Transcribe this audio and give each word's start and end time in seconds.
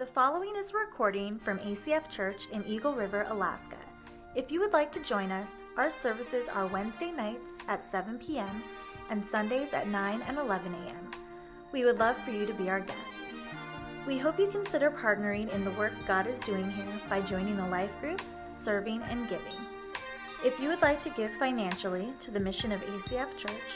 The 0.00 0.06
following 0.06 0.56
is 0.56 0.70
a 0.70 0.78
recording 0.78 1.38
from 1.38 1.58
ACF 1.58 2.08
Church 2.08 2.48
in 2.52 2.64
Eagle 2.66 2.94
River, 2.94 3.26
Alaska. 3.28 3.76
If 4.34 4.50
you 4.50 4.58
would 4.60 4.72
like 4.72 4.90
to 4.92 5.00
join 5.00 5.30
us, 5.30 5.50
our 5.76 5.90
services 5.90 6.48
are 6.48 6.66
Wednesday 6.68 7.12
nights 7.12 7.50
at 7.68 7.84
7 7.84 8.16
p.m. 8.16 8.62
and 9.10 9.22
Sundays 9.22 9.74
at 9.74 9.88
9 9.88 10.22
and 10.22 10.38
11 10.38 10.72
a.m. 10.72 11.10
We 11.70 11.84
would 11.84 11.98
love 11.98 12.16
for 12.24 12.30
you 12.30 12.46
to 12.46 12.54
be 12.54 12.70
our 12.70 12.80
guest. 12.80 12.98
We 14.06 14.16
hope 14.16 14.38
you 14.38 14.46
consider 14.46 14.90
partnering 14.90 15.52
in 15.52 15.66
the 15.66 15.72
work 15.72 15.92
God 16.06 16.26
is 16.26 16.40
doing 16.40 16.70
here 16.70 17.00
by 17.10 17.20
joining 17.20 17.58
a 17.58 17.68
life 17.68 17.92
group, 18.00 18.22
serving, 18.64 19.02
and 19.02 19.28
giving. 19.28 19.66
If 20.42 20.58
you 20.58 20.70
would 20.70 20.80
like 20.80 21.02
to 21.02 21.10
give 21.10 21.30
financially 21.32 22.14
to 22.20 22.30
the 22.30 22.40
mission 22.40 22.72
of 22.72 22.80
ACF 22.80 23.36
Church, 23.36 23.70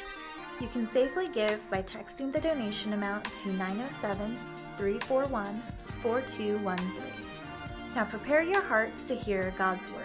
you 0.58 0.68
can 0.68 0.88
safely 0.88 1.28
give 1.28 1.60
by 1.68 1.82
texting 1.82 2.32
the 2.32 2.40
donation 2.40 2.94
amount 2.94 3.26
to 3.42 3.52
907 3.52 4.38
341 4.78 5.62
4213. 6.04 6.86
Now 7.94 8.04
prepare 8.04 8.42
your 8.42 8.60
hearts 8.60 9.04
to 9.04 9.14
hear 9.14 9.54
God's 9.56 9.90
Word. 9.90 10.02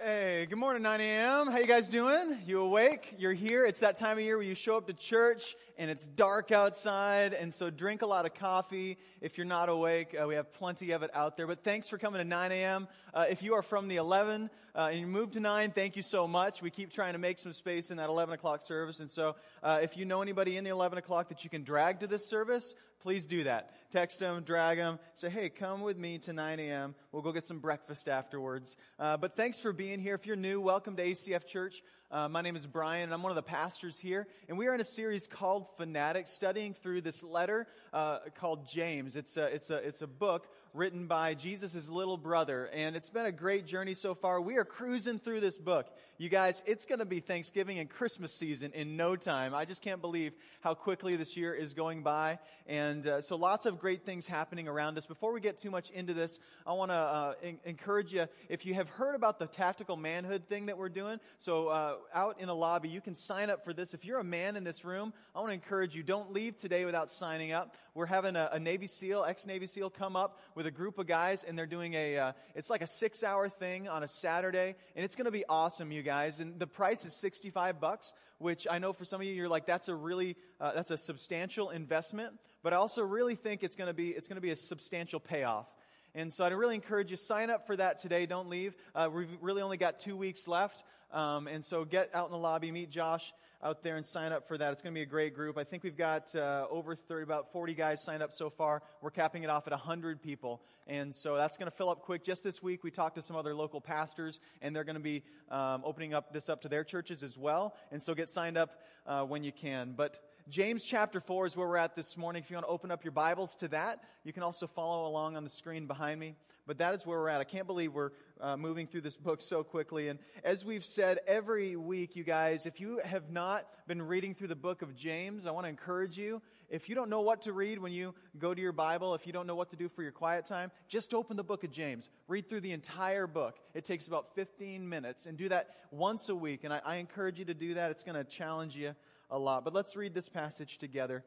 Hey, 0.00 0.46
good 0.46 0.58
morning, 0.58 0.82
9 0.82 1.00
a.m. 1.00 1.46
How 1.46 1.58
you 1.58 1.66
guys 1.66 1.88
doing? 1.88 2.36
You 2.44 2.62
awake? 2.62 3.14
You're 3.16 3.32
here. 3.32 3.64
It's 3.64 3.78
that 3.78 3.96
time 3.96 4.18
of 4.18 4.24
year 4.24 4.36
where 4.36 4.44
you 4.44 4.56
show 4.56 4.76
up 4.76 4.88
to 4.88 4.92
church 4.92 5.54
and 5.78 5.88
it's 5.88 6.08
dark 6.08 6.50
outside, 6.50 7.32
and 7.32 7.54
so 7.54 7.70
drink 7.70 8.02
a 8.02 8.06
lot 8.06 8.26
of 8.26 8.34
coffee. 8.34 8.98
If 9.20 9.38
you're 9.38 9.46
not 9.46 9.68
awake, 9.68 10.16
uh, 10.20 10.26
we 10.26 10.34
have 10.34 10.52
plenty 10.52 10.90
of 10.90 11.04
it 11.04 11.10
out 11.14 11.36
there. 11.36 11.46
But 11.46 11.62
thanks 11.62 11.86
for 11.86 11.96
coming 11.96 12.18
to 12.18 12.24
9 12.24 12.50
a.m. 12.50 12.88
Uh, 13.14 13.26
if 13.30 13.44
you 13.44 13.54
are 13.54 13.62
from 13.62 13.86
the 13.86 13.96
11 13.96 14.50
uh, 14.74 14.88
and 14.90 15.00
you 15.00 15.06
moved 15.06 15.34
to 15.34 15.40
9, 15.40 15.70
thank 15.72 15.96
you 15.96 16.02
so 16.02 16.26
much. 16.26 16.62
We 16.62 16.70
keep 16.70 16.92
trying 16.92 17.12
to 17.12 17.18
make 17.18 17.38
some 17.38 17.52
space 17.52 17.90
in 17.90 17.98
that 17.98 18.08
11 18.08 18.34
o'clock 18.34 18.62
service, 18.62 19.00
and 19.00 19.10
so 19.10 19.36
uh, 19.62 19.80
if 19.82 19.96
you 19.96 20.04
know 20.04 20.22
anybody 20.22 20.56
in 20.56 20.64
the 20.64 20.70
11 20.70 20.98
o'clock 20.98 21.28
that 21.28 21.44
you 21.44 21.50
can 21.50 21.62
drag 21.62 22.00
to 22.00 22.06
this 22.06 22.26
service, 22.26 22.74
please 23.02 23.26
do 23.26 23.44
that. 23.44 23.70
Text 23.90 24.20
them, 24.20 24.42
drag 24.44 24.78
them, 24.78 24.98
say, 25.14 25.28
hey, 25.28 25.50
come 25.50 25.82
with 25.82 25.98
me 25.98 26.18
to 26.20 26.32
9 26.32 26.60
a.m. 26.60 26.94
We'll 27.10 27.22
go 27.22 27.32
get 27.32 27.46
some 27.46 27.58
breakfast 27.58 28.08
afterwards. 28.08 28.76
Uh, 28.98 29.16
but 29.16 29.36
thanks 29.36 29.58
for 29.58 29.72
being 29.72 30.00
here. 30.00 30.14
If 30.14 30.24
you're 30.24 30.36
new, 30.36 30.60
welcome 30.60 30.96
to 30.96 31.04
ACF 31.04 31.46
Church. 31.46 31.82
Uh, 32.10 32.28
my 32.28 32.42
name 32.42 32.56
is 32.56 32.66
Brian, 32.66 33.04
and 33.04 33.14
I'm 33.14 33.22
one 33.22 33.32
of 33.32 33.36
the 33.36 33.42
pastors 33.42 33.98
here. 33.98 34.26
And 34.48 34.56
we 34.56 34.66
are 34.68 34.74
in 34.74 34.80
a 34.80 34.84
series 34.84 35.26
called 35.26 35.66
Fanatics, 35.76 36.30
studying 36.30 36.74
through 36.74 37.00
this 37.00 37.22
letter 37.22 37.66
uh, 37.92 38.18
called 38.38 38.68
James. 38.68 39.16
It's 39.16 39.36
a, 39.36 39.46
it's, 39.46 39.70
a, 39.70 39.76
it's 39.76 40.02
a 40.02 40.06
book 40.06 40.46
written 40.74 41.06
by 41.06 41.34
Jesus' 41.34 41.88
little 41.90 42.16
brother. 42.16 42.66
And 42.72 42.96
it's 42.96 43.10
been 43.10 43.26
a 43.26 43.32
great 43.32 43.66
journey 43.66 43.94
so 43.94 44.14
far. 44.14 44.40
We 44.40 44.56
are 44.56 44.64
cruising 44.64 45.18
through 45.18 45.40
this 45.40 45.58
book. 45.58 45.86
You 46.22 46.28
guys, 46.28 46.62
it's 46.66 46.86
going 46.86 47.00
to 47.00 47.04
be 47.04 47.18
Thanksgiving 47.18 47.80
and 47.80 47.90
Christmas 47.90 48.32
season 48.32 48.70
in 48.74 48.96
no 48.96 49.16
time. 49.16 49.56
I 49.56 49.64
just 49.64 49.82
can't 49.82 50.00
believe 50.00 50.34
how 50.60 50.72
quickly 50.72 51.16
this 51.16 51.36
year 51.36 51.52
is 51.52 51.74
going 51.74 52.04
by. 52.04 52.38
And 52.68 53.04
uh, 53.04 53.20
so 53.22 53.34
lots 53.34 53.66
of 53.66 53.80
great 53.80 54.06
things 54.06 54.28
happening 54.28 54.68
around 54.68 54.96
us. 54.98 55.04
Before 55.04 55.32
we 55.32 55.40
get 55.40 55.58
too 55.58 55.72
much 55.72 55.90
into 55.90 56.14
this, 56.14 56.38
I 56.64 56.74
want 56.74 56.92
to 56.92 56.94
uh, 56.94 57.34
in- 57.42 57.58
encourage 57.64 58.12
you, 58.12 58.28
if 58.48 58.64
you 58.64 58.74
have 58.74 58.88
heard 58.88 59.16
about 59.16 59.40
the 59.40 59.48
tactical 59.48 59.96
manhood 59.96 60.46
thing 60.48 60.66
that 60.66 60.78
we're 60.78 60.90
doing, 60.90 61.18
so 61.40 61.66
uh, 61.66 61.94
out 62.14 62.38
in 62.38 62.46
the 62.46 62.54
lobby, 62.54 62.88
you 62.88 63.00
can 63.00 63.16
sign 63.16 63.50
up 63.50 63.64
for 63.64 63.72
this. 63.72 63.92
If 63.92 64.04
you're 64.04 64.20
a 64.20 64.24
man 64.24 64.54
in 64.54 64.62
this 64.62 64.84
room, 64.84 65.12
I 65.34 65.40
want 65.40 65.50
to 65.50 65.54
encourage 65.54 65.96
you, 65.96 66.04
don't 66.04 66.32
leave 66.32 66.56
today 66.56 66.84
without 66.84 67.10
signing 67.10 67.50
up. 67.50 67.74
We're 67.94 68.06
having 68.06 68.36
a, 68.36 68.48
a 68.52 68.60
Navy 68.60 68.86
SEAL, 68.86 69.24
ex-Navy 69.24 69.66
SEAL 69.66 69.90
come 69.90 70.14
up 70.14 70.38
with 70.54 70.66
a 70.66 70.70
group 70.70 71.00
of 71.00 71.08
guys 71.08 71.42
and 71.42 71.58
they're 71.58 71.66
doing 71.66 71.94
a, 71.94 72.16
uh, 72.16 72.32
it's 72.54 72.70
like 72.70 72.80
a 72.80 72.86
six 72.86 73.24
hour 73.24 73.48
thing 73.48 73.88
on 73.88 74.04
a 74.04 74.08
Saturday 74.08 74.76
and 74.94 75.04
it's 75.04 75.16
going 75.16 75.24
to 75.24 75.32
be 75.32 75.44
awesome, 75.48 75.90
you 75.90 76.04
guys. 76.04 76.11
And 76.40 76.58
the 76.58 76.66
price 76.66 77.04
is 77.04 77.14
65 77.14 77.80
bucks, 77.80 78.12
which 78.38 78.66
I 78.70 78.78
know 78.78 78.92
for 78.92 79.04
some 79.04 79.20
of 79.20 79.26
you, 79.26 79.32
you're 79.32 79.48
like, 79.48 79.66
that's 79.66 79.88
a 79.88 79.94
really, 79.94 80.36
uh, 80.60 80.72
that's 80.74 80.90
a 80.90 80.96
substantial 80.96 81.70
investment. 81.70 82.34
But 82.62 82.72
I 82.72 82.76
also 82.76 83.02
really 83.02 83.34
think 83.34 83.62
it's 83.62 83.76
to 83.88 83.94
be, 83.94 84.10
it's 84.10 84.28
to 84.36 84.40
be 84.40 84.50
a 84.50 84.56
substantial 84.56 85.20
payoff. 85.20 85.66
And 86.14 86.32
so 86.32 86.44
I'd 86.44 86.52
really 86.52 86.74
encourage 86.74 87.10
you, 87.10 87.16
sign 87.16 87.48
up 87.50 87.66
for 87.66 87.76
that 87.76 87.98
today. 87.98 88.26
Don't 88.26 88.48
leave. 88.48 88.74
Uh, 88.94 89.08
we've 89.12 89.30
really 89.40 89.62
only 89.62 89.78
got 89.78 89.98
two 89.98 90.16
weeks 90.16 90.46
left. 90.46 90.84
Um, 91.10 91.46
and 91.46 91.64
so 91.64 91.84
get 91.84 92.10
out 92.14 92.26
in 92.26 92.32
the 92.32 92.38
lobby, 92.38 92.70
meet 92.70 92.90
Josh 92.90 93.32
out 93.62 93.82
there 93.82 93.96
and 93.96 94.04
sign 94.04 94.32
up 94.32 94.48
for 94.48 94.58
that. 94.58 94.72
It's 94.72 94.82
going 94.82 94.92
to 94.92 94.98
be 94.98 95.02
a 95.02 95.06
great 95.06 95.34
group. 95.34 95.56
I 95.56 95.64
think 95.64 95.84
we've 95.84 95.96
got 95.96 96.34
uh, 96.34 96.66
over 96.68 96.96
30, 96.96 97.22
about 97.22 97.52
40 97.52 97.74
guys 97.74 98.02
signed 98.02 98.22
up 98.22 98.32
so 98.32 98.50
far. 98.50 98.82
We're 99.00 99.10
capping 99.10 99.44
it 99.44 99.50
off 99.50 99.66
at 99.66 99.72
100 99.72 100.20
people. 100.20 100.60
And 100.88 101.14
so 101.14 101.36
that's 101.36 101.56
going 101.56 101.70
to 101.70 101.76
fill 101.76 101.88
up 101.88 102.02
quick. 102.02 102.24
Just 102.24 102.42
this 102.42 102.60
week, 102.62 102.82
we 102.82 102.90
talked 102.90 103.14
to 103.16 103.22
some 103.22 103.36
other 103.36 103.54
local 103.54 103.80
pastors, 103.80 104.40
and 104.60 104.74
they're 104.74 104.84
going 104.84 104.96
to 104.96 105.00
be 105.00 105.22
um, 105.48 105.82
opening 105.84 106.12
up 106.12 106.32
this 106.32 106.48
up 106.48 106.62
to 106.62 106.68
their 106.68 106.82
churches 106.82 107.22
as 107.22 107.38
well. 107.38 107.76
And 107.92 108.02
so 108.02 108.14
get 108.14 108.28
signed 108.28 108.58
up 108.58 108.80
uh, 109.06 109.22
when 109.22 109.44
you 109.44 109.52
can. 109.52 109.94
But 109.96 110.18
James 110.48 110.82
chapter 110.82 111.20
4 111.20 111.46
is 111.46 111.56
where 111.56 111.68
we're 111.68 111.76
at 111.76 111.94
this 111.94 112.16
morning. 112.16 112.42
If 112.42 112.50
you 112.50 112.56
want 112.56 112.66
to 112.66 112.72
open 112.72 112.90
up 112.90 113.04
your 113.04 113.12
Bibles 113.12 113.54
to 113.56 113.68
that, 113.68 114.02
you 114.24 114.32
can 114.32 114.42
also 114.42 114.66
follow 114.66 115.06
along 115.06 115.36
on 115.36 115.44
the 115.44 115.50
screen 115.50 115.86
behind 115.86 116.18
me. 116.18 116.34
But 116.66 116.78
that 116.78 116.94
is 116.94 117.06
where 117.06 117.18
we're 117.18 117.28
at. 117.28 117.40
I 117.40 117.44
can't 117.44 117.66
believe 117.66 117.92
we're 117.92 118.10
uh, 118.40 118.56
moving 118.56 118.86
through 118.86 119.00
this 119.02 119.16
book 119.16 119.40
so 119.40 119.62
quickly. 119.64 120.08
And 120.08 120.18
as 120.44 120.64
we've 120.64 120.84
said 120.84 121.18
every 121.26 121.76
week, 121.76 122.14
you 122.16 122.24
guys, 122.24 122.66
if 122.66 122.80
you 122.80 123.00
have 123.04 123.30
not 123.30 123.66
been 123.86 124.02
reading 124.02 124.34
through 124.34 124.48
the 124.48 124.56
book 124.56 124.82
of 124.82 124.94
James, 124.96 125.46
I 125.46 125.50
want 125.52 125.64
to 125.64 125.68
encourage 125.68 126.18
you. 126.18 126.40
If 126.70 126.88
you 126.88 126.94
don't 126.94 127.10
know 127.10 127.20
what 127.20 127.42
to 127.42 127.52
read 127.52 127.78
when 127.78 127.92
you 127.92 128.14
go 128.38 128.54
to 128.54 128.60
your 128.60 128.72
Bible, 128.72 129.14
if 129.14 129.26
you 129.26 129.32
don't 129.32 129.46
know 129.46 129.56
what 129.56 129.70
to 129.70 129.76
do 129.76 129.88
for 129.88 130.02
your 130.02 130.12
quiet 130.12 130.44
time, 130.44 130.70
just 130.88 131.14
open 131.14 131.36
the 131.36 131.44
book 131.44 131.64
of 131.64 131.70
James. 131.70 132.08
Read 132.28 132.48
through 132.48 132.62
the 132.62 132.72
entire 132.72 133.26
book. 133.26 133.56
It 133.74 133.84
takes 133.84 134.06
about 134.06 134.34
15 134.34 134.88
minutes 134.88 135.26
and 135.26 135.36
do 135.36 135.48
that 135.50 135.68
once 135.90 136.28
a 136.28 136.34
week. 136.34 136.64
And 136.64 136.72
I, 136.72 136.80
I 136.84 136.96
encourage 136.96 137.38
you 137.38 137.44
to 137.46 137.54
do 137.54 137.74
that. 137.74 137.90
It's 137.90 138.04
going 138.04 138.16
to 138.16 138.24
challenge 138.24 138.76
you 138.76 138.94
a 139.32 139.38
lot. 139.38 139.64
But 139.64 139.74
let's 139.74 139.96
read 139.96 140.14
this 140.14 140.28
passage 140.28 140.78
together. 140.78 141.24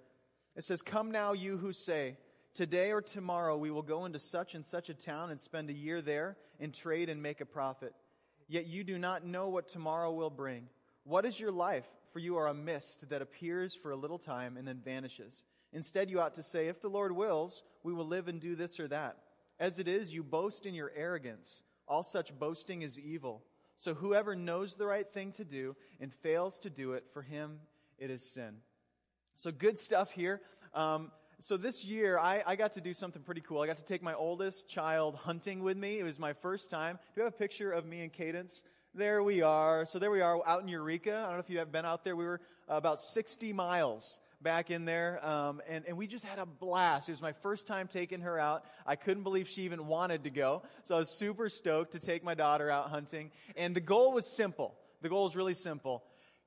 It 0.56 0.64
says, 0.64 0.82
Come 0.82 1.12
now, 1.12 1.34
you 1.34 1.58
who 1.58 1.74
say, 1.74 2.16
Today 2.54 2.92
or 2.92 3.02
tomorrow 3.02 3.58
we 3.58 3.72
will 3.72 3.82
go 3.82 4.06
into 4.06 4.20
such 4.20 4.56
and 4.56 4.66
such 4.66 4.88
a 4.88 4.94
town 4.94 5.30
and 5.30 5.42
spend 5.42 5.70
a 5.70 5.74
year 5.74 6.02
there 6.02 6.38
and 6.62 6.74
trade 6.74 7.10
and 7.10 7.22
make 7.22 7.42
a 7.42 7.46
profit. 7.46 7.94
Yet 8.48 8.68
you 8.68 8.86
do 8.86 8.98
not 8.98 9.26
know 9.26 9.50
what 9.50 9.68
tomorrow 9.68 10.14
will 10.14 10.30
bring. 10.30 10.70
What 11.04 11.26
is 11.26 11.38
your 11.38 11.52
life? 11.52 11.88
For 12.14 12.20
you 12.20 12.38
are 12.38 12.48
a 12.48 12.54
mist 12.54 13.10
that 13.10 13.22
appears 13.22 13.76
for 13.76 13.92
a 13.92 13.98
little 13.98 14.20
time 14.20 14.56
and 14.56 14.66
then 14.66 14.80
vanishes. 14.86 15.44
Instead, 15.74 16.10
you 16.10 16.22
ought 16.22 16.36
to 16.36 16.44
say, 16.44 16.68
If 16.68 16.80
the 16.80 16.88
Lord 16.88 17.12
wills, 17.12 17.64
we 17.84 17.92
will 17.92 18.08
live 18.08 18.30
and 18.30 18.40
do 18.40 18.56
this 18.56 18.80
or 18.80 18.88
that. 18.88 19.18
As 19.60 19.80
it 19.80 19.90
is, 19.90 20.14
you 20.14 20.24
boast 20.24 20.66
in 20.66 20.74
your 20.74 20.92
arrogance. 20.96 21.64
All 21.88 22.04
such 22.04 22.38
boasting 22.38 22.84
is 22.84 22.98
evil. 22.98 23.44
So 23.76 23.94
whoever 23.94 24.36
knows 24.36 24.76
the 24.76 24.86
right 24.86 25.12
thing 25.12 25.34
to 25.34 25.44
do 25.44 25.76
and 26.00 26.14
fails 26.14 26.60
to 26.60 26.70
do 26.70 26.94
it, 26.94 27.06
for 27.12 27.22
him 27.22 27.60
it 27.97 28.09
is 28.09 28.33
sin. 28.33 28.57
So 29.35 29.51
good 29.51 29.79
stuff 29.79 30.11
here. 30.11 30.41
Um, 30.73 31.11
so 31.39 31.57
this 31.57 31.83
year, 31.83 32.17
I, 32.17 32.41
I 32.45 32.56
got 32.56 32.73
to 32.73 32.81
do 32.81 32.94
something 32.94 33.22
pretty 33.22 33.41
cool. 33.41 33.61
I 33.61 33.67
got 33.67 33.78
to 33.78 33.83
take 33.83 34.01
my 34.01 34.13
oldest 34.13 34.69
child 34.69 35.16
hunting 35.16 35.63
with 35.63 35.78
me. 35.78 36.00
It 36.00 36.03
was 36.03 36.17
my 36.17 36.33
first 36.33 36.69
time. 36.69 36.95
Do 36.95 37.22
you 37.22 37.25
have 37.25 37.33
a 37.33 37.38
picture 37.38 37.72
of 37.72 37.85
me 37.85 38.01
and 38.01 38.11
Cadence? 38.11 38.63
There 38.94 39.22
we 39.22 39.41
are. 39.41 39.85
So 39.85 40.00
there 40.00 40.11
we 40.11 40.22
are 40.22 40.39
out 40.47 40.61
in 40.61 40.69
Eureka. 40.69 41.13
I 41.13 41.23
don't 41.23 41.33
know 41.33 41.39
if 41.39 41.50
you 41.50 41.59
have 41.59 41.72
been 41.72 41.85
out 41.85 42.06
there. 42.06 42.16
We 42.16 42.23
were 42.23 42.39
about 42.69 43.01
60 43.01 43.51
miles 43.51 44.19
back 44.41 44.72
in 44.72 44.85
there, 44.85 45.25
um, 45.25 45.62
and, 45.67 45.85
and 45.88 45.97
we 45.97 46.07
just 46.07 46.23
had 46.23 46.39
a 46.39 46.45
blast. 46.45 47.09
It 47.09 47.13
was 47.13 47.22
my 47.22 47.33
first 47.33 47.67
time 47.67 47.88
taking 47.88 48.22
her 48.22 48.39
out. 48.39 48.63
I 48.85 48.95
couldn't 48.95 49.23
believe 49.23 49.50
she 49.50 49.63
even 49.63 49.88
wanted 49.88 50.23
to 50.23 50.29
go. 50.29 50.63
So 50.83 50.95
I 50.95 51.00
was 51.00 51.17
super 51.17 51.50
stoked 51.50 51.94
to 51.94 52.00
take 52.00 52.23
my 52.23 52.35
daughter 52.35 52.69
out 52.69 52.89
hunting. 52.89 53.31
And 53.57 53.75
the 53.75 53.81
goal 53.81 54.13
was 54.13 54.35
simple. 54.38 54.75
The 55.01 55.09
goal 55.09 55.25
was 55.25 55.35
really 55.35 55.56
simple. 55.56 56.03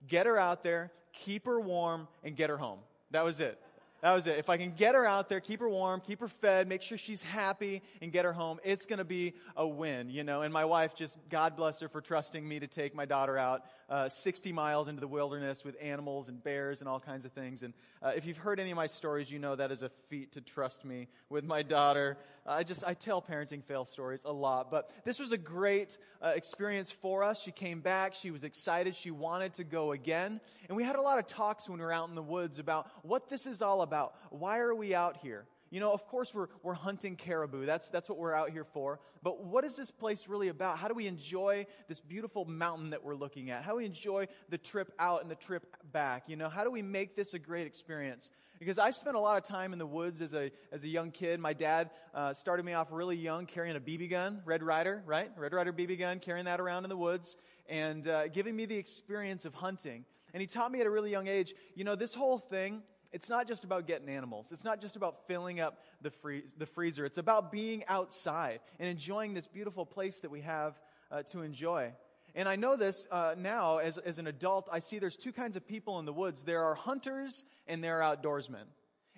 Get 0.07 0.27
her 0.27 0.39
out 0.39 0.63
there, 0.63 0.93
keep 1.25 1.47
her 1.47 1.61
warm, 1.61 2.09
and 2.25 2.37
get 2.37 2.51
her 2.51 2.57
home. 2.57 2.79
That 3.11 3.25
was 3.25 3.41
it. 3.41 3.61
That 4.01 4.13
was 4.13 4.29
it. 4.29 4.39
If 4.39 4.49
I 4.49 4.57
can 4.59 4.73
get 4.73 4.95
her 4.95 5.05
out 5.05 5.29
there, 5.29 5.41
keep 5.41 5.59
her 5.59 5.69
warm, 5.69 6.01
keep 6.01 6.21
her 6.21 6.29
fed, 6.29 6.69
make 6.69 6.83
sure 6.83 6.97
she's 6.97 7.23
happy, 7.23 7.83
and 8.01 8.13
get 8.13 8.25
her 8.25 8.33
home, 8.33 8.61
it's 8.63 8.87
going 8.87 8.99
to 8.99 9.05
be 9.05 9.35
a 9.57 9.67
win, 9.67 10.09
you 10.09 10.23
know. 10.23 10.43
And 10.43 10.53
my 10.53 10.65
wife 10.65 10.95
just, 10.95 11.19
God 11.29 11.57
bless 11.57 11.81
her 11.81 11.89
for 11.89 12.01
trusting 12.01 12.47
me 12.47 12.61
to 12.61 12.69
take 12.69 12.95
my 12.95 13.07
daughter 13.07 13.37
out 13.37 13.65
uh, 13.89 14.09
60 14.09 14.53
miles 14.53 14.89
into 14.89 15.01
the 15.01 15.09
wilderness 15.09 15.65
with 15.65 15.77
animals 15.81 16.29
and 16.29 16.43
bears 16.43 16.81
and 16.81 16.89
all 16.89 17.01
kinds 17.01 17.25
of 17.25 17.33
things. 17.33 17.63
And 17.63 17.75
uh, 18.03 18.13
if 18.17 18.27
you've 18.27 18.37
heard 18.37 18.61
any 18.61 18.71
of 18.71 18.77
my 18.77 18.87
stories, 18.87 19.31
you 19.31 19.39
know 19.39 19.57
that 19.57 19.73
is 19.73 19.83
a 19.83 19.91
feat 20.09 20.33
to 20.33 20.41
trust 20.41 20.85
me 20.85 21.09
with 21.31 21.45
my 21.45 21.63
daughter. 21.63 22.19
I 22.47 22.65
just, 22.65 22.85
I 22.85 22.95
tell 22.95 23.23
parenting 23.23 23.65
fail 23.65 23.85
stories 23.85 24.23
a 24.25 24.33
lot. 24.33 24.71
But 24.71 24.91
this 25.05 25.19
was 25.19 25.33
a 25.33 25.39
great 25.39 25.97
uh, 26.23 26.33
experience 26.35 26.91
for 26.91 27.25
us. 27.25 27.41
She 27.41 27.51
came 27.51 27.81
back. 27.81 28.15
She 28.15 28.31
was 28.31 28.45
excited. 28.45 28.95
She 28.95 29.11
wanted 29.11 29.55
to 29.55 29.65
go 29.65 29.93
again. 29.93 30.41
And 30.69 30.77
we 30.77 30.85
had 30.85 30.97
a 30.97 31.03
lot 31.03 31.19
of 31.19 31.27
talks 31.27 31.69
when 31.69 31.79
we 31.79 31.85
were 31.85 31.93
out 31.93 32.09
in 32.09 32.15
the 32.15 32.23
woods 32.23 32.59
about 32.59 32.91
what 33.03 33.29
this 33.29 33.47
is 33.47 33.63
all 33.63 33.83
about. 33.83 34.15
Why 34.31 34.59
are 34.59 34.75
we 34.75 34.95
out 34.95 35.19
here? 35.19 35.47
You 35.71 35.81
know, 35.81 35.93
of 35.93 36.07
course, 36.07 36.35
we're, 36.35 36.49
we're 36.63 36.75
hunting 36.75 37.17
caribou. 37.17 37.67
That's, 37.67 37.91
that's 37.91 38.09
what 38.09 38.19
we're 38.19 38.35
out 38.35 38.51
here 38.51 38.65
for. 38.65 39.01
But 39.23 39.45
what 39.45 39.65
is 39.65 39.77
this 39.77 39.91
place 39.91 40.29
really 40.29 40.49
about? 40.49 40.79
How 40.79 40.89
do 40.89 40.95
we 40.95 41.07
enjoy 41.07 41.67
this 41.89 42.01
beautiful 42.01 42.45
mountain 42.45 42.91
that 42.91 43.05
we're 43.05 43.15
looking 43.15 43.51
at? 43.51 43.65
How 43.65 43.73
do 43.73 43.79
we 43.79 43.87
enjoy 43.87 44.29
the 44.49 44.59
trip 44.59 44.93
out 44.99 45.23
and 45.23 45.31
the 45.31 45.37
trip 45.37 45.67
back? 45.93 46.25
You 46.27 46.37
know, 46.37 46.49
how 46.49 46.65
do 46.65 46.71
we 46.71 46.83
make 46.83 47.17
this 47.17 47.35
a 47.35 47.39
great 47.39 47.67
experience? 47.67 48.31
Because 48.59 48.79
I 48.79 48.91
spent 48.91 49.15
a 49.15 49.21
lot 49.21 49.39
of 49.39 49.45
time 49.45 49.73
in 49.73 49.79
the 49.79 49.87
woods 49.87 50.21
as 50.21 50.35
a, 50.35 50.51
as 50.73 50.83
a 50.83 50.89
young 50.89 51.13
kid. 51.13 51.39
My 51.39 51.53
dad 51.53 51.91
uh, 52.13 52.35
started 52.35 52.65
me 52.65 52.73
off 52.73 52.89
really 52.91 53.17
young 53.17 53.47
carrying 53.47 53.77
a 53.77 53.81
BB 53.81 54.11
gun, 54.11 54.43
Red 54.45 54.63
Ryder, 54.63 55.03
right? 55.07 55.31
Red 55.37 55.53
Ryder 55.53 55.73
BB 55.73 55.99
gun, 55.99 56.19
carrying 56.19 56.47
that 56.47 56.61
around 56.61 56.85
in 56.85 56.89
the 56.89 56.97
woods 56.97 57.37
and 57.69 58.09
uh, 58.09 58.29
giving 58.29 58.57
me 58.57 58.67
the 58.67 58.77
experience 58.77 59.45
of 59.45 59.55
hunting. 59.55 60.05
And 60.35 60.41
he 60.41 60.47
taught 60.47 60.73
me 60.73 60.81
at 60.81 60.87
a 60.87 60.91
really 60.91 61.11
young 61.11 61.29
age, 61.29 61.55
you 61.75 61.85
know, 61.85 61.97
this 61.97 62.15
whole 62.15 62.39
thing, 62.39 62.83
it's 63.13 63.31
not 63.31 63.49
just 63.49 63.65
about 63.65 63.87
getting 63.87 64.09
animals. 64.09 64.53
It's 64.53 64.65
not 64.65 64.81
just 64.81 64.97
about 64.97 65.27
filling 65.27 65.61
up 65.61 65.83
the, 66.03 66.11
free, 66.11 66.43
the 66.59 66.67
freezer. 66.67 67.07
It's 67.07 67.19
about 67.19 67.51
being 67.51 67.85
outside 67.89 68.61
and 68.79 68.89
enjoying 68.89 69.35
this 69.35 69.47
beautiful 69.47 69.87
place 69.87 70.21
that 70.21 70.31
we 70.31 70.43
have 70.43 70.79
uh, 71.11 71.23
to 71.25 71.41
enjoy. 71.43 71.93
And 72.35 72.49
I 72.49 72.57
know 72.57 72.77
this 72.77 73.07
uh, 73.11 73.35
now 73.37 73.79
as, 73.79 73.99
as 73.99 74.19
an 74.19 74.27
adult. 74.27 74.69
I 74.71 74.81
see 74.81 74.99
there's 74.99 75.17
two 75.17 75.33
kinds 75.33 75.57
of 75.57 75.67
people 75.67 75.99
in 75.99 76.05
the 76.05 76.13
woods 76.13 76.45
there 76.45 76.65
are 76.65 76.75
hunters 76.75 77.45
and 77.67 77.83
there 77.83 78.03
are 78.03 78.17
outdoorsmen. 78.17 78.67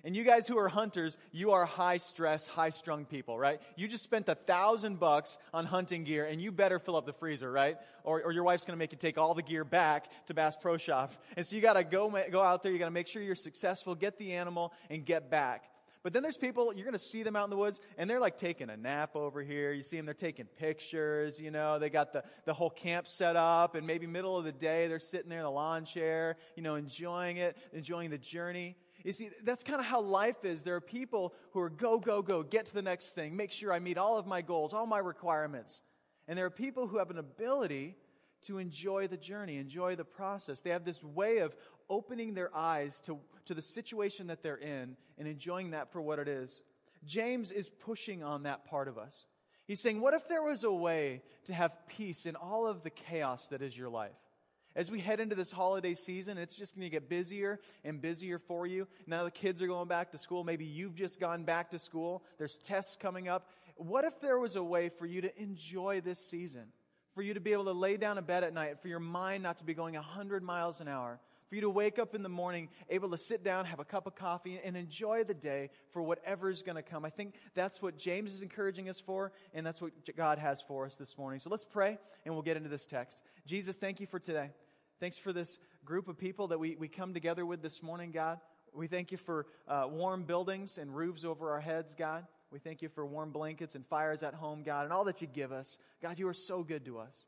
And 0.03 0.15
you 0.15 0.23
guys 0.23 0.47
who 0.47 0.57
are 0.57 0.67
hunters, 0.67 1.17
you 1.31 1.51
are 1.51 1.65
high 1.65 1.97
stress, 1.97 2.47
high 2.47 2.71
strung 2.71 3.05
people, 3.05 3.37
right? 3.37 3.61
You 3.75 3.87
just 3.87 4.03
spent 4.03 4.27
a 4.29 4.35
thousand 4.35 4.99
bucks 4.99 5.37
on 5.53 5.65
hunting 5.65 6.03
gear 6.03 6.25
and 6.25 6.41
you 6.41 6.51
better 6.51 6.79
fill 6.79 6.95
up 6.95 7.05
the 7.05 7.13
freezer, 7.13 7.51
right? 7.51 7.77
Or, 8.03 8.21
or 8.23 8.31
your 8.31 8.43
wife's 8.43 8.65
gonna 8.65 8.77
make 8.77 8.91
you 8.91 8.97
take 8.97 9.17
all 9.17 9.33
the 9.33 9.43
gear 9.43 9.63
back 9.63 10.09
to 10.25 10.33
Bass 10.33 10.55
Pro 10.59 10.77
Shop. 10.77 11.11
And 11.37 11.45
so 11.45 11.55
you 11.55 11.61
gotta 11.61 11.83
go, 11.83 12.09
go 12.31 12.41
out 12.41 12.63
there, 12.63 12.71
you 12.71 12.79
gotta 12.79 12.91
make 12.91 13.07
sure 13.07 13.21
you're 13.21 13.35
successful, 13.35 13.93
get 13.93 14.17
the 14.17 14.33
animal, 14.33 14.73
and 14.89 15.05
get 15.05 15.29
back. 15.29 15.65
But 16.03 16.13
then 16.13 16.23
there's 16.23 16.37
people, 16.37 16.73
you're 16.73 16.85
going 16.85 16.93
to 16.93 16.99
see 16.99 17.21
them 17.21 17.35
out 17.35 17.43
in 17.43 17.51
the 17.51 17.57
woods, 17.57 17.79
and 17.97 18.09
they're 18.09 18.19
like 18.19 18.37
taking 18.37 18.69
a 18.69 18.77
nap 18.77 19.15
over 19.15 19.43
here. 19.43 19.71
You 19.71 19.83
see 19.83 19.97
them, 19.97 20.05
they're 20.05 20.15
taking 20.15 20.45
pictures, 20.45 21.39
you 21.39 21.51
know, 21.51 21.77
they 21.77 21.89
got 21.89 22.11
the, 22.11 22.23
the 22.45 22.53
whole 22.53 22.71
camp 22.71 23.07
set 23.07 23.35
up, 23.35 23.75
and 23.75 23.85
maybe 23.85 24.07
middle 24.07 24.35
of 24.35 24.43
the 24.43 24.51
day, 24.51 24.87
they're 24.87 24.99
sitting 24.99 25.29
there 25.29 25.39
in 25.39 25.45
the 25.45 25.51
lawn 25.51 25.85
chair, 25.85 26.37
you 26.55 26.63
know, 26.63 26.75
enjoying 26.75 27.37
it, 27.37 27.55
enjoying 27.71 28.09
the 28.09 28.17
journey. 28.17 28.75
You 29.03 29.11
see, 29.11 29.29
that's 29.43 29.63
kind 29.63 29.79
of 29.79 29.85
how 29.85 30.01
life 30.01 30.43
is. 30.45 30.63
There 30.63 30.75
are 30.75 30.81
people 30.81 31.33
who 31.51 31.59
are 31.59 31.69
go, 31.69 31.99
go, 31.99 32.21
go, 32.21 32.43
get 32.43 32.65
to 32.67 32.73
the 32.73 32.81
next 32.81 33.11
thing, 33.11 33.35
make 33.35 33.51
sure 33.51 33.73
I 33.73 33.79
meet 33.79 33.97
all 33.97 34.17
of 34.17 34.27
my 34.27 34.41
goals, 34.41 34.73
all 34.73 34.85
my 34.85 34.99
requirements. 34.99 35.81
And 36.27 36.37
there 36.37 36.45
are 36.45 36.51
people 36.51 36.87
who 36.87 36.97
have 36.97 37.09
an 37.09 37.17
ability 37.17 37.95
to 38.43 38.57
enjoy 38.57 39.07
the 39.07 39.17
journey, 39.17 39.57
enjoy 39.57 39.95
the 39.95 40.05
process. 40.05 40.61
They 40.61 40.71
have 40.71 40.85
this 40.85 41.03
way 41.03 41.39
of 41.39 41.55
opening 41.89 42.33
their 42.33 42.55
eyes 42.55 42.99
to, 43.01 43.19
to 43.45 43.53
the 43.53 43.61
situation 43.61 44.27
that 44.27 44.41
they're 44.41 44.55
in 44.55 44.95
and 45.17 45.27
enjoying 45.27 45.71
that 45.71 45.91
for 45.91 46.01
what 46.01 46.19
it 46.19 46.27
is. 46.27 46.63
James 47.05 47.51
is 47.51 47.69
pushing 47.69 48.23
on 48.23 48.43
that 48.43 48.65
part 48.65 48.87
of 48.87 48.97
us. 48.97 49.25
He's 49.67 49.79
saying, 49.79 50.01
What 50.01 50.13
if 50.13 50.27
there 50.27 50.43
was 50.43 50.63
a 50.63 50.71
way 50.71 51.21
to 51.45 51.53
have 51.53 51.87
peace 51.87 52.25
in 52.25 52.35
all 52.35 52.67
of 52.67 52.83
the 52.83 52.89
chaos 52.89 53.47
that 53.47 53.61
is 53.61 53.77
your 53.77 53.89
life? 53.89 54.11
As 54.75 54.89
we 54.89 54.99
head 54.99 55.19
into 55.19 55.35
this 55.35 55.51
holiday 55.51 55.93
season, 55.93 56.37
it's 56.37 56.55
just 56.55 56.75
going 56.75 56.85
to 56.85 56.89
get 56.89 57.09
busier 57.09 57.59
and 57.83 58.01
busier 58.01 58.39
for 58.39 58.65
you. 58.65 58.87
Now 59.05 59.25
the 59.25 59.31
kids 59.31 59.61
are 59.61 59.67
going 59.67 59.87
back 59.87 60.11
to 60.11 60.17
school. 60.17 60.43
Maybe 60.43 60.65
you've 60.65 60.95
just 60.95 61.19
gone 61.19 61.43
back 61.43 61.71
to 61.71 61.79
school. 61.79 62.23
There's 62.37 62.57
tests 62.57 62.95
coming 62.95 63.27
up. 63.27 63.49
What 63.75 64.05
if 64.05 64.21
there 64.21 64.39
was 64.39 64.55
a 64.55 64.63
way 64.63 64.89
for 64.89 65.05
you 65.05 65.21
to 65.21 65.41
enjoy 65.41 66.01
this 66.01 66.19
season? 66.19 66.67
For 67.13 67.21
you 67.21 67.33
to 67.33 67.41
be 67.41 67.51
able 67.51 67.65
to 67.65 67.73
lay 67.73 67.97
down 67.97 68.17
in 68.17 68.23
bed 68.23 68.45
at 68.45 68.53
night, 68.53 68.81
for 68.81 68.87
your 68.87 68.99
mind 68.99 69.43
not 69.43 69.57
to 69.57 69.65
be 69.65 69.73
going 69.73 69.95
100 69.95 70.41
miles 70.41 70.79
an 70.79 70.87
hour, 70.87 71.19
for 71.51 71.55
you 71.55 71.61
to 71.61 71.69
wake 71.69 71.99
up 71.99 72.15
in 72.15 72.23
the 72.23 72.29
morning 72.29 72.69
able 72.89 73.09
to 73.09 73.17
sit 73.17 73.43
down, 73.43 73.65
have 73.65 73.81
a 73.81 73.83
cup 73.83 74.07
of 74.07 74.15
coffee, 74.15 74.57
and 74.63 74.77
enjoy 74.77 75.25
the 75.25 75.33
day 75.33 75.69
for 75.91 76.01
whatever 76.01 76.49
is 76.49 76.61
going 76.61 76.77
to 76.77 76.81
come. 76.81 77.03
I 77.03 77.09
think 77.09 77.35
that's 77.53 77.81
what 77.81 77.97
James 77.97 78.33
is 78.33 78.41
encouraging 78.41 78.87
us 78.87 79.01
for, 79.01 79.33
and 79.53 79.65
that's 79.65 79.81
what 79.81 79.91
God 80.15 80.39
has 80.39 80.61
for 80.61 80.85
us 80.85 80.95
this 80.95 81.17
morning. 81.17 81.41
So 81.41 81.49
let's 81.49 81.65
pray, 81.65 81.97
and 82.23 82.33
we'll 82.33 82.41
get 82.41 82.55
into 82.55 82.69
this 82.69 82.85
text. 82.85 83.21
Jesus, 83.45 83.75
thank 83.75 83.99
you 83.99 84.07
for 84.07 84.17
today. 84.17 84.51
Thanks 85.01 85.17
for 85.17 85.33
this 85.33 85.57
group 85.83 86.07
of 86.07 86.17
people 86.17 86.47
that 86.47 86.57
we, 86.57 86.77
we 86.77 86.87
come 86.87 87.13
together 87.13 87.45
with 87.45 87.61
this 87.61 87.83
morning, 87.83 88.11
God. 88.11 88.39
We 88.73 88.87
thank 88.87 89.11
you 89.11 89.17
for 89.17 89.45
uh, 89.67 89.87
warm 89.91 90.23
buildings 90.23 90.77
and 90.77 90.95
roofs 90.95 91.25
over 91.25 91.51
our 91.51 91.59
heads, 91.59 91.95
God. 91.95 92.25
We 92.49 92.59
thank 92.59 92.81
you 92.81 92.87
for 92.87 93.05
warm 93.05 93.31
blankets 93.31 93.75
and 93.75 93.85
fires 93.85 94.23
at 94.23 94.35
home, 94.35 94.63
God, 94.63 94.85
and 94.85 94.93
all 94.93 95.03
that 95.03 95.19
you 95.19 95.27
give 95.27 95.51
us. 95.51 95.77
God, 96.01 96.17
you 96.17 96.29
are 96.29 96.33
so 96.33 96.63
good 96.63 96.85
to 96.85 96.99
us. 96.99 97.27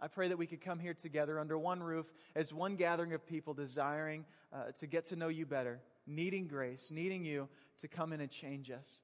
I 0.00 0.08
pray 0.08 0.28
that 0.28 0.38
we 0.38 0.46
could 0.46 0.60
come 0.60 0.78
here 0.78 0.94
together 0.94 1.40
under 1.40 1.58
one 1.58 1.82
roof 1.82 2.06
as 2.36 2.52
one 2.52 2.76
gathering 2.76 3.12
of 3.12 3.26
people 3.26 3.54
desiring 3.54 4.24
uh, 4.52 4.72
to 4.78 4.86
get 4.86 5.06
to 5.06 5.16
know 5.16 5.28
you 5.28 5.44
better, 5.44 5.80
needing 6.06 6.46
grace, 6.46 6.90
needing 6.90 7.24
you 7.24 7.48
to 7.80 7.88
come 7.88 8.12
in 8.12 8.20
and 8.20 8.30
change 8.30 8.70
us. 8.70 9.02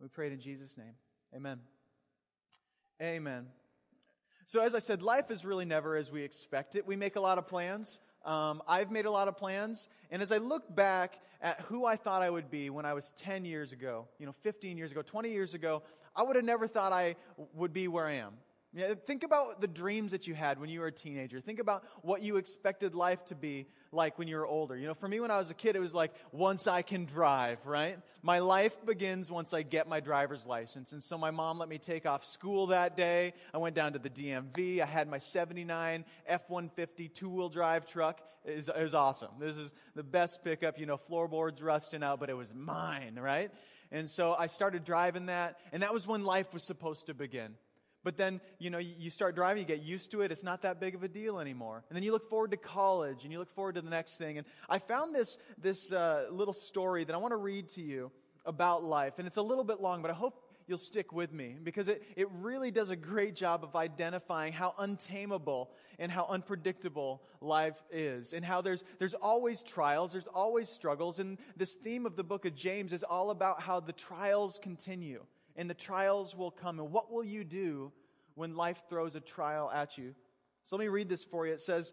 We 0.00 0.08
pray 0.08 0.28
it 0.28 0.32
in 0.32 0.40
Jesus' 0.40 0.76
name. 0.76 0.94
Amen. 1.34 1.60
Amen. 3.02 3.46
So, 4.46 4.60
as 4.60 4.74
I 4.74 4.78
said, 4.78 5.02
life 5.02 5.30
is 5.30 5.44
really 5.44 5.64
never 5.64 5.96
as 5.96 6.12
we 6.12 6.22
expect 6.22 6.76
it. 6.76 6.86
We 6.86 6.96
make 6.96 7.16
a 7.16 7.20
lot 7.20 7.38
of 7.38 7.48
plans. 7.48 7.98
Um, 8.24 8.62
I've 8.68 8.90
made 8.90 9.06
a 9.06 9.10
lot 9.10 9.26
of 9.26 9.36
plans. 9.36 9.88
And 10.10 10.22
as 10.22 10.32
I 10.32 10.38
look 10.38 10.74
back 10.74 11.18
at 11.40 11.60
who 11.62 11.84
I 11.86 11.96
thought 11.96 12.22
I 12.22 12.30
would 12.30 12.50
be 12.50 12.70
when 12.70 12.84
I 12.84 12.94
was 12.94 13.12
10 13.16 13.44
years 13.44 13.72
ago, 13.72 14.06
you 14.18 14.26
know, 14.26 14.32
15 14.32 14.76
years 14.76 14.92
ago, 14.92 15.02
20 15.02 15.30
years 15.30 15.54
ago, 15.54 15.82
I 16.14 16.22
would 16.22 16.36
have 16.36 16.44
never 16.44 16.68
thought 16.68 16.92
I 16.92 17.16
would 17.54 17.72
be 17.72 17.88
where 17.88 18.06
I 18.06 18.14
am. 18.14 18.34
Yeah, 18.76 18.94
think 19.06 19.22
about 19.22 19.60
the 19.60 19.68
dreams 19.68 20.10
that 20.10 20.26
you 20.26 20.34
had 20.34 20.58
when 20.58 20.68
you 20.68 20.80
were 20.80 20.88
a 20.88 20.92
teenager. 20.92 21.40
Think 21.40 21.60
about 21.60 21.84
what 22.02 22.22
you 22.22 22.38
expected 22.38 22.96
life 22.96 23.24
to 23.26 23.36
be 23.36 23.66
like 23.92 24.18
when 24.18 24.26
you 24.26 24.34
were 24.34 24.46
older. 24.46 24.76
You 24.76 24.88
know, 24.88 24.94
for 24.94 25.06
me 25.06 25.20
when 25.20 25.30
I 25.30 25.38
was 25.38 25.48
a 25.52 25.54
kid, 25.54 25.76
it 25.76 25.78
was 25.78 25.94
like, 25.94 26.12
once 26.32 26.66
I 26.66 26.82
can 26.82 27.04
drive, 27.04 27.64
right? 27.64 28.00
My 28.20 28.40
life 28.40 28.74
begins 28.84 29.30
once 29.30 29.54
I 29.54 29.62
get 29.62 29.88
my 29.88 30.00
driver's 30.00 30.44
license. 30.44 30.92
And 30.92 31.00
so 31.00 31.16
my 31.16 31.30
mom 31.30 31.60
let 31.60 31.68
me 31.68 31.78
take 31.78 32.04
off 32.04 32.24
school 32.24 32.66
that 32.68 32.96
day. 32.96 33.34
I 33.52 33.58
went 33.58 33.76
down 33.76 33.92
to 33.92 34.00
the 34.00 34.10
DMV. 34.10 34.80
I 34.80 34.86
had 34.86 35.08
my 35.08 35.18
79 35.18 36.04
F-150 36.26 37.14
two-wheel 37.14 37.50
drive 37.50 37.86
truck. 37.86 38.20
It 38.44 38.56
was, 38.56 38.68
it 38.68 38.82
was 38.82 38.94
awesome. 38.94 39.30
This 39.38 39.56
is 39.56 39.72
the 39.94 40.02
best 40.02 40.42
pickup, 40.42 40.80
you 40.80 40.86
know, 40.86 40.96
floorboards 40.96 41.62
rusting 41.62 42.02
out, 42.02 42.18
but 42.18 42.28
it 42.28 42.36
was 42.36 42.52
mine, 42.52 43.20
right? 43.20 43.52
And 43.92 44.10
so 44.10 44.34
I 44.34 44.48
started 44.48 44.84
driving 44.84 45.26
that, 45.26 45.60
and 45.72 45.84
that 45.84 45.94
was 45.94 46.08
when 46.08 46.24
life 46.24 46.52
was 46.52 46.64
supposed 46.64 47.06
to 47.06 47.14
begin. 47.14 47.54
But 48.04 48.18
then, 48.18 48.40
you 48.58 48.70
know, 48.70 48.78
you 48.78 49.10
start 49.10 49.34
driving, 49.34 49.62
you 49.62 49.66
get 49.66 49.82
used 49.82 50.10
to 50.10 50.20
it, 50.20 50.30
it's 50.30 50.44
not 50.44 50.62
that 50.62 50.78
big 50.78 50.94
of 50.94 51.02
a 51.02 51.08
deal 51.08 51.40
anymore. 51.40 51.82
And 51.88 51.96
then 51.96 52.02
you 52.02 52.12
look 52.12 52.28
forward 52.28 52.50
to 52.50 52.58
college 52.58 53.24
and 53.24 53.32
you 53.32 53.38
look 53.38 53.52
forward 53.54 53.76
to 53.76 53.80
the 53.80 53.90
next 53.90 54.18
thing. 54.18 54.36
And 54.36 54.46
I 54.68 54.78
found 54.78 55.14
this, 55.14 55.38
this 55.58 55.90
uh, 55.90 56.26
little 56.30 56.52
story 56.52 57.04
that 57.04 57.14
I 57.14 57.16
want 57.16 57.32
to 57.32 57.36
read 57.36 57.70
to 57.70 57.82
you 57.82 58.12
about 58.44 58.84
life. 58.84 59.14
And 59.18 59.26
it's 59.26 59.38
a 59.38 59.42
little 59.42 59.64
bit 59.64 59.80
long, 59.80 60.02
but 60.02 60.10
I 60.10 60.14
hope 60.14 60.38
you'll 60.66 60.78
stick 60.78 61.12
with 61.12 61.32
me 61.32 61.56
because 61.62 61.88
it, 61.88 62.02
it 62.16 62.28
really 62.40 62.70
does 62.70 62.90
a 62.90 62.96
great 62.96 63.34
job 63.34 63.64
of 63.64 63.74
identifying 63.76 64.52
how 64.52 64.74
untamable 64.78 65.70
and 65.98 66.12
how 66.12 66.26
unpredictable 66.28 67.22
life 67.40 67.82
is 67.90 68.32
and 68.32 68.44
how 68.44 68.60
there's, 68.60 68.84
there's 68.98 69.14
always 69.14 69.62
trials, 69.62 70.12
there's 70.12 70.26
always 70.26 70.68
struggles. 70.68 71.18
And 71.18 71.38
this 71.56 71.74
theme 71.74 72.04
of 72.04 72.16
the 72.16 72.24
book 72.24 72.44
of 72.44 72.54
James 72.54 72.92
is 72.92 73.02
all 73.02 73.30
about 73.30 73.62
how 73.62 73.80
the 73.80 73.92
trials 73.92 74.58
continue 74.62 75.24
and 75.56 75.68
the 75.68 75.74
trials 75.74 76.36
will 76.36 76.50
come. 76.50 76.78
And 76.78 76.90
what 76.90 77.10
will 77.10 77.24
you 77.24 77.44
do 77.44 77.92
when 78.34 78.56
life 78.56 78.82
throws 78.88 79.14
a 79.14 79.20
trial 79.20 79.70
at 79.70 79.98
you? 79.98 80.14
So 80.64 80.76
let 80.76 80.84
me 80.84 80.88
read 80.88 81.08
this 81.08 81.24
for 81.24 81.46
you. 81.46 81.52
It 81.52 81.60
says, 81.60 81.92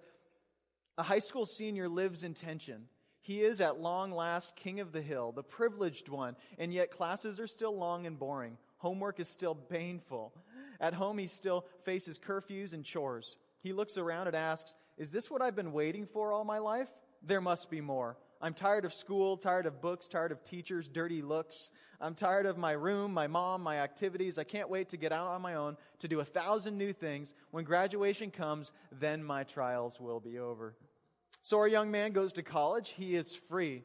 A 0.97 1.03
high 1.03 1.19
school 1.19 1.45
senior 1.45 1.89
lives 1.89 2.23
in 2.23 2.33
tension. 2.33 2.85
He 3.21 3.41
is 3.41 3.61
at 3.61 3.79
long 3.79 4.11
last 4.11 4.55
king 4.55 4.79
of 4.79 4.91
the 4.91 5.01
hill, 5.01 5.31
the 5.31 5.43
privileged 5.43 6.09
one, 6.09 6.35
and 6.57 6.73
yet 6.73 6.89
classes 6.89 7.39
are 7.39 7.47
still 7.47 7.77
long 7.77 8.07
and 8.07 8.17
boring. 8.17 8.57
Homework 8.77 9.19
is 9.19 9.29
still 9.29 9.53
painful. 9.53 10.33
At 10.79 10.95
home, 10.95 11.19
he 11.19 11.27
still 11.27 11.67
faces 11.85 12.17
curfews 12.17 12.73
and 12.73 12.83
chores. 12.83 13.37
He 13.61 13.73
looks 13.73 13.97
around 13.97 14.27
and 14.27 14.35
asks, 14.35 14.75
Is 14.97 15.11
this 15.11 15.29
what 15.29 15.43
I've 15.43 15.55
been 15.55 15.71
waiting 15.71 16.07
for 16.07 16.33
all 16.33 16.43
my 16.43 16.57
life? 16.57 16.89
There 17.21 17.41
must 17.41 17.69
be 17.69 17.81
more. 17.81 18.17
I'm 18.41 18.53
tired 18.53 18.85
of 18.85 18.93
school, 18.93 19.37
tired 19.37 19.65
of 19.65 19.81
books, 19.81 20.07
tired 20.07 20.31
of 20.31 20.43
teachers, 20.43 20.87
dirty 20.87 21.21
looks. 21.21 21.69
I'm 21.99 22.15
tired 22.15 22.47
of 22.47 22.57
my 22.57 22.71
room, 22.71 23.13
my 23.13 23.27
mom, 23.27 23.61
my 23.61 23.77
activities. 23.79 24.39
I 24.39 24.43
can't 24.43 24.69
wait 24.69 24.89
to 24.89 24.97
get 24.97 25.11
out 25.11 25.27
on 25.27 25.41
my 25.43 25.53
own 25.53 25.77
to 25.99 26.07
do 26.07 26.19
a 26.19 26.25
thousand 26.25 26.77
new 26.77 26.91
things. 26.91 27.35
When 27.51 27.63
graduation 27.63 28.31
comes, 28.31 28.71
then 28.91 29.23
my 29.23 29.43
trials 29.43 29.99
will 29.99 30.19
be 30.19 30.39
over. 30.39 30.75
So 31.43 31.59
our 31.59 31.67
young 31.67 31.91
man 31.91 32.11
goes 32.13 32.33
to 32.33 32.43
college. 32.43 32.93
He 32.97 33.15
is 33.15 33.35
free, 33.35 33.83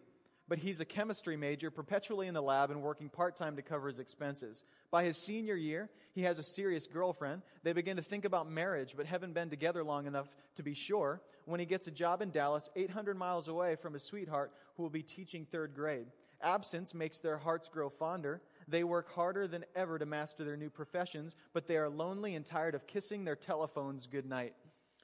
but 0.49 0.59
he's 0.59 0.81
a 0.81 0.85
chemistry 0.85 1.37
major, 1.37 1.71
perpetually 1.71 2.29
in 2.29 2.35
the 2.35 2.43
lab 2.43 2.71
and 2.71 2.83
working 2.83 3.09
part 3.09 3.37
time 3.37 3.57
to 3.57 3.63
cover 3.63 3.89
his 3.89 3.99
expenses. 3.99 4.63
By 4.91 5.05
his 5.05 5.17
senior 5.17 5.57
year, 5.57 5.91
he 6.15 6.23
has 6.23 6.39
a 6.39 6.45
serious 6.45 6.87
girlfriend. 6.87 7.43
They 7.63 7.73
begin 7.73 7.97
to 7.97 8.03
think 8.03 8.25
about 8.25 8.51
marriage, 8.51 8.95
but 8.97 9.07
haven't 9.07 9.35
been 9.35 9.51
together 9.51 9.83
long 9.83 10.07
enough 10.07 10.29
to 10.57 10.63
be 10.63 10.75
sure 10.75 11.21
when 11.47 11.61
he 11.61 11.67
gets 11.67 11.87
a 11.87 11.93
job 11.93 12.23
in 12.23 12.31
Dallas, 12.31 12.71
800 12.77 13.17
miles 13.17 13.49
away 13.49 13.77
from 13.77 13.95
his 13.95 14.03
sweetheart, 14.03 14.53
who 14.77 14.83
will 14.83 14.91
be 14.91 15.03
teaching 15.03 15.47
third 15.47 15.75
grade. 15.75 16.07
Absence 16.43 16.95
makes 16.95 17.21
their 17.21 17.39
hearts 17.39 17.69
grow 17.69 17.89
fonder. 17.89 18.43
They 18.69 18.85
work 18.85 19.13
harder 19.15 19.49
than 19.49 19.65
ever 19.75 19.99
to 19.99 20.07
master 20.07 20.45
their 20.45 20.57
new 20.57 20.71
professions, 20.71 21.35
but 21.53 21.67
they 21.67 21.77
are 21.77 21.89
lonely 21.89 22.35
and 22.35 22.45
tired 22.45 22.75
of 22.75 22.87
kissing 22.87 23.25
their 23.25 23.37
telephones 23.37 24.07
goodnight. 24.07 24.55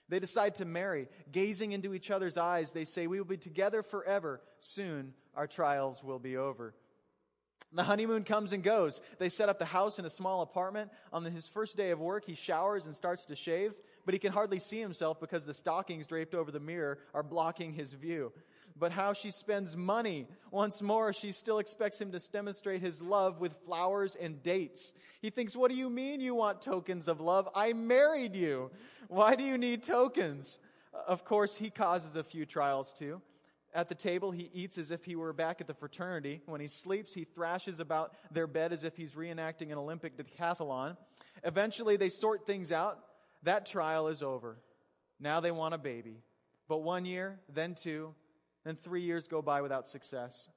They 0.08 0.18
decide 0.18 0.56
to 0.56 0.64
marry. 0.64 1.08
Gazing 1.30 1.72
into 1.72 1.94
each 1.94 2.11
other's 2.11 2.37
eyes, 2.37 2.72
they 2.72 2.84
say, 2.84 3.06
We 3.06 3.18
will 3.18 3.25
be 3.25 3.38
together 3.38 3.82
forever. 3.82 4.42
Soon 4.58 5.14
our 5.35 5.47
trials 5.47 6.03
will 6.03 6.19
be 6.19 6.37
over. 6.37 6.75
The 7.75 7.85
honeymoon 7.85 8.25
comes 8.25 8.53
and 8.53 8.62
goes. 8.62 9.01
They 9.19 9.31
set 9.31 9.49
up 9.49 9.59
the 9.59 9.65
house 9.65 9.99
in 9.99 10.05
a 10.05 10.11
small 10.11 10.43
apartment. 10.43 10.91
On 11.12 11.25
his 11.25 11.49
first 11.49 11.77
day 11.77 11.91
of 11.91 12.01
work, 12.01 12.25
he 12.27 12.35
showers 12.35 12.85
and 12.85 12.95
starts 12.95 13.25
to 13.27 13.37
shave, 13.37 13.73
but 14.05 14.15
he 14.15 14.21
can 14.21 14.33
hardly 14.33 14.59
see 14.59 14.81
himself 14.81 15.19
because 15.21 15.47
the 15.47 15.55
stockings 15.55 16.07
draped 16.07 16.35
over 16.35 16.51
the 16.51 16.61
mirror 16.61 16.99
are 17.15 17.23
blocking 17.23 17.73
his 17.73 17.95
view. 17.95 18.33
But 18.79 18.93
how 18.93 19.12
she 19.12 19.31
spends 19.31 19.77
money. 19.77 20.27
Once 20.51 20.83
more, 20.83 21.12
she 21.12 21.33
still 21.33 21.59
expects 21.59 22.01
him 22.01 22.12
to 22.12 22.31
demonstrate 22.31 22.81
his 22.81 23.01
love 23.01 23.41
with 23.41 23.55
flowers 23.65 24.17
and 24.17 24.43
dates. 24.43 24.93
He 25.21 25.31
thinks, 25.31 25.55
What 25.57 25.71
do 25.71 25.77
you 25.77 25.91
mean 25.91 26.21
you 26.21 26.35
want 26.35 26.62
tokens 26.62 27.09
of 27.09 27.21
love? 27.21 27.49
I 27.55 27.75
married 27.75 28.35
you. 28.35 28.71
Why 29.09 29.35
do 29.35 29.45
you 29.45 29.59
need 29.59 29.83
tokens? 29.83 30.59
Of 31.07 31.25
course, 31.25 31.57
he 31.57 31.71
causes 31.71 32.17
a 32.17 32.25
few 32.25 32.47
trials 32.47 32.93
too. 32.93 33.21
At 33.75 33.88
the 33.88 33.95
table, 33.95 34.31
he 34.31 34.50
eats 34.52 34.76
as 34.76 34.91
if 34.91 35.05
he 35.05 35.17
were 35.17 35.33
back 35.33 35.61
at 35.61 35.67
the 35.67 35.75
fraternity. 35.75 36.43
When 36.47 36.61
he 36.61 36.69
sleeps, 36.69 37.14
he 37.14 37.25
thrashes 37.25 37.81
about 37.81 38.14
their 38.31 38.47
bed 38.47 38.73
as 38.73 38.85
if 38.85 38.97
he's 38.97 39.12
reenacting 39.12 39.73
an 39.73 39.79
Olympic 39.79 40.17
decathlon. 40.17 40.97
Eventually, 41.43 41.97
they 41.97 42.11
sort 42.11 42.47
things 42.47 42.71
out. 42.71 42.99
That 43.45 43.64
trial 43.64 44.09
is 44.09 44.23
over. 44.23 44.59
Now 45.19 45.41
they 45.41 45.50
want 45.50 45.75
a 45.75 45.79
baby. 45.79 46.23
But 46.69 46.79
one 46.79 47.07
year, 47.07 47.41
then 47.49 47.75
two, 47.75 48.14
then 48.64 48.76
three 48.76 49.02
years 49.02 49.26
go 49.26 49.41
by 49.41 49.62
without 49.62 49.88
success. 49.88 50.49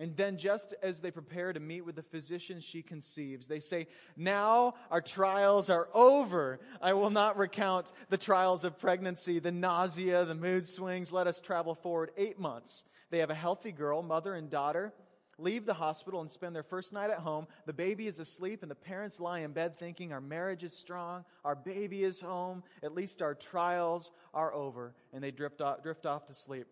And 0.00 0.16
then, 0.16 0.36
just 0.36 0.74
as 0.80 1.00
they 1.00 1.10
prepare 1.10 1.52
to 1.52 1.58
meet 1.58 1.84
with 1.84 1.96
the 1.96 2.04
physician 2.04 2.60
she 2.60 2.82
conceives, 2.82 3.48
they 3.48 3.58
say, 3.58 3.88
Now 4.16 4.74
our 4.92 5.00
trials 5.00 5.70
are 5.70 5.88
over. 5.92 6.60
I 6.80 6.92
will 6.92 7.10
not 7.10 7.36
recount 7.36 7.92
the 8.08 8.16
trials 8.16 8.62
of 8.62 8.78
pregnancy, 8.78 9.40
the 9.40 9.50
nausea, 9.50 10.24
the 10.24 10.36
mood 10.36 10.68
swings. 10.68 11.10
Let 11.10 11.26
us 11.26 11.40
travel 11.40 11.74
forward 11.74 12.12
eight 12.16 12.38
months. 12.38 12.84
They 13.10 13.18
have 13.18 13.30
a 13.30 13.34
healthy 13.34 13.72
girl, 13.72 14.02
mother 14.02 14.34
and 14.34 14.48
daughter, 14.48 14.92
leave 15.36 15.66
the 15.66 15.74
hospital 15.74 16.20
and 16.20 16.30
spend 16.30 16.54
their 16.54 16.62
first 16.62 16.92
night 16.92 17.10
at 17.10 17.18
home. 17.18 17.48
The 17.66 17.72
baby 17.72 18.06
is 18.06 18.20
asleep, 18.20 18.62
and 18.62 18.70
the 18.70 18.76
parents 18.76 19.18
lie 19.18 19.40
in 19.40 19.52
bed 19.52 19.80
thinking, 19.80 20.12
Our 20.12 20.20
marriage 20.20 20.62
is 20.62 20.76
strong, 20.76 21.24
our 21.44 21.56
baby 21.56 22.04
is 22.04 22.20
home, 22.20 22.62
at 22.84 22.94
least 22.94 23.20
our 23.20 23.34
trials 23.34 24.12
are 24.32 24.54
over. 24.54 24.94
And 25.12 25.24
they 25.24 25.32
drift 25.32 25.60
off, 25.60 25.82
drift 25.82 26.06
off 26.06 26.26
to 26.26 26.34
sleep. 26.34 26.68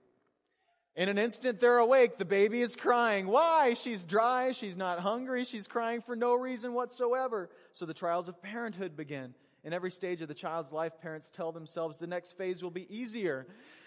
In 0.97 1.11
an 1.11 1.19
instant, 1.19 1.61
they're 1.61 1.77
awake. 1.77 2.17
The 2.17 2.25
baby 2.25 2.63
is 2.63 2.75
crying. 2.75 3.27
Why? 3.27 3.75
She's 3.75 4.03
dry. 4.03 4.53
She's 4.53 4.79
not 4.79 4.99
hungry. 5.01 5.45
She's 5.45 5.67
crying 5.67 6.01
for 6.01 6.17
no 6.17 6.35
reason 6.35 6.73
whatsoever. 6.73 7.51
So 7.73 7.85
the 7.85 7.95
trials 7.95 8.29
of 8.29 8.43
parenthood 8.43 8.97
begin. 8.97 9.35
In 9.63 9.73
every 9.73 9.91
stage 9.91 10.23
of 10.23 10.29
the 10.29 10.35
child's 10.35 10.73
life, 10.73 10.93
parents 11.03 11.29
tell 11.29 11.53
themselves 11.53 11.99
the 11.99 12.07
next 12.07 12.39
phase 12.39 12.63
will 12.63 12.71
be 12.71 12.87
easier 12.89 13.47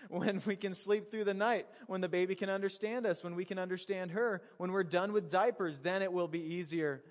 when 0.10 0.42
we 0.46 0.56
can 0.56 0.74
sleep 0.74 1.10
through 1.10 1.24
the 1.24 1.34
night, 1.34 1.68
when 1.88 2.02
the 2.02 2.10
baby 2.10 2.36
can 2.36 2.50
understand 2.50 3.06
us, 3.06 3.24
when 3.24 3.34
we 3.36 3.46
can 3.46 3.58
understand 3.58 4.12
her, 4.12 4.42
when 4.58 4.72
we're 4.72 4.84
done 4.84 5.14
with 5.14 5.32
diapers, 5.32 5.80
then 5.80 6.02
it 6.02 6.12
will 6.12 6.28
be 6.28 6.42
easier. 6.42 7.02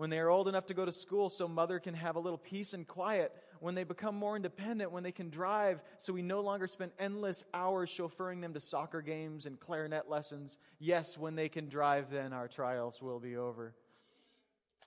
When 0.00 0.08
they 0.08 0.18
are 0.18 0.30
old 0.30 0.48
enough 0.48 0.64
to 0.68 0.72
go 0.72 0.86
to 0.86 0.92
school 0.92 1.28
so 1.28 1.46
mother 1.46 1.78
can 1.78 1.92
have 1.92 2.16
a 2.16 2.20
little 2.20 2.38
peace 2.38 2.72
and 2.72 2.88
quiet, 2.88 3.34
when 3.58 3.74
they 3.74 3.84
become 3.84 4.14
more 4.14 4.34
independent, 4.34 4.92
when 4.92 5.02
they 5.02 5.12
can 5.12 5.28
drive, 5.28 5.82
so 5.98 6.14
we 6.14 6.22
no 6.22 6.40
longer 6.40 6.66
spend 6.66 6.92
endless 6.98 7.44
hours 7.52 7.90
chauffeuring 7.90 8.40
them 8.40 8.54
to 8.54 8.60
soccer 8.60 9.02
games 9.02 9.44
and 9.44 9.60
clarinet 9.60 10.08
lessons. 10.08 10.56
Yes, 10.78 11.18
when 11.18 11.34
they 11.34 11.50
can 11.50 11.68
drive, 11.68 12.10
then 12.10 12.32
our 12.32 12.48
trials 12.48 13.02
will 13.02 13.20
be 13.20 13.36
over. 13.36 13.74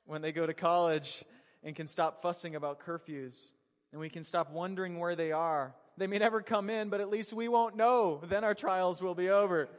When 0.07 0.23
they 0.23 0.31
go 0.31 0.47
to 0.47 0.53
college 0.55 1.23
and 1.63 1.75
can 1.75 1.87
stop 1.87 2.23
fussing 2.23 2.55
about 2.55 2.79
curfews, 2.79 3.51
and 3.91 4.01
we 4.01 4.09
can 4.09 4.23
stop 4.23 4.49
wondering 4.49 4.97
where 4.97 5.15
they 5.15 5.31
are. 5.31 5.75
They 5.95 6.07
may 6.07 6.17
never 6.17 6.41
come 6.41 6.71
in, 6.71 6.89
but 6.89 7.01
at 7.01 7.11
least 7.11 7.33
we 7.33 7.47
won't 7.47 7.75
know. 7.75 8.19
Then 8.27 8.43
our 8.43 8.55
trials 8.55 8.99
will 8.99 9.13
be 9.13 9.29
over. 9.29 9.69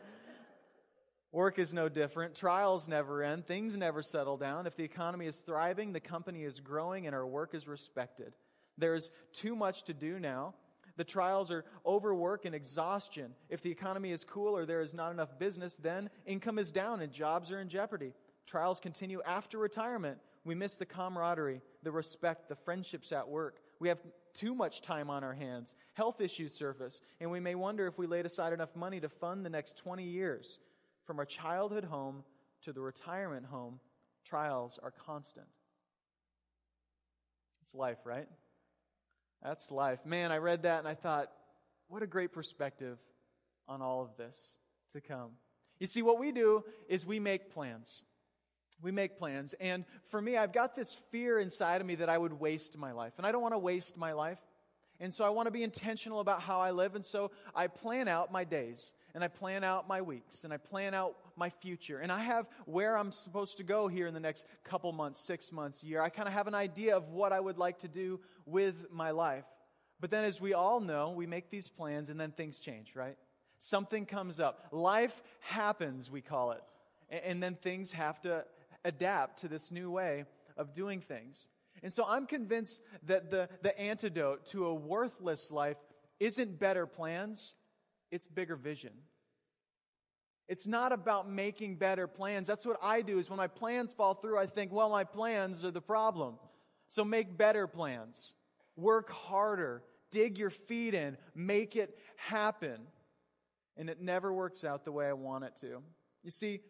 Work 1.34 1.58
is 1.58 1.74
no 1.74 1.88
different. 1.88 2.36
Trials 2.36 2.86
never 2.86 3.20
end. 3.20 3.44
Things 3.44 3.76
never 3.76 4.04
settle 4.04 4.36
down. 4.36 4.68
If 4.68 4.76
the 4.76 4.84
economy 4.84 5.26
is 5.26 5.38
thriving, 5.38 5.92
the 5.92 5.98
company 5.98 6.44
is 6.44 6.60
growing, 6.60 7.08
and 7.08 7.14
our 7.14 7.26
work 7.26 7.56
is 7.56 7.66
respected. 7.66 8.34
There's 8.78 9.10
too 9.32 9.56
much 9.56 9.82
to 9.84 9.92
do 9.92 10.20
now. 10.20 10.54
The 10.96 11.02
trials 11.02 11.50
are 11.50 11.64
overwork 11.84 12.44
and 12.44 12.54
exhaustion. 12.54 13.34
If 13.48 13.62
the 13.62 13.70
economy 13.72 14.12
is 14.12 14.22
cool 14.22 14.56
or 14.56 14.64
there 14.64 14.80
is 14.80 14.94
not 14.94 15.10
enough 15.10 15.36
business, 15.36 15.76
then 15.76 16.08
income 16.24 16.56
is 16.56 16.70
down 16.70 17.00
and 17.00 17.10
jobs 17.10 17.50
are 17.50 17.60
in 17.60 17.68
jeopardy. 17.68 18.12
Trials 18.46 18.78
continue 18.78 19.20
after 19.26 19.58
retirement. 19.58 20.18
We 20.44 20.54
miss 20.54 20.76
the 20.76 20.86
camaraderie, 20.86 21.62
the 21.82 21.90
respect, 21.90 22.48
the 22.48 22.54
friendships 22.54 23.10
at 23.10 23.28
work. 23.28 23.58
We 23.80 23.88
have 23.88 23.98
too 24.34 24.54
much 24.54 24.82
time 24.82 25.10
on 25.10 25.24
our 25.24 25.34
hands. 25.34 25.74
Health 25.94 26.20
issues 26.20 26.54
surface, 26.54 27.00
and 27.18 27.28
we 27.28 27.40
may 27.40 27.56
wonder 27.56 27.88
if 27.88 27.98
we 27.98 28.06
laid 28.06 28.24
aside 28.24 28.52
enough 28.52 28.76
money 28.76 29.00
to 29.00 29.08
fund 29.08 29.44
the 29.44 29.50
next 29.50 29.76
20 29.78 30.04
years. 30.04 30.60
From 31.06 31.18
our 31.18 31.24
childhood 31.26 31.84
home 31.84 32.24
to 32.64 32.72
the 32.72 32.80
retirement 32.80 33.46
home, 33.46 33.80
trials 34.24 34.78
are 34.82 34.90
constant. 34.90 35.46
It's 37.62 37.74
life, 37.74 37.98
right? 38.04 38.28
That's 39.42 39.70
life. 39.70 40.04
Man, 40.06 40.32
I 40.32 40.38
read 40.38 40.62
that 40.62 40.78
and 40.78 40.88
I 40.88 40.94
thought, 40.94 41.30
what 41.88 42.02
a 42.02 42.06
great 42.06 42.32
perspective 42.32 42.98
on 43.68 43.82
all 43.82 44.02
of 44.02 44.16
this 44.16 44.58
to 44.92 45.00
come. 45.00 45.32
You 45.78 45.86
see, 45.86 46.02
what 46.02 46.18
we 46.18 46.32
do 46.32 46.64
is 46.88 47.04
we 47.04 47.20
make 47.20 47.52
plans. 47.52 48.02
We 48.82 48.90
make 48.90 49.18
plans. 49.18 49.54
And 49.60 49.84
for 50.08 50.20
me, 50.20 50.36
I've 50.36 50.52
got 50.52 50.74
this 50.74 50.94
fear 51.10 51.38
inside 51.38 51.80
of 51.80 51.86
me 51.86 51.96
that 51.96 52.08
I 52.08 52.16
would 52.16 52.34
waste 52.34 52.76
my 52.78 52.92
life. 52.92 53.12
And 53.18 53.26
I 53.26 53.32
don't 53.32 53.42
want 53.42 53.54
to 53.54 53.58
waste 53.58 53.96
my 53.96 54.12
life. 54.12 54.38
And 55.00 55.12
so 55.12 55.24
I 55.24 55.30
want 55.30 55.46
to 55.46 55.50
be 55.50 55.62
intentional 55.62 56.20
about 56.20 56.40
how 56.40 56.60
I 56.60 56.70
live. 56.70 56.94
And 56.94 57.04
so 57.04 57.30
I 57.54 57.66
plan 57.66 58.06
out 58.06 58.30
my 58.30 58.44
days 58.44 58.92
and 59.14 59.24
I 59.24 59.28
plan 59.28 59.64
out 59.64 59.88
my 59.88 60.02
weeks 60.02 60.44
and 60.44 60.52
I 60.52 60.56
plan 60.56 60.94
out 60.94 61.16
my 61.36 61.50
future. 61.50 61.98
And 61.98 62.12
I 62.12 62.20
have 62.20 62.46
where 62.64 62.96
I'm 62.96 63.10
supposed 63.10 63.56
to 63.56 63.64
go 63.64 63.88
here 63.88 64.06
in 64.06 64.14
the 64.14 64.20
next 64.20 64.46
couple 64.62 64.92
months, 64.92 65.20
six 65.20 65.50
months, 65.50 65.82
year. 65.82 66.00
I 66.00 66.10
kind 66.10 66.28
of 66.28 66.34
have 66.34 66.46
an 66.46 66.54
idea 66.54 66.96
of 66.96 67.08
what 67.08 67.32
I 67.32 67.40
would 67.40 67.58
like 67.58 67.78
to 67.80 67.88
do 67.88 68.20
with 68.46 68.86
my 68.92 69.10
life. 69.10 69.44
But 70.00 70.10
then, 70.10 70.24
as 70.24 70.40
we 70.40 70.54
all 70.54 70.80
know, 70.80 71.10
we 71.10 71.26
make 71.26 71.50
these 71.50 71.68
plans 71.68 72.10
and 72.10 72.20
then 72.20 72.30
things 72.30 72.58
change, 72.58 72.94
right? 72.94 73.16
Something 73.58 74.06
comes 74.06 74.40
up. 74.40 74.68
Life 74.70 75.22
happens, 75.40 76.10
we 76.10 76.20
call 76.20 76.52
it. 76.52 76.62
And 77.24 77.42
then 77.42 77.54
things 77.54 77.92
have 77.92 78.20
to 78.22 78.44
adapt 78.84 79.40
to 79.40 79.48
this 79.48 79.70
new 79.70 79.90
way 79.90 80.24
of 80.56 80.74
doing 80.74 81.00
things. 81.00 81.38
And 81.84 81.92
so 81.92 82.04
I'm 82.08 82.26
convinced 82.26 82.82
that 83.06 83.30
the, 83.30 83.48
the 83.62 83.78
antidote 83.78 84.46
to 84.46 84.64
a 84.66 84.74
worthless 84.74 85.50
life 85.50 85.76
isn't 86.18 86.58
better 86.58 86.86
plans, 86.86 87.54
it's 88.10 88.26
bigger 88.26 88.56
vision. 88.56 88.92
It's 90.48 90.66
not 90.66 90.92
about 90.92 91.30
making 91.30 91.76
better 91.76 92.06
plans. 92.06 92.48
That's 92.48 92.64
what 92.64 92.78
I 92.82 93.02
do 93.02 93.18
is 93.18 93.28
when 93.28 93.36
my 93.36 93.48
plans 93.48 93.92
fall 93.92 94.14
through, 94.14 94.38
I 94.38 94.46
think, 94.46 94.72
well, 94.72 94.88
my 94.88 95.04
plans 95.04 95.62
are 95.62 95.70
the 95.70 95.80
problem. 95.82 96.38
So 96.88 97.04
make 97.04 97.36
better 97.36 97.66
plans. 97.66 98.34
Work 98.76 99.10
harder. 99.10 99.82
Dig 100.10 100.38
your 100.38 100.50
feet 100.50 100.94
in. 100.94 101.18
Make 101.34 101.76
it 101.76 101.98
happen. 102.16 102.80
And 103.76 103.90
it 103.90 104.00
never 104.00 104.32
works 104.32 104.64
out 104.64 104.84
the 104.86 104.92
way 104.92 105.06
I 105.06 105.14
want 105.14 105.44
it 105.44 105.52
to. 105.60 105.82
You 106.22 106.30
see, 106.30 106.60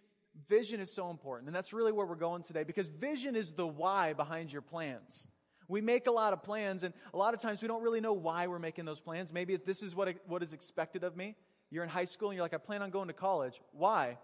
vision 0.49 0.81
is 0.81 0.93
so 0.93 1.11
important. 1.11 1.49
And 1.49 1.57
that's 1.57 1.73
really 1.73 1.93
where 1.93 2.07
we're 2.07 2.15
going 2.15 2.43
today 2.43 2.65
because 2.65 2.89
vision 2.89 3.37
is 3.37 3.53
the 3.53 3.67
why 3.67 4.13
behind 4.13 4.53
your 4.53 4.63
plans. 4.63 5.27
We 5.67 5.81
make 5.81 6.07
a 6.07 6.11
lot 6.11 6.35
of 6.35 6.43
plans, 6.43 6.83
and 6.83 6.93
a 7.15 7.17
lot 7.17 7.33
of 7.33 7.41
times 7.41 7.63
we 7.63 7.69
don't 7.69 7.83
really 7.83 8.01
know 8.01 8.13
why 8.13 8.47
we're 8.49 8.59
making 8.59 8.85
those 8.85 9.01
plans. 9.01 9.33
Maybe 9.33 9.57
this 9.57 9.83
is 9.83 9.95
what, 9.95 10.15
what 10.27 10.43
is 10.43 10.53
expected 10.53 11.05
of 11.05 11.17
me. 11.17 11.37
You're 11.71 11.83
in 11.83 11.89
high 11.89 12.05
school 12.05 12.29
and 12.29 12.37
you're 12.37 12.45
like, 12.45 12.55
I 12.55 12.59
plan 12.59 12.83
on 12.83 12.91
going 12.91 13.09
to 13.09 13.15
college. 13.15 13.61
Why? 13.73 14.19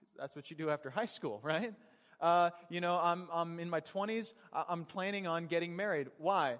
Because 0.00 0.14
that's 0.18 0.34
what 0.34 0.50
you 0.50 0.56
do 0.56 0.70
after 0.70 0.90
high 1.00 1.06
school, 1.06 1.40
right? 1.42 1.72
Uh, 2.20 2.50
you 2.68 2.80
know, 2.80 2.96
I'm, 2.96 3.28
I'm 3.32 3.60
in 3.60 3.70
my 3.70 3.80
20s. 3.80 4.34
I'm 4.52 4.84
planning 4.84 5.26
on 5.26 5.46
getting 5.46 5.76
married. 5.76 6.08
Why? 6.18 6.56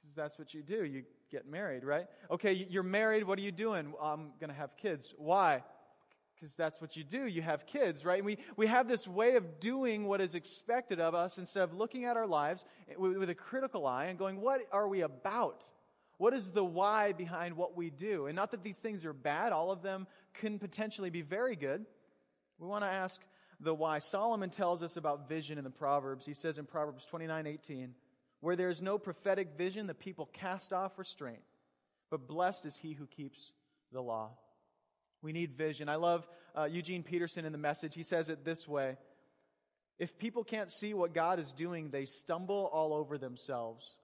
Because 0.00 0.14
that's 0.14 0.38
what 0.38 0.52
you 0.52 0.62
do. 0.62 0.84
You 0.84 1.04
get 1.30 1.46
married, 1.48 1.84
right? 1.84 2.06
Okay, 2.30 2.52
you're 2.52 2.82
married. 2.82 3.24
What 3.24 3.38
are 3.38 3.42
you 3.42 3.52
doing? 3.52 3.94
I'm 4.02 4.32
going 4.40 4.50
to 4.50 4.56
have 4.56 4.76
kids. 4.76 5.14
Why? 5.16 5.62
Because 6.42 6.56
that's 6.56 6.80
what 6.80 6.96
you 6.96 7.04
do. 7.04 7.24
You 7.24 7.40
have 7.40 7.66
kids, 7.66 8.04
right? 8.04 8.24
We, 8.24 8.36
we 8.56 8.66
have 8.66 8.88
this 8.88 9.06
way 9.06 9.36
of 9.36 9.60
doing 9.60 10.08
what 10.08 10.20
is 10.20 10.34
expected 10.34 10.98
of 10.98 11.14
us 11.14 11.38
instead 11.38 11.62
of 11.62 11.72
looking 11.72 12.04
at 12.04 12.16
our 12.16 12.26
lives 12.26 12.64
with, 12.98 13.16
with 13.16 13.30
a 13.30 13.34
critical 13.36 13.86
eye 13.86 14.06
and 14.06 14.18
going, 14.18 14.40
what 14.40 14.60
are 14.72 14.88
we 14.88 15.02
about? 15.02 15.62
What 16.18 16.34
is 16.34 16.50
the 16.50 16.64
why 16.64 17.12
behind 17.12 17.56
what 17.56 17.76
we 17.76 17.90
do? 17.90 18.26
And 18.26 18.34
not 18.34 18.50
that 18.50 18.64
these 18.64 18.78
things 18.78 19.04
are 19.04 19.12
bad, 19.12 19.52
all 19.52 19.70
of 19.70 19.82
them 19.82 20.08
can 20.34 20.58
potentially 20.58 21.10
be 21.10 21.22
very 21.22 21.54
good. 21.54 21.86
We 22.58 22.66
want 22.66 22.82
to 22.82 22.90
ask 22.90 23.20
the 23.60 23.72
why. 23.72 24.00
Solomon 24.00 24.50
tells 24.50 24.82
us 24.82 24.96
about 24.96 25.28
vision 25.28 25.58
in 25.58 25.64
the 25.64 25.70
Proverbs. 25.70 26.26
He 26.26 26.34
says 26.34 26.58
in 26.58 26.64
Proverbs 26.64 27.06
29 27.06 27.46
18, 27.46 27.94
where 28.40 28.56
there 28.56 28.68
is 28.68 28.82
no 28.82 28.98
prophetic 28.98 29.56
vision, 29.56 29.86
the 29.86 29.94
people 29.94 30.28
cast 30.32 30.72
off 30.72 30.98
restraint. 30.98 31.42
But 32.10 32.26
blessed 32.26 32.66
is 32.66 32.78
he 32.78 32.94
who 32.94 33.06
keeps 33.06 33.52
the 33.92 34.02
law. 34.02 34.30
We 35.22 35.32
need 35.32 35.52
vision. 35.56 35.88
I 35.88 35.96
love 35.96 36.26
uh, 36.58 36.64
Eugene 36.64 37.02
Peterson 37.02 37.44
in 37.44 37.52
the 37.52 37.58
message. 37.58 37.94
He 37.94 38.02
says 38.02 38.28
it 38.28 38.44
this 38.44 38.68
way 38.68 38.96
If 39.98 40.18
people 40.18 40.44
can't 40.44 40.70
see 40.70 40.94
what 40.94 41.14
God 41.14 41.38
is 41.38 41.52
doing, 41.52 41.90
they 41.90 42.04
stumble 42.04 42.68
all 42.72 42.92
over 42.92 43.16
themselves. 43.16 43.98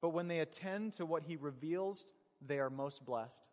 But 0.00 0.10
when 0.10 0.28
they 0.28 0.40
attend 0.40 0.94
to 0.94 1.06
what 1.06 1.24
he 1.24 1.36
reveals, 1.36 2.06
they 2.44 2.58
are 2.58 2.70
most 2.70 3.04
blessed. 3.04 3.48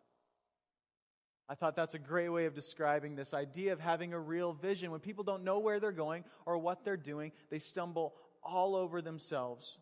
I 1.48 1.54
thought 1.56 1.74
that's 1.74 1.94
a 1.94 1.98
great 1.98 2.28
way 2.28 2.46
of 2.46 2.54
describing 2.54 3.16
this 3.16 3.34
idea 3.34 3.72
of 3.72 3.80
having 3.80 4.12
a 4.12 4.20
real 4.20 4.52
vision. 4.52 4.92
When 4.92 5.00
people 5.00 5.24
don't 5.24 5.42
know 5.42 5.58
where 5.58 5.80
they're 5.80 5.90
going 5.90 6.24
or 6.46 6.58
what 6.58 6.84
they're 6.84 6.96
doing, 6.96 7.32
they 7.50 7.58
stumble 7.58 8.14
all 8.42 8.76
over 8.76 9.02
themselves. 9.02 9.78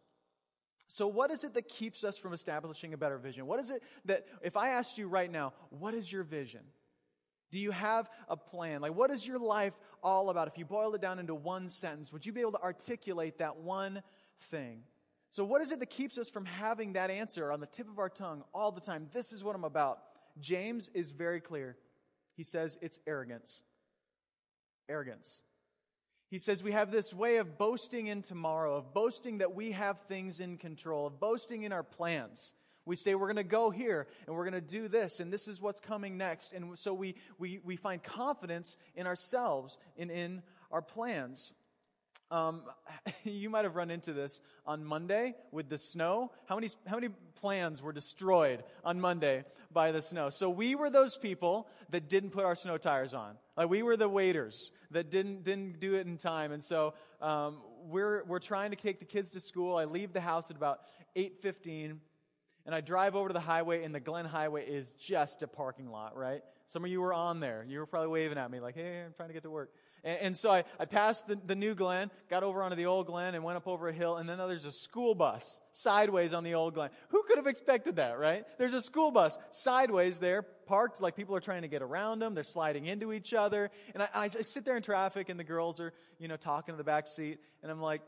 So, 0.89 1.07
what 1.07 1.31
is 1.31 1.45
it 1.45 1.53
that 1.55 1.69
keeps 1.69 2.05
us 2.05 2.17
from 2.17 2.33
establishing 2.33 2.95
a 2.95 2.97
better 2.97 3.19
vision? 3.19 3.47
What 3.47 3.61
is 3.61 3.71
it 3.71 3.83
that, 4.07 4.25
if 4.43 4.57
I 4.57 4.71
asked 4.71 4.97
you 4.97 5.07
right 5.09 5.31
now, 5.31 5.53
what 5.69 5.93
is 5.93 6.11
your 6.11 6.23
vision? 6.23 6.63
Do 7.51 7.59
you 7.59 7.71
have 7.71 8.09
a 8.29 8.37
plan? 8.37 8.81
Like, 8.81 8.95
what 8.95 9.11
is 9.11 9.27
your 9.27 9.39
life 9.39 9.73
all 10.03 10.31
about? 10.31 10.49
If 10.49 10.59
you 10.59 10.65
boiled 10.65 10.95
it 10.95 11.01
down 11.01 11.19
into 11.19 11.35
one 11.35 11.69
sentence, 11.69 12.13
would 12.13 12.27
you 12.27 12.33
be 12.33 12.41
able 12.41 12.53
to 12.53 12.63
articulate 12.63 13.39
that 13.39 13.57
one 13.57 14.03
thing? 14.51 14.83
So, 15.31 15.45
what 15.45 15.61
is 15.61 15.71
it 15.73 15.81
that 15.81 15.91
keeps 15.91 16.19
us 16.19 16.29
from 16.29 16.47
having 16.47 16.95
that 16.95 17.11
answer 17.11 17.53
on 17.53 17.61
the 17.61 17.67
tip 17.67 17.89
of 17.89 17.99
our 17.99 18.09
tongue 18.09 18.45
all 18.55 18.73
the 18.73 18.81
time? 18.81 19.09
This 19.13 19.33
is 19.33 19.45
what 19.45 19.55
I'm 19.55 19.65
about. 19.65 20.01
James 20.41 20.91
is 20.95 21.11
very 21.11 21.41
clear. 21.41 21.77
He 22.35 22.45
says 22.45 22.79
it's 22.81 22.99
arrogance. 23.07 23.63
Arrogance. 24.89 25.43
He 26.31 26.39
says 26.39 26.63
we 26.63 26.73
have 26.73 26.91
this 26.91 27.13
way 27.13 27.37
of 27.37 27.59
boasting 27.59 28.07
in 28.07 28.23
tomorrow, 28.23 28.77
of 28.77 28.93
boasting 28.93 29.39
that 29.39 29.55
we 29.55 29.73
have 29.73 29.99
things 30.03 30.41
in 30.41 30.59
control, 30.59 31.07
of 31.07 31.19
boasting 31.19 31.63
in 31.63 31.73
our 31.73 31.83
plans. 31.83 32.53
We 32.89 32.97
say 32.97 33.15
we're 33.15 33.27
going 33.27 33.37
to 33.37 33.45
go 33.45 33.71
here 33.71 34.07
and 34.27 34.35
we're 34.35 34.49
going 34.49 34.61
to 34.61 34.61
do 34.61 34.89
this 34.89 35.21
and 35.21 35.33
this 35.33 35.47
is 35.47 35.61
what's 35.61 35.81
coming 35.81 36.17
next. 36.17 36.53
And 36.53 36.77
so 36.79 36.95
we, 36.95 37.17
we, 37.39 37.61
we 37.63 37.77
find 37.77 38.03
confidence 38.03 38.77
in 38.97 39.07
ourselves 39.07 39.79
and 39.99 40.11
in 40.11 40.43
our 40.71 40.81
plans. 40.83 41.53
Um, 42.31 42.63
you 43.25 43.51
might 43.51 43.65
have 43.65 43.77
run 43.77 43.91
into 43.91 44.13
this 44.13 44.41
on 44.67 44.85
Monday 44.85 45.35
with 45.53 45.69
the 45.69 45.79
snow. 45.79 46.33
How 46.47 46.55
many, 46.55 46.71
how 46.87 46.97
many 46.97 47.09
plans 47.37 47.83
were 47.83 47.93
destroyed 47.93 48.65
on 48.85 49.01
Monday 49.01 49.45
by 49.71 49.93
the 49.93 50.01
snow? 50.01 50.31
So 50.31 50.49
we 50.49 50.75
were 50.75 50.89
those 50.89 51.17
people 51.17 51.69
that 51.91 52.09
didn't 52.09 52.31
put 52.31 52.45
our 52.45 52.57
snow 52.57 52.79
tires 52.79 53.13
on. 53.13 53.37
Like 53.57 53.69
we 53.69 53.83
were 53.83 53.99
the 53.99 54.09
waiters 54.09 54.73
that 54.93 55.11
didn't, 55.11 55.45
didn't 55.45 55.79
do 55.79 55.95
it 55.95 56.07
in 56.07 56.17
time. 56.17 56.53
And 56.53 56.65
so, 56.65 56.95
um, 57.21 57.59
we're, 57.89 58.25
we're 58.25 58.39
trying 58.39 58.71
to 58.71 58.77
take 58.77 58.99
the 58.99 59.05
kids 59.05 59.31
to 59.31 59.41
school. 59.41 59.77
I 59.77 59.85
leave 59.85 60.13
the 60.13 60.21
house 60.21 60.51
at 60.51 60.57
about 60.57 60.81
8.15 61.17 61.99
and 62.69 62.75
I 62.75 62.83
drive 62.83 63.17
over 63.17 63.29
to 63.29 63.33
the 63.33 63.41
highway 63.41 63.83
and 63.83 63.95
the 63.95 63.99
Glenn 63.99 64.27
Highway 64.27 64.67
is 64.67 64.93
just 64.93 65.43
a 65.43 65.47
parking 65.47 65.91
lot, 65.91 66.15
right? 66.15 66.43
Some 66.67 66.85
of 66.85 66.91
you 66.91 67.01
were 67.01 67.15
on 67.15 67.41
there. 67.41 67.65
You 67.67 67.79
were 67.79 67.87
probably 67.87 68.09
waving 68.09 68.37
at 68.37 68.51
me 68.51 68.61
like, 68.61 68.75
hey, 68.75 69.05
I'm 69.07 69.15
trying 69.15 69.31
to 69.31 69.33
get 69.33 69.45
to 69.45 69.51
work. 69.51 69.71
And, 70.05 70.19
and 70.19 70.37
so 70.37 70.51
I, 70.51 70.65
I 70.79 70.85
passed 70.85 71.27
the, 71.27 71.39
the 71.47 71.55
new 71.55 71.75
Glenn, 71.75 72.11
got 72.29 72.43
over 72.43 72.63
onto 72.63 72.77
the 72.77 72.85
old 72.85 73.07
Glenn, 73.07 73.35
and 73.35 73.43
went 73.43 73.57
up 73.57 73.67
over 73.67 73.89
a 73.89 73.93
hill, 73.95 74.19
and 74.19 74.29
then 74.29 74.37
there's 74.37 74.67
a 74.67 74.73
school 74.73 75.15
bus 75.15 75.63
sideways 75.73 76.35
on 76.35 76.45
the 76.45 76.57
old 76.57 76.75
Glenn. 76.75 76.91
Who 77.09 77.23
could 77.23 77.39
have 77.39 77.47
expected 77.47 77.97
that, 77.97 78.19
right? 78.19 78.45
There's 78.59 78.75
a 78.75 78.83
school 78.83 79.13
bus 79.13 79.39
sideways 79.51 80.19
there, 80.19 80.43
parked, 80.43 81.01
like 81.01 81.17
people 81.17 81.35
are 81.37 81.41
trying 81.41 81.63
to 81.63 81.69
get 81.69 81.81
around 81.81 82.19
them. 82.19 82.35
They're 82.35 82.45
sliding 82.45 82.85
into 82.85 83.15
each 83.15 83.33
other. 83.33 83.71
And 83.95 84.03
I, 84.03 84.09
I, 84.15 84.29
sit 84.29 84.67
there 84.67 84.77
in 84.77 84.83
traffic, 84.83 85.31
and 85.31 85.41
the 85.41 85.45
girls 85.45 85.81
are, 85.81 85.95
you 86.19 86.29
know, 86.29 86.37
talking 86.37 86.75
to 86.75 86.77
the 86.77 86.85
back 86.85 87.07
seat, 87.07 87.39
and 87.63 87.73
I'm 87.73 87.81
like, 87.81 88.03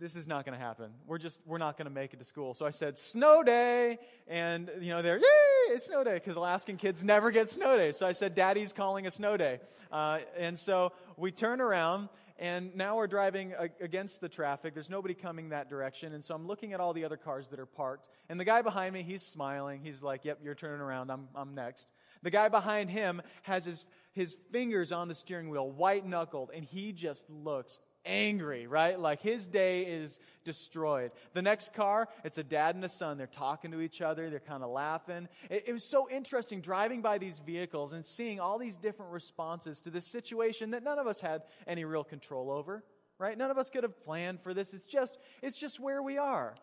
this 0.00 0.16
is 0.16 0.26
not 0.26 0.44
going 0.44 0.58
to 0.58 0.64
happen. 0.64 0.90
We're 1.06 1.18
just, 1.18 1.40
we're 1.46 1.58
not 1.58 1.76
going 1.76 1.86
to 1.86 1.92
make 1.92 2.12
it 2.12 2.18
to 2.18 2.24
school. 2.24 2.54
So 2.54 2.64
I 2.64 2.70
said, 2.70 2.98
snow 2.98 3.42
day. 3.42 3.98
And, 4.26 4.70
you 4.80 4.90
know, 4.90 5.02
they're, 5.02 5.18
yay, 5.18 5.74
it's 5.74 5.86
snow 5.86 6.04
day. 6.04 6.14
Because 6.14 6.36
Alaskan 6.36 6.76
kids 6.76 7.02
never 7.02 7.30
get 7.30 7.50
snow 7.50 7.76
days. 7.76 7.96
So 7.96 8.06
I 8.06 8.12
said, 8.12 8.34
daddy's 8.34 8.72
calling 8.72 9.06
a 9.06 9.10
snow 9.10 9.36
day. 9.36 9.60
Uh, 9.90 10.18
and 10.36 10.58
so 10.58 10.92
we 11.16 11.32
turn 11.32 11.60
around 11.60 12.08
and 12.38 12.76
now 12.76 12.96
we're 12.96 13.08
driving 13.08 13.52
against 13.80 14.20
the 14.20 14.28
traffic. 14.28 14.72
There's 14.72 14.88
nobody 14.88 15.14
coming 15.14 15.48
that 15.48 15.68
direction. 15.68 16.12
And 16.12 16.24
so 16.24 16.36
I'm 16.36 16.46
looking 16.46 16.72
at 16.72 16.78
all 16.78 16.92
the 16.92 17.04
other 17.04 17.16
cars 17.16 17.48
that 17.48 17.58
are 17.58 17.66
parked. 17.66 18.08
And 18.28 18.38
the 18.38 18.44
guy 18.44 18.62
behind 18.62 18.94
me, 18.94 19.02
he's 19.02 19.22
smiling. 19.22 19.80
He's 19.82 20.04
like, 20.04 20.24
yep, 20.24 20.38
you're 20.44 20.54
turning 20.54 20.80
around. 20.80 21.10
I'm, 21.10 21.26
I'm 21.34 21.56
next. 21.56 21.92
The 22.22 22.30
guy 22.30 22.48
behind 22.48 22.90
him 22.90 23.22
has 23.42 23.64
his, 23.64 23.84
his 24.12 24.36
fingers 24.52 24.92
on 24.92 25.08
the 25.08 25.16
steering 25.16 25.50
wheel, 25.50 25.68
white 25.68 26.06
knuckled, 26.06 26.50
and 26.54 26.64
he 26.64 26.92
just 26.92 27.28
looks 27.28 27.80
angry, 28.08 28.66
right? 28.66 28.98
Like 28.98 29.20
his 29.20 29.46
day 29.46 29.82
is 29.82 30.18
destroyed. 30.44 31.12
The 31.34 31.42
next 31.42 31.74
car, 31.74 32.08
it's 32.24 32.38
a 32.38 32.42
dad 32.42 32.74
and 32.74 32.84
a 32.84 32.88
son. 32.88 33.18
They're 33.18 33.26
talking 33.26 33.70
to 33.72 33.80
each 33.80 34.00
other. 34.00 34.30
They're 34.30 34.40
kind 34.40 34.64
of 34.64 34.70
laughing. 34.70 35.28
It, 35.50 35.64
it, 35.68 35.72
was 35.72 35.88
so 35.88 36.08
interesting 36.10 36.60
driving 36.60 37.02
by 37.02 37.18
these 37.18 37.38
vehicles 37.38 37.92
and 37.92 38.04
seeing 38.04 38.40
all 38.40 38.58
these 38.58 38.78
different 38.78 39.12
responses 39.12 39.80
to 39.82 39.90
this 39.90 40.10
situation 40.10 40.70
that 40.70 40.82
none 40.82 40.98
of 40.98 41.06
us 41.06 41.20
had 41.20 41.42
any 41.66 41.84
real 41.84 42.02
control 42.02 42.50
over, 42.50 42.82
right? 43.18 43.36
None 43.36 43.50
of 43.50 43.58
us 43.58 43.70
could 43.70 43.82
have 43.82 44.02
planned 44.02 44.40
for 44.40 44.54
this. 44.54 44.72
It's 44.72 44.86
just, 44.86 45.18
it's 45.42 45.56
just 45.56 45.78
where 45.78 46.02
we 46.02 46.16
are. 46.16 46.54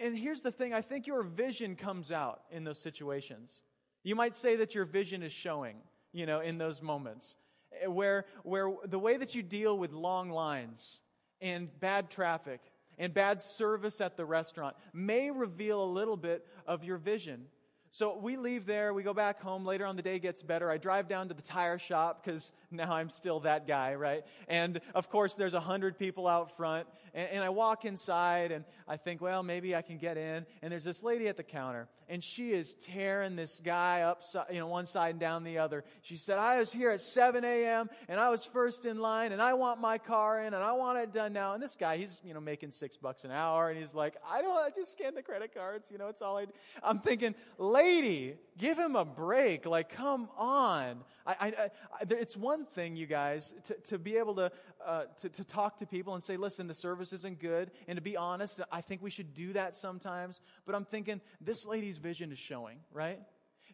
And 0.00 0.16
here's 0.16 0.40
the 0.40 0.52
thing. 0.52 0.72
I 0.72 0.80
think 0.80 1.06
your 1.06 1.22
vision 1.22 1.76
comes 1.76 2.10
out 2.10 2.40
in 2.50 2.64
those 2.64 2.80
situations. 2.80 3.62
You 4.04 4.14
might 4.14 4.34
say 4.34 4.56
that 4.56 4.74
your 4.74 4.84
vision 4.84 5.22
is 5.22 5.32
showing, 5.32 5.76
you 6.12 6.24
know, 6.24 6.40
in 6.40 6.56
those 6.56 6.80
moments 6.80 7.36
Eh, 7.72 7.86
where, 7.86 8.24
where 8.42 8.72
the 8.84 8.98
way 8.98 9.16
that 9.16 9.34
you 9.34 9.42
deal 9.42 9.76
with 9.76 9.92
long 9.92 10.30
lines 10.30 11.00
and 11.40 11.68
bad 11.80 12.10
traffic 12.10 12.60
and 12.98 13.14
bad 13.14 13.42
service 13.42 14.00
at 14.00 14.16
the 14.16 14.24
restaurant 14.24 14.76
may 14.92 15.30
reveal 15.30 15.82
a 15.82 15.86
little 15.86 16.16
bit 16.16 16.44
of 16.66 16.84
your 16.84 16.98
vision. 16.98 17.46
So 17.90 18.18
we 18.18 18.36
leave 18.36 18.66
there, 18.66 18.92
we 18.92 19.02
go 19.02 19.14
back 19.14 19.40
home. 19.40 19.64
Later 19.64 19.86
on, 19.86 19.96
the 19.96 20.02
day 20.02 20.18
gets 20.18 20.42
better. 20.42 20.70
I 20.70 20.76
drive 20.76 21.08
down 21.08 21.28
to 21.28 21.34
the 21.34 21.42
tire 21.42 21.78
shop 21.78 22.22
because 22.22 22.52
now 22.70 22.92
I'm 22.92 23.08
still 23.08 23.40
that 23.40 23.66
guy, 23.66 23.94
right? 23.94 24.24
And 24.46 24.80
of 24.94 25.08
course, 25.08 25.36
there's 25.36 25.54
a 25.54 25.60
hundred 25.60 25.98
people 25.98 26.26
out 26.26 26.54
front. 26.56 26.86
And, 27.14 27.28
and, 27.30 27.42
I 27.42 27.48
walk 27.48 27.86
inside 27.86 28.52
and 28.52 28.66
I 28.88 28.96
think, 28.96 29.20
well, 29.20 29.42
maybe 29.42 29.76
I 29.76 29.82
can 29.82 29.98
get 29.98 30.16
in. 30.16 30.46
And 30.62 30.72
there's 30.72 30.84
this 30.84 31.02
lady 31.02 31.28
at 31.28 31.36
the 31.36 31.42
counter 31.42 31.88
and 32.08 32.24
she 32.24 32.52
is 32.52 32.74
tearing 32.74 33.36
this 33.36 33.60
guy 33.60 34.02
up, 34.02 34.22
you 34.50 34.58
know, 34.58 34.66
one 34.66 34.86
side 34.86 35.10
and 35.10 35.20
down 35.20 35.44
the 35.44 35.58
other. 35.58 35.84
She 36.02 36.16
said, 36.16 36.38
I 36.38 36.58
was 36.58 36.72
here 36.72 36.90
at 36.90 37.00
7 37.00 37.44
a.m. 37.44 37.90
and 38.08 38.18
I 38.18 38.30
was 38.30 38.44
first 38.44 38.86
in 38.86 38.98
line 38.98 39.32
and 39.32 39.42
I 39.42 39.54
want 39.54 39.80
my 39.80 39.98
car 39.98 40.40
in 40.40 40.54
and 40.54 40.64
I 40.64 40.72
want 40.72 40.98
it 40.98 41.12
done 41.12 41.32
now. 41.32 41.52
And 41.52 41.62
this 41.62 41.76
guy, 41.76 41.98
he's, 41.98 42.20
you 42.24 42.32
know, 42.32 42.40
making 42.40 42.72
six 42.72 42.96
bucks 42.96 43.24
an 43.24 43.30
hour 43.30 43.68
and 43.68 43.78
he's 43.78 43.94
like, 43.94 44.14
I 44.28 44.40
don't, 44.40 44.56
I 44.56 44.70
just 44.74 44.92
scan 44.92 45.14
the 45.14 45.22
credit 45.22 45.54
cards. 45.54 45.90
You 45.90 45.98
know, 45.98 46.08
it's 46.08 46.22
all 46.22 46.38
I, 46.38 46.46
I'm 46.82 47.00
thinking, 47.00 47.34
lady, 47.58 48.36
give 48.56 48.78
him 48.78 48.96
a 48.96 49.04
break. 49.04 49.66
Like, 49.66 49.90
come 49.90 50.28
on. 50.36 51.00
I, 51.26 51.36
I, 51.40 51.46
I, 51.48 51.70
it's 52.08 52.36
one 52.36 52.64
thing, 52.64 52.96
you 52.96 53.06
guys, 53.06 53.52
to, 53.64 53.74
to 53.88 53.98
be 53.98 54.16
able 54.16 54.34
to, 54.36 54.50
uh, 54.86 55.04
to, 55.20 55.28
to 55.28 55.44
talk 55.44 55.78
to 55.78 55.86
people 55.86 56.14
and 56.14 56.22
say, 56.22 56.36
listen, 56.36 56.66
the 56.66 56.74
service 56.74 57.12
isn't 57.12 57.40
good. 57.40 57.70
And 57.86 57.96
to 57.96 58.02
be 58.02 58.16
honest, 58.16 58.60
I 58.70 58.80
think 58.80 59.02
we 59.02 59.10
should 59.10 59.34
do 59.34 59.52
that 59.52 59.76
sometimes. 59.76 60.40
But 60.66 60.74
I'm 60.74 60.84
thinking, 60.84 61.20
this 61.40 61.66
lady's 61.66 61.98
vision 61.98 62.32
is 62.32 62.38
showing, 62.38 62.78
right? 62.92 63.20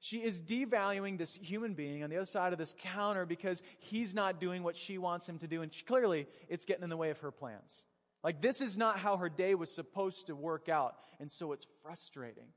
She 0.00 0.18
is 0.18 0.40
devaluing 0.40 1.16
this 1.16 1.34
human 1.34 1.74
being 1.74 2.02
on 2.02 2.10
the 2.10 2.16
other 2.16 2.26
side 2.26 2.52
of 2.52 2.58
this 2.58 2.74
counter 2.78 3.24
because 3.24 3.62
he's 3.78 4.14
not 4.14 4.40
doing 4.40 4.62
what 4.62 4.76
she 4.76 4.98
wants 4.98 5.28
him 5.28 5.38
to 5.38 5.46
do. 5.46 5.62
And 5.62 5.72
she, 5.72 5.84
clearly, 5.84 6.26
it's 6.48 6.66
getting 6.66 6.84
in 6.84 6.90
the 6.90 6.96
way 6.96 7.10
of 7.10 7.18
her 7.20 7.30
plans. 7.30 7.84
Like, 8.22 8.42
this 8.42 8.60
is 8.60 8.76
not 8.76 8.98
how 8.98 9.16
her 9.16 9.28
day 9.28 9.54
was 9.54 9.74
supposed 9.74 10.26
to 10.26 10.34
work 10.34 10.68
out. 10.68 10.96
And 11.20 11.30
so 11.30 11.52
it's 11.52 11.66
frustrating. 11.82 12.48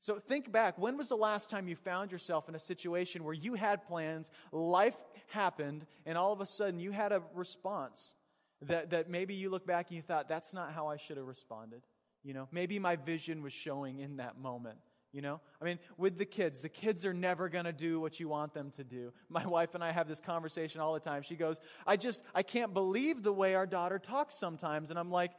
So 0.00 0.18
think 0.18 0.52
back. 0.52 0.78
When 0.78 0.96
was 0.96 1.08
the 1.08 1.16
last 1.16 1.50
time 1.50 1.68
you 1.68 1.76
found 1.76 2.12
yourself 2.12 2.48
in 2.48 2.54
a 2.54 2.60
situation 2.60 3.24
where 3.24 3.34
you 3.34 3.54
had 3.54 3.86
plans, 3.86 4.30
life 4.52 4.96
happened, 5.28 5.86
and 6.06 6.16
all 6.16 6.32
of 6.32 6.40
a 6.40 6.46
sudden 6.46 6.80
you 6.80 6.92
had 6.92 7.12
a 7.12 7.22
response 7.34 8.14
that, 8.62 8.90
that 8.90 9.10
maybe 9.10 9.34
you 9.34 9.50
look 9.50 9.66
back 9.66 9.88
and 9.88 9.96
you 9.96 10.02
thought, 10.02 10.28
that's 10.28 10.54
not 10.54 10.72
how 10.72 10.88
I 10.88 10.96
should 10.96 11.16
have 11.16 11.26
responded? 11.26 11.82
You 12.24 12.34
know, 12.34 12.48
maybe 12.52 12.78
my 12.78 12.96
vision 12.96 13.42
was 13.42 13.52
showing 13.52 14.00
in 14.00 14.16
that 14.16 14.38
moment. 14.38 14.78
You 15.10 15.22
know, 15.22 15.40
I 15.60 15.64
mean, 15.64 15.78
with 15.96 16.18
the 16.18 16.26
kids, 16.26 16.60
the 16.60 16.68
kids 16.68 17.06
are 17.06 17.14
never 17.14 17.48
going 17.48 17.64
to 17.64 17.72
do 17.72 17.98
what 17.98 18.20
you 18.20 18.28
want 18.28 18.52
them 18.52 18.70
to 18.72 18.84
do. 18.84 19.12
My 19.30 19.46
wife 19.46 19.74
and 19.74 19.82
I 19.82 19.90
have 19.90 20.06
this 20.06 20.20
conversation 20.20 20.82
all 20.82 20.92
the 20.92 21.00
time. 21.00 21.22
She 21.22 21.34
goes, 21.34 21.58
I 21.86 21.96
just, 21.96 22.22
I 22.34 22.42
can't 22.42 22.74
believe 22.74 23.22
the 23.22 23.32
way 23.32 23.54
our 23.54 23.66
daughter 23.66 23.98
talks 23.98 24.34
sometimes. 24.34 24.90
And 24.90 24.98
I'm 24.98 25.10
like, 25.10 25.30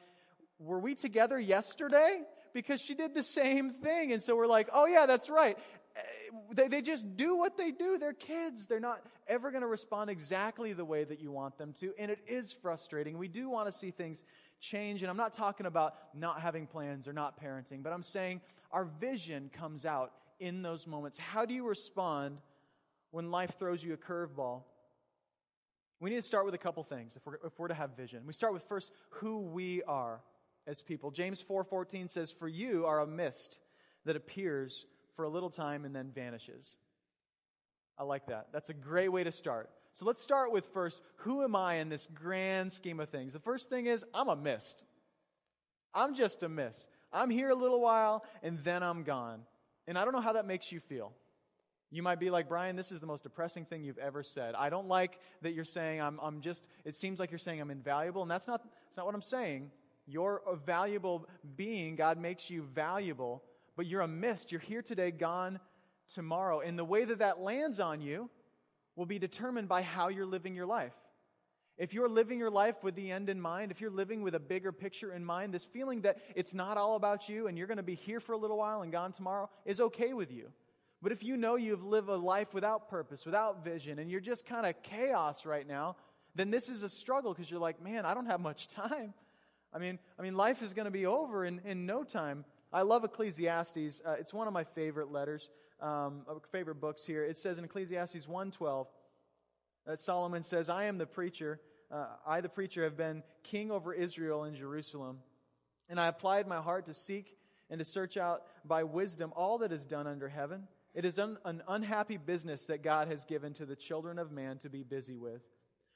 were 0.58 0.80
we 0.80 0.96
together 0.96 1.40
yesterday? 1.40 2.22
Because 2.54 2.82
she 2.82 2.94
did 2.94 3.14
the 3.14 3.24
same 3.24 3.72
thing. 3.74 4.14
And 4.14 4.22
so 4.22 4.36
we're 4.36 4.48
like, 4.48 4.70
oh 4.74 4.86
yeah, 4.86 5.06
that's 5.06 5.30
right. 5.30 5.58
Eh, 5.96 6.00
they, 6.54 6.68
they 6.68 6.82
just 6.82 7.18
do 7.18 7.36
what 7.36 7.58
they 7.58 7.72
do. 7.72 7.98
They're 7.98 8.14
kids. 8.14 8.66
They're 8.66 8.80
not 8.80 9.02
ever 9.28 9.52
going 9.52 9.62
to 9.62 9.68
respond 9.68 10.10
exactly 10.10 10.74
the 10.74 10.86
way 10.86 11.04
that 11.04 11.20
you 11.20 11.32
want 11.32 11.58
them 11.58 11.74
to. 11.80 11.94
And 11.98 12.12
it 12.12 12.20
is 12.28 12.52
frustrating. 12.52 13.18
We 13.18 13.28
do 13.28 13.50
want 13.50 13.68
to 13.68 13.72
see 13.72 13.92
things 13.92 14.24
change. 14.60 15.02
And 15.02 15.10
I'm 15.10 15.18
not 15.18 15.34
talking 15.34 15.66
about 15.66 15.96
not 16.14 16.42
having 16.42 16.68
plans 16.68 17.08
or 17.08 17.14
not 17.14 17.42
parenting, 17.42 17.84
but 17.84 17.94
I'm 17.94 18.04
saying 18.04 18.42
our 18.72 18.86
vision 18.86 19.50
comes 19.54 19.86
out 19.86 20.12
in 20.40 20.62
those 20.62 20.88
moments. 20.88 21.18
How 21.18 21.46
do 21.46 21.54
you 21.54 21.68
respond 21.68 22.38
when 23.12 23.32
life 23.32 23.58
throws 23.58 23.84
you 23.84 23.94
a 23.94 23.98
curveball? 23.98 24.64
We 26.00 26.10
need 26.10 26.16
to 26.16 26.22
start 26.22 26.46
with 26.46 26.54
a 26.54 26.60
couple 26.60 26.84
things 26.84 27.16
if 27.16 27.26
we're, 27.26 27.40
if 27.46 27.58
we're 27.58 27.68
to 27.68 27.74
have 27.74 27.96
vision. 27.98 28.24
We 28.26 28.34
start 28.34 28.54
with 28.54 28.64
first 28.64 28.90
who 29.10 29.42
we 29.42 29.84
are 29.84 30.22
as 30.70 30.82
people. 30.82 31.12
James 31.12 31.42
4:14 31.42 32.08
says, 32.08 32.32
"For 32.32 32.48
you 32.48 32.86
are 32.86 33.00
a 33.00 33.08
mist 33.08 33.60
that 34.06 34.16
appears 34.16 34.86
for 35.16 35.26
a 35.26 35.30
little 35.30 35.50
time 35.50 35.84
and 35.84 35.96
then 35.96 36.12
vanishes." 36.12 36.78
I 37.98 38.04
like 38.04 38.28
that. 38.28 38.52
That's 38.54 38.70
a 38.70 38.74
great 38.74 39.10
way 39.10 39.24
to 39.24 39.32
start. 39.32 39.70
So 39.92 40.06
let's 40.06 40.22
start 40.22 40.52
with 40.52 40.68
first, 40.68 41.02
who 41.18 41.44
am 41.44 41.56
I 41.56 41.76
in 41.76 41.90
this 41.90 42.06
grand 42.06 42.72
scheme 42.72 43.00
of 43.00 43.10
things? 43.10 43.34
The 43.34 43.40
first 43.40 43.70
thing 43.70 43.88
is, 43.88 44.06
I'm 44.14 44.30
a 44.30 44.36
mist. 44.36 44.86
I'm 45.94 46.16
just 46.16 46.44
a 46.44 46.50
mist. 46.50 46.88
I'm 47.12 47.30
here 47.30 47.50
a 47.50 47.56
little 47.56 47.82
while 47.82 48.24
and 48.44 48.60
then 48.64 48.84
I'm 48.84 49.04
gone. 49.04 49.46
And 49.88 49.98
I 49.98 50.06
don't 50.06 50.14
know 50.14 50.22
how 50.22 50.34
that 50.34 50.46
makes 50.46 50.72
you 50.72 50.80
feel. 50.80 51.14
You 51.92 52.04
might 52.04 52.20
be 52.20 52.30
like, 52.30 52.48
Brian, 52.48 52.76
this 52.76 52.92
is 52.92 53.00
the 53.00 53.08
most 53.08 53.24
depressing 53.24 53.66
thing 53.66 53.84
you've 53.84 53.98
ever 53.98 54.22
said. 54.22 54.54
I 54.54 54.70
don't 54.70 54.88
like 54.88 55.20
that 55.42 55.54
you're 55.54 55.66
saying 55.66 56.00
I'm, 56.00 56.20
I'm 56.22 56.42
just, 56.42 56.68
it 56.86 56.96
seems 56.96 57.20
like 57.20 57.32
you're 57.32 57.40
saying 57.40 57.60
I'm 57.60 57.72
invaluable, 57.72 58.22
and 58.22 58.30
that's 58.30 58.48
not, 58.48 58.62
that's 58.64 58.98
not 58.98 59.08
what 59.08 59.16
I'm 59.16 59.24
saying. 59.24 59.72
You're 60.10 60.42
a 60.48 60.56
valuable 60.56 61.28
being. 61.56 61.96
God 61.96 62.18
makes 62.18 62.50
you 62.50 62.64
valuable, 62.64 63.44
but 63.78 63.86
you're 63.86 64.02
a 64.02 64.08
mist. 64.08 64.52
You're 64.52 64.62
here 64.62 64.82
today, 64.82 65.12
gone 65.12 65.60
tomorrow. 66.14 66.62
And 66.62 66.78
the 66.78 66.86
way 66.86 67.06
that 67.06 67.20
that 67.20 67.40
lands 67.40 67.80
on 67.80 68.02
you 68.02 68.30
will 68.96 69.06
be 69.06 69.20
determined 69.20 69.70
by 69.70 69.84
how 69.84 70.08
you're 70.08 70.26
living 70.26 70.56
your 70.56 70.66
life. 70.66 70.96
If 71.78 71.94
you're 71.94 72.10
living 72.10 72.40
your 72.40 72.50
life 72.50 72.84
with 72.84 72.96
the 72.96 73.12
end 73.12 73.30
in 73.30 73.40
mind, 73.40 73.72
if 73.72 73.80
you're 73.80 73.92
living 73.92 74.22
with 74.22 74.36
a 74.36 74.40
bigger 74.40 74.74
picture 74.74 75.14
in 75.14 75.24
mind, 75.24 75.54
this 75.54 75.64
feeling 75.64 76.02
that 76.02 76.18
it's 76.36 76.54
not 76.54 76.76
all 76.76 76.96
about 76.96 77.30
you 77.30 77.48
and 77.48 77.58
you're 77.58 77.68
going 77.68 77.78
to 77.78 77.84
be 77.84 77.96
here 77.96 78.20
for 78.20 78.34
a 78.34 78.38
little 78.38 78.58
while 78.58 78.82
and 78.82 78.92
gone 78.92 79.14
tomorrow 79.14 79.50
is 79.66 79.80
okay 79.80 80.14
with 80.14 80.32
you. 80.32 80.50
But 81.02 81.14
if 81.14 81.24
you 81.24 81.38
know 81.38 81.56
you've 81.56 81.86
lived 81.86 82.10
a 82.10 82.16
life 82.16 82.54
without 82.54 82.90
purpose, 82.90 83.26
without 83.26 83.64
vision, 83.64 84.00
and 84.00 84.12
you're 84.12 84.20
just 84.20 84.46
kind 84.46 84.66
of 84.66 84.76
chaos 84.84 85.46
right 85.46 85.66
now, 85.66 85.96
then 86.36 86.52
this 86.52 86.68
is 86.68 86.84
a 86.84 86.90
struggle 86.90 87.34
because 87.34 87.50
you're 87.50 87.62
like, 87.62 87.82
man, 87.82 88.06
I 88.06 88.14
don't 88.14 88.26
have 88.26 88.42
much 88.42 88.68
time. 88.68 89.14
I 89.74 89.80
mean, 89.80 90.00
I 90.18 90.22
mean, 90.22 90.36
life 90.36 90.62
is 90.62 90.74
going 90.74 90.86
to 90.86 90.92
be 90.92 91.06
over 91.06 91.46
in, 91.46 91.62
in 91.66 91.86
no 91.86 92.04
time. 92.04 92.46
I 92.72 92.82
love 92.82 93.04
Ecclesiastes. 93.04 94.02
Uh, 94.06 94.16
it's 94.20 94.34
one 94.34 94.48
of 94.48 94.54
my 94.54 94.64
favorite 94.64 95.12
letters, 95.12 95.50
um, 95.82 96.22
favorite 96.52 96.82
books 96.82 97.06
here. 97.06 97.24
It 97.24 97.38
says 97.38 97.58
in 97.58 97.66
Ecclesiastes 97.66 98.26
1.12 98.26 98.88
that 99.86 100.02
Solomon 100.02 100.44
says, 100.44 100.70
I 100.70 100.86
am 100.86 100.98
the 100.98 101.06
preacher. 101.06 101.60
Uh, 101.92 102.06
I, 102.26 102.42
the 102.42 102.50
preacher, 102.50 102.84
have 102.84 102.98
been 102.98 103.24
king 103.44 103.72
over 103.72 103.94
Israel 103.94 104.44
and 104.44 104.56
Jerusalem. 104.56 105.20
And 105.88 106.00
I 106.00 106.08
applied 106.08 106.48
my 106.48 106.62
heart 106.62 106.86
to 106.86 106.94
seek 106.94 107.38
and 107.70 107.80
to 107.80 107.86
search 107.86 108.18
out 108.18 108.44
by 108.66 108.84
wisdom 108.84 109.34
all 109.36 109.60
that 109.60 109.72
is 109.72 109.86
done 109.86 110.08
under 110.08 110.30
heaven. 110.30 110.68
It 110.94 111.06
is 111.06 111.20
un- 111.20 111.38
an 111.46 111.62
unhappy 111.68 112.18
business 112.18 112.66
that 112.68 112.84
God 112.84 113.08
has 113.08 113.26
given 113.26 113.54
to 113.54 113.66
the 113.66 113.76
children 113.76 114.18
of 114.20 114.32
man 114.32 114.58
to 114.60 114.70
be 114.70 114.84
busy 114.84 115.16
with. 115.16 115.42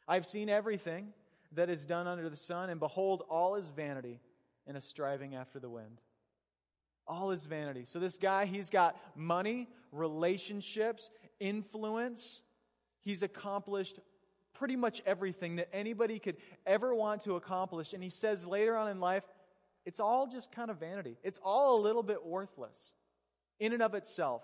I've 0.08 0.26
seen 0.26 0.50
everything 0.50 1.14
that 1.56 1.70
is 1.70 1.86
done 1.86 2.08
under 2.08 2.30
the 2.30 2.38
sun, 2.38 2.70
and 2.70 2.80
behold, 2.80 3.24
all 3.30 3.56
is 3.56 3.68
vanity 3.68 4.20
and 4.68 4.78
a 4.78 4.82
striving 4.82 5.36
after 5.36 5.60
the 5.60 5.70
wind. 5.70 6.02
All 7.06 7.32
is 7.32 7.46
vanity. 7.46 7.86
So, 7.86 8.00
this 8.00 8.18
guy, 8.18 8.46
he's 8.46 8.70
got 8.70 8.98
money, 9.16 9.68
relationships, 9.92 11.10
influence. 11.40 12.42
He's 13.02 13.24
accomplished 13.24 14.00
pretty 14.54 14.76
much 14.76 15.02
everything 15.06 15.58
that 15.58 15.68
anybody 15.74 16.20
could 16.20 16.38
ever 16.66 16.96
want 16.96 17.24
to 17.24 17.36
accomplish. 17.36 17.94
And 17.94 18.04
he 18.04 18.10
says 18.10 18.48
later 18.48 18.78
on 18.78 18.90
in 18.90 19.00
life, 19.00 19.24
it's 19.86 20.00
all 20.00 20.28
just 20.28 20.52
kind 20.52 20.72
of 20.72 20.80
vanity. 20.80 21.18
It's 21.24 21.40
all 21.44 21.80
a 21.80 21.82
little 21.82 22.04
bit 22.04 22.26
worthless 22.26 22.94
in 23.60 23.74
and 23.74 23.82
of 23.82 23.96
itself. 23.96 24.44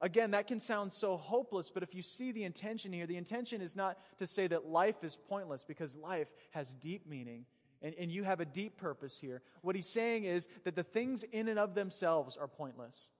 Again, 0.00 0.32
that 0.32 0.46
can 0.46 0.60
sound 0.60 0.92
so 0.92 1.16
hopeless, 1.16 1.70
but 1.72 1.82
if 1.82 1.94
you 1.94 2.02
see 2.02 2.32
the 2.32 2.44
intention 2.44 2.92
here, 2.92 3.06
the 3.06 3.16
intention 3.16 3.60
is 3.60 3.76
not 3.76 3.98
to 4.18 4.26
say 4.26 4.46
that 4.46 4.66
life 4.66 5.02
is 5.02 5.18
pointless 5.28 5.64
because 5.66 5.96
life 5.96 6.28
has 6.50 6.74
deep 6.74 7.06
meaning 7.08 7.46
and, 7.82 7.94
and 7.98 8.10
you 8.10 8.24
have 8.24 8.40
a 8.40 8.44
deep 8.44 8.76
purpose 8.76 9.18
here. 9.18 9.42
What 9.62 9.76
he's 9.76 9.88
saying 9.88 10.24
is 10.24 10.48
that 10.64 10.74
the 10.74 10.82
things 10.82 11.22
in 11.22 11.48
and 11.48 11.58
of 11.58 11.74
themselves 11.74 12.36
are 12.36 12.48
pointless. 12.48 13.10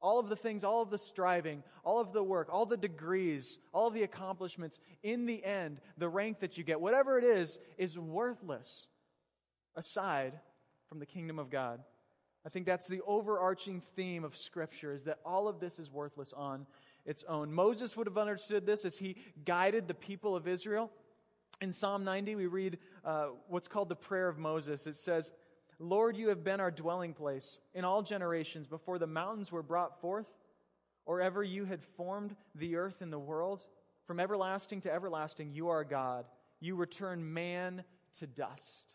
All 0.00 0.18
of 0.18 0.28
the 0.28 0.36
things, 0.36 0.62
all 0.62 0.82
of 0.82 0.90
the 0.90 0.98
striving, 0.98 1.62
all 1.82 2.00
of 2.00 2.12
the 2.12 2.22
work, 2.22 2.48
all 2.50 2.66
the 2.66 2.76
degrees, 2.76 3.58
all 3.72 3.88
of 3.88 3.94
the 3.94 4.02
accomplishments, 4.02 4.78
in 5.02 5.26
the 5.26 5.44
end, 5.44 5.80
the 5.96 6.08
rank 6.08 6.40
that 6.40 6.58
you 6.58 6.64
get, 6.64 6.80
whatever 6.80 7.18
it 7.18 7.24
is, 7.24 7.58
is 7.78 7.98
worthless 7.98 8.88
aside 9.74 10.38
from 10.88 10.98
the 10.98 11.06
kingdom 11.06 11.38
of 11.38 11.50
God. 11.50 11.80
I 12.46 12.48
think 12.48 12.64
that's 12.64 12.86
the 12.86 13.00
overarching 13.04 13.82
theme 13.96 14.22
of 14.22 14.36
Scripture 14.36 14.92
is 14.92 15.04
that 15.04 15.18
all 15.24 15.48
of 15.48 15.58
this 15.58 15.80
is 15.80 15.90
worthless 15.90 16.32
on 16.32 16.64
its 17.04 17.24
own. 17.24 17.52
Moses 17.52 17.96
would 17.96 18.06
have 18.06 18.16
understood 18.16 18.64
this 18.64 18.84
as 18.84 18.96
he 18.96 19.16
guided 19.44 19.88
the 19.88 19.94
people 19.94 20.36
of 20.36 20.46
Israel. 20.46 20.92
In 21.60 21.72
Psalm 21.72 22.04
90, 22.04 22.36
we 22.36 22.46
read 22.46 22.78
uh, 23.04 23.26
what's 23.48 23.66
called 23.66 23.88
the 23.88 23.96
prayer 23.96 24.28
of 24.28 24.38
Moses. 24.38 24.86
It 24.86 24.94
says, 24.94 25.32
Lord, 25.80 26.16
you 26.16 26.28
have 26.28 26.44
been 26.44 26.60
our 26.60 26.70
dwelling 26.70 27.14
place 27.14 27.60
in 27.74 27.84
all 27.84 28.02
generations 28.02 28.68
before 28.68 29.00
the 29.00 29.08
mountains 29.08 29.50
were 29.50 29.64
brought 29.64 30.00
forth, 30.00 30.28
or 31.04 31.20
ever 31.20 31.42
you 31.42 31.64
had 31.64 31.82
formed 31.82 32.36
the 32.54 32.76
earth 32.76 33.00
and 33.00 33.12
the 33.12 33.18
world. 33.18 33.66
From 34.06 34.20
everlasting 34.20 34.82
to 34.82 34.92
everlasting, 34.92 35.50
you 35.52 35.68
are 35.70 35.82
God. 35.82 36.26
You 36.60 36.76
return 36.76 37.34
man 37.34 37.82
to 38.20 38.26
dust. 38.28 38.94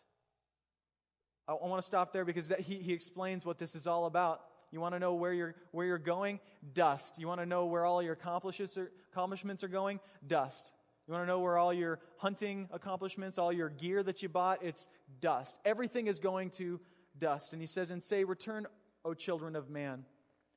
I, 1.48 1.52
want 1.54 1.82
to 1.82 1.86
stop 1.86 2.12
there 2.12 2.24
because 2.24 2.48
that, 2.48 2.60
he, 2.60 2.76
he 2.76 2.92
explains 2.92 3.44
what 3.44 3.58
this 3.58 3.74
is 3.74 3.86
all 3.86 4.06
about. 4.06 4.42
You 4.70 4.80
want 4.80 4.94
to 4.94 4.98
know 4.98 5.14
where 5.14 5.32
you're, 5.32 5.54
where 5.72 5.86
you're 5.86 5.98
going? 5.98 6.40
Dust. 6.72 7.18
You 7.18 7.28
want 7.28 7.40
to 7.40 7.46
know 7.46 7.66
where 7.66 7.84
all 7.84 8.02
your 8.02 8.14
accomplishments 8.14 9.64
are 9.64 9.68
going? 9.68 10.00
Dust. 10.26 10.72
You 11.06 11.12
want 11.12 11.24
to 11.24 11.26
know 11.26 11.40
where 11.40 11.58
all 11.58 11.74
your 11.74 11.98
hunting 12.16 12.68
accomplishments, 12.72 13.36
all 13.36 13.52
your 13.52 13.68
gear 13.68 14.02
that 14.02 14.22
you 14.22 14.28
bought? 14.28 14.62
It's 14.62 14.88
dust. 15.20 15.58
Everything 15.64 16.06
is 16.06 16.18
going 16.18 16.50
to 16.50 16.80
dust. 17.18 17.52
And 17.52 17.60
he 17.60 17.66
says, 17.66 17.90
And 17.90 18.02
say, 18.02 18.24
Return, 18.24 18.66
O 19.04 19.14
children 19.14 19.56
of 19.56 19.68
man. 19.68 20.04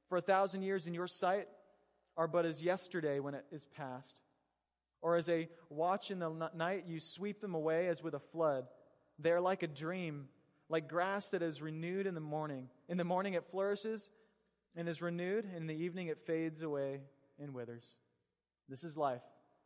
For 0.08 0.18
a 0.18 0.22
thousand 0.22 0.62
years 0.62 0.88
in 0.88 0.94
your 0.94 1.08
sight 1.08 1.48
are 2.16 2.28
but 2.28 2.46
as 2.46 2.62
yesterday 2.62 3.20
when 3.20 3.34
it 3.34 3.46
is 3.52 3.66
past. 3.66 4.22
Or 5.02 5.18
as 5.18 5.30
a 5.30 5.50
watch 5.70 6.10
in 6.10 6.20
the 6.20 6.50
night, 6.56 6.86
you 6.88 7.00
sweep 7.00 7.42
them 7.42 7.54
away 7.54 7.88
as 7.88 8.02
with 8.02 8.14
a 8.14 8.20
flood. 8.20 8.66
They 9.20 9.32
are 9.32 9.42
like 9.42 9.64
a 9.64 9.68
dream 9.68 10.30
like 10.70 10.88
grass 10.88 11.30
that 11.30 11.42
is 11.42 11.62
renewed 11.62 12.08
in 12.08 12.16
the 12.16 12.22
morning. 12.22 12.70
In 12.90 12.98
the 12.98 13.04
morning 13.04 13.34
it 13.34 13.46
flourishes 13.50 14.10
and 14.76 14.90
is 14.90 15.02
renewed, 15.02 15.46
and 15.46 15.58
in 15.58 15.68
the 15.68 15.76
evening 15.76 16.08
it 16.08 16.20
fades 16.26 16.62
away 16.62 17.02
and 17.40 17.54
withers. 17.54 17.98
This 18.68 18.84
is 18.84 18.98
life. 18.98 19.22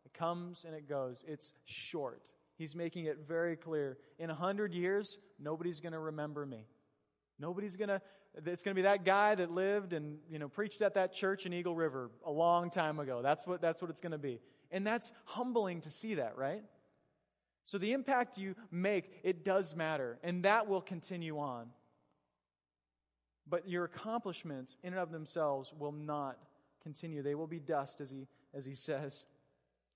It 0.06 0.14
comes 0.14 0.66
and 0.66 0.76
it 0.76 0.88
goes. 0.88 1.26
It's 1.28 1.54
short. 1.66 2.34
He's 2.58 2.76
making 2.76 3.06
it 3.06 3.20
very 3.28 3.56
clear. 3.56 3.98
In 4.18 4.30
a 4.30 4.36
hundred 4.36 4.74
years, 4.74 5.18
nobody's 5.40 5.80
going 5.80 5.94
to 5.94 6.00
remember 6.00 6.46
me. 6.46 6.66
Nobody's 7.40 7.78
going 7.78 7.88
to, 7.88 8.02
it's 8.46 8.64
going 8.64 8.76
to 8.76 8.80
be 8.80 8.82
that 8.82 9.06
guy 9.06 9.36
that 9.36 9.50
lived 9.50 9.94
and, 9.94 10.18
you 10.30 10.40
know, 10.40 10.50
preached 10.50 10.82
at 10.82 10.96
that 10.96 11.14
church 11.14 11.46
in 11.46 11.54
Eagle 11.54 11.76
River 11.76 12.12
a 12.26 12.32
long 12.32 12.70
time 12.70 13.00
ago. 13.00 13.22
That's 13.22 13.48
what, 13.48 13.62
that's 13.62 13.82
what 13.82 13.90
it's 13.90 14.02
going 14.02 14.12
to 14.12 14.18
be. 14.18 14.42
And 14.72 14.86
that's 14.86 15.14
humbling 15.24 15.82
to 15.82 15.90
see 15.90 16.16
that, 16.16 16.38
right? 16.38 16.64
So 17.70 17.78
the 17.78 17.92
impact 17.92 18.40
you 18.40 18.56
make, 18.72 19.12
it 19.22 19.46
does 19.46 19.76
matter, 19.76 20.18
and 20.24 20.44
that 20.44 20.68
will 20.68 20.82
continue 20.82 21.38
on. 21.38 21.68
But 23.48 23.70
your 23.70 23.84
accomplishments 23.84 24.76
in 24.82 24.94
and 24.94 25.00
of 25.00 25.12
themselves 25.12 25.72
will 25.78 25.92
not 25.92 26.40
continue. 26.82 27.22
They 27.22 27.36
will 27.36 27.46
be 27.46 27.60
dust, 27.60 28.02
as 28.02 28.10
he, 28.10 28.26
as 28.56 28.66
he 28.66 28.74
says. 28.74 29.28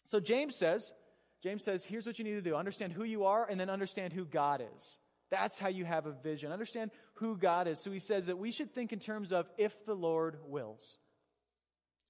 So 0.03 0.19
James 0.19 0.55
says, 0.55 0.93
James 1.41 1.63
says, 1.63 1.83
here's 1.83 2.05
what 2.05 2.19
you 2.19 2.23
need 2.23 2.35
to 2.35 2.43
do. 2.43 2.55
Understand 2.55 2.93
who 2.93 3.05
you 3.05 3.25
are 3.25 3.43
and 3.49 3.59
then 3.59 3.71
understand 3.71 4.13
who 4.13 4.25
God 4.25 4.63
is. 4.75 4.99
That's 5.31 5.57
how 5.57 5.69
you 5.69 5.83
have 5.83 6.05
a 6.05 6.11
vision. 6.11 6.51
Understand 6.51 6.91
who 7.15 7.35
God 7.35 7.67
is. 7.67 7.81
So 7.83 7.89
he 7.89 7.97
says 7.97 8.27
that 8.27 8.37
we 8.37 8.51
should 8.51 8.71
think 8.75 8.93
in 8.93 8.99
terms 8.99 9.31
of 9.31 9.49
if 9.57 9.83
the 9.87 9.95
Lord 9.95 10.37
wills. 10.45 10.99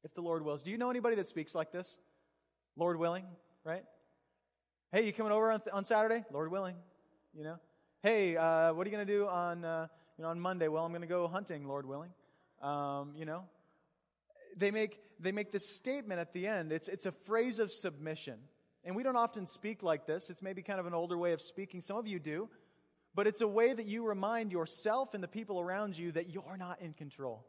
If 0.04 0.13
the 0.13 0.21
Lord 0.21 0.43
wills. 0.43 0.62
Do 0.62 0.71
you 0.71 0.78
know 0.78 0.89
anybody 0.89 1.15
that 1.15 1.28
speaks 1.28 1.56
like 1.56 1.71
this? 1.71 1.97
Lord 2.76 2.99
willing, 2.99 3.23
right? 3.63 3.86
Hey, 4.96 5.08
you 5.08 5.12
coming 5.12 5.32
over 5.32 5.52
on, 5.52 5.60
on 5.74 5.86
Saturday? 5.86 6.24
Lord 6.32 6.52
willing, 6.52 6.76
you 7.34 7.44
know. 7.44 7.56
Hey, 8.04 8.38
uh, 8.38 8.76
what 8.76 8.86
are 8.86 8.92
you 8.92 8.96
going 8.96 9.08
to 9.08 9.12
do 9.12 9.28
on, 9.28 9.66
uh, 9.66 9.88
you 10.20 10.24
know, 10.24 10.30
on 10.30 10.40
Monday? 10.40 10.68
Well, 10.68 10.86
I'm 10.86 10.92
going 10.92 11.02
to 11.02 11.08
go 11.08 11.28
hunting, 11.28 11.68
Lord 11.68 11.88
willing. 11.88 12.12
Um, 12.62 13.14
you 13.18 13.26
know, 13.26 13.46
they 14.56 14.70
make 14.70 15.00
they 15.20 15.32
make 15.32 15.52
this 15.52 15.76
statement 15.76 16.20
at 16.20 16.32
the 16.32 16.46
end. 16.46 16.72
It's 16.72 16.90
it's 16.90 17.08
a 17.08 17.12
phrase 17.12 17.58
of 17.58 17.72
submission, 17.72 18.38
and 18.84 18.96
we 18.96 19.02
don't 19.02 19.16
often 19.16 19.48
speak 19.48 19.82
like 19.82 20.06
this. 20.06 20.30
It's 20.30 20.44
maybe 20.44 20.62
kind 20.62 20.80
of 20.80 20.86
an 20.86 20.94
older 20.94 21.18
way 21.18 21.34
of 21.34 21.42
speaking. 21.42 21.82
Some 21.82 21.98
of 21.98 22.06
you 22.06 22.20
do, 22.20 22.48
but 23.16 23.26
it's 23.26 23.42
a 23.42 23.48
way 23.48 23.74
that 23.74 23.88
you 23.88 24.06
remind 24.06 24.52
yourself 24.52 25.16
and 25.16 25.24
the 25.24 25.28
people 25.28 25.60
around 25.60 25.98
you 25.98 26.12
that 26.12 26.30
you're 26.30 26.56
not 26.56 26.84
in 26.84 26.94
control. 26.94 27.48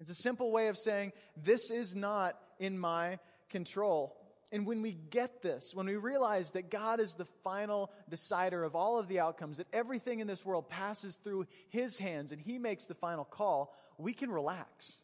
It's 0.00 0.08
a 0.08 0.14
simple 0.14 0.50
way 0.50 0.68
of 0.68 0.78
saying 0.78 1.12
this 1.36 1.70
is 1.70 1.94
not 1.94 2.38
in 2.58 2.78
my 2.78 3.18
control. 3.50 4.16
And 4.54 4.66
when 4.66 4.82
we 4.82 4.92
get 4.92 5.42
this, 5.42 5.72
when 5.74 5.86
we 5.86 5.96
realize 5.96 6.52
that 6.52 6.70
God 6.70 7.00
is 7.00 7.14
the 7.14 7.24
final 7.42 7.90
decider 8.08 8.62
of 8.62 8.76
all 8.76 9.00
of 9.00 9.08
the 9.08 9.18
outcomes, 9.18 9.56
that 9.56 9.66
everything 9.72 10.20
in 10.20 10.28
this 10.28 10.44
world 10.44 10.68
passes 10.68 11.16
through 11.16 11.46
His 11.70 11.98
hands 11.98 12.30
and 12.30 12.40
He 12.40 12.60
makes 12.60 12.84
the 12.84 12.94
final 12.94 13.24
call, 13.24 13.74
we 13.98 14.14
can 14.14 14.30
relax. 14.30 15.02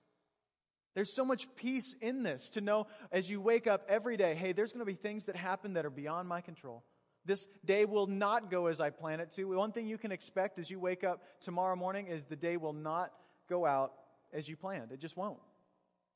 There's 0.94 1.12
so 1.16 1.24
much 1.24 1.48
peace 1.56 1.96
in 2.00 2.22
this 2.22 2.50
to 2.50 2.60
know 2.60 2.86
as 3.10 3.28
you 3.28 3.40
wake 3.40 3.66
up 3.66 3.84
every 3.88 4.16
day, 4.16 4.36
hey, 4.36 4.52
there's 4.52 4.72
going 4.72 4.86
to 4.86 4.86
be 4.86 4.94
things 4.94 5.26
that 5.26 5.34
happen 5.34 5.72
that 5.72 5.84
are 5.84 5.90
beyond 5.90 6.28
my 6.28 6.40
control. 6.40 6.84
This 7.24 7.48
day 7.64 7.86
will 7.86 8.06
not 8.06 8.52
go 8.52 8.68
as 8.68 8.80
I 8.80 8.90
plan 8.90 9.18
it 9.18 9.32
to. 9.32 9.46
One 9.46 9.72
thing 9.72 9.88
you 9.88 9.98
can 9.98 10.12
expect 10.12 10.60
as 10.60 10.70
you 10.70 10.78
wake 10.78 11.02
up 11.02 11.24
tomorrow 11.40 11.74
morning 11.74 12.06
is 12.06 12.24
the 12.24 12.36
day 12.36 12.56
will 12.56 12.72
not 12.72 13.10
go 13.48 13.66
out 13.66 13.94
as 14.32 14.48
you 14.48 14.56
planned. 14.56 14.92
It 14.92 15.00
just 15.00 15.16
won't. 15.16 15.40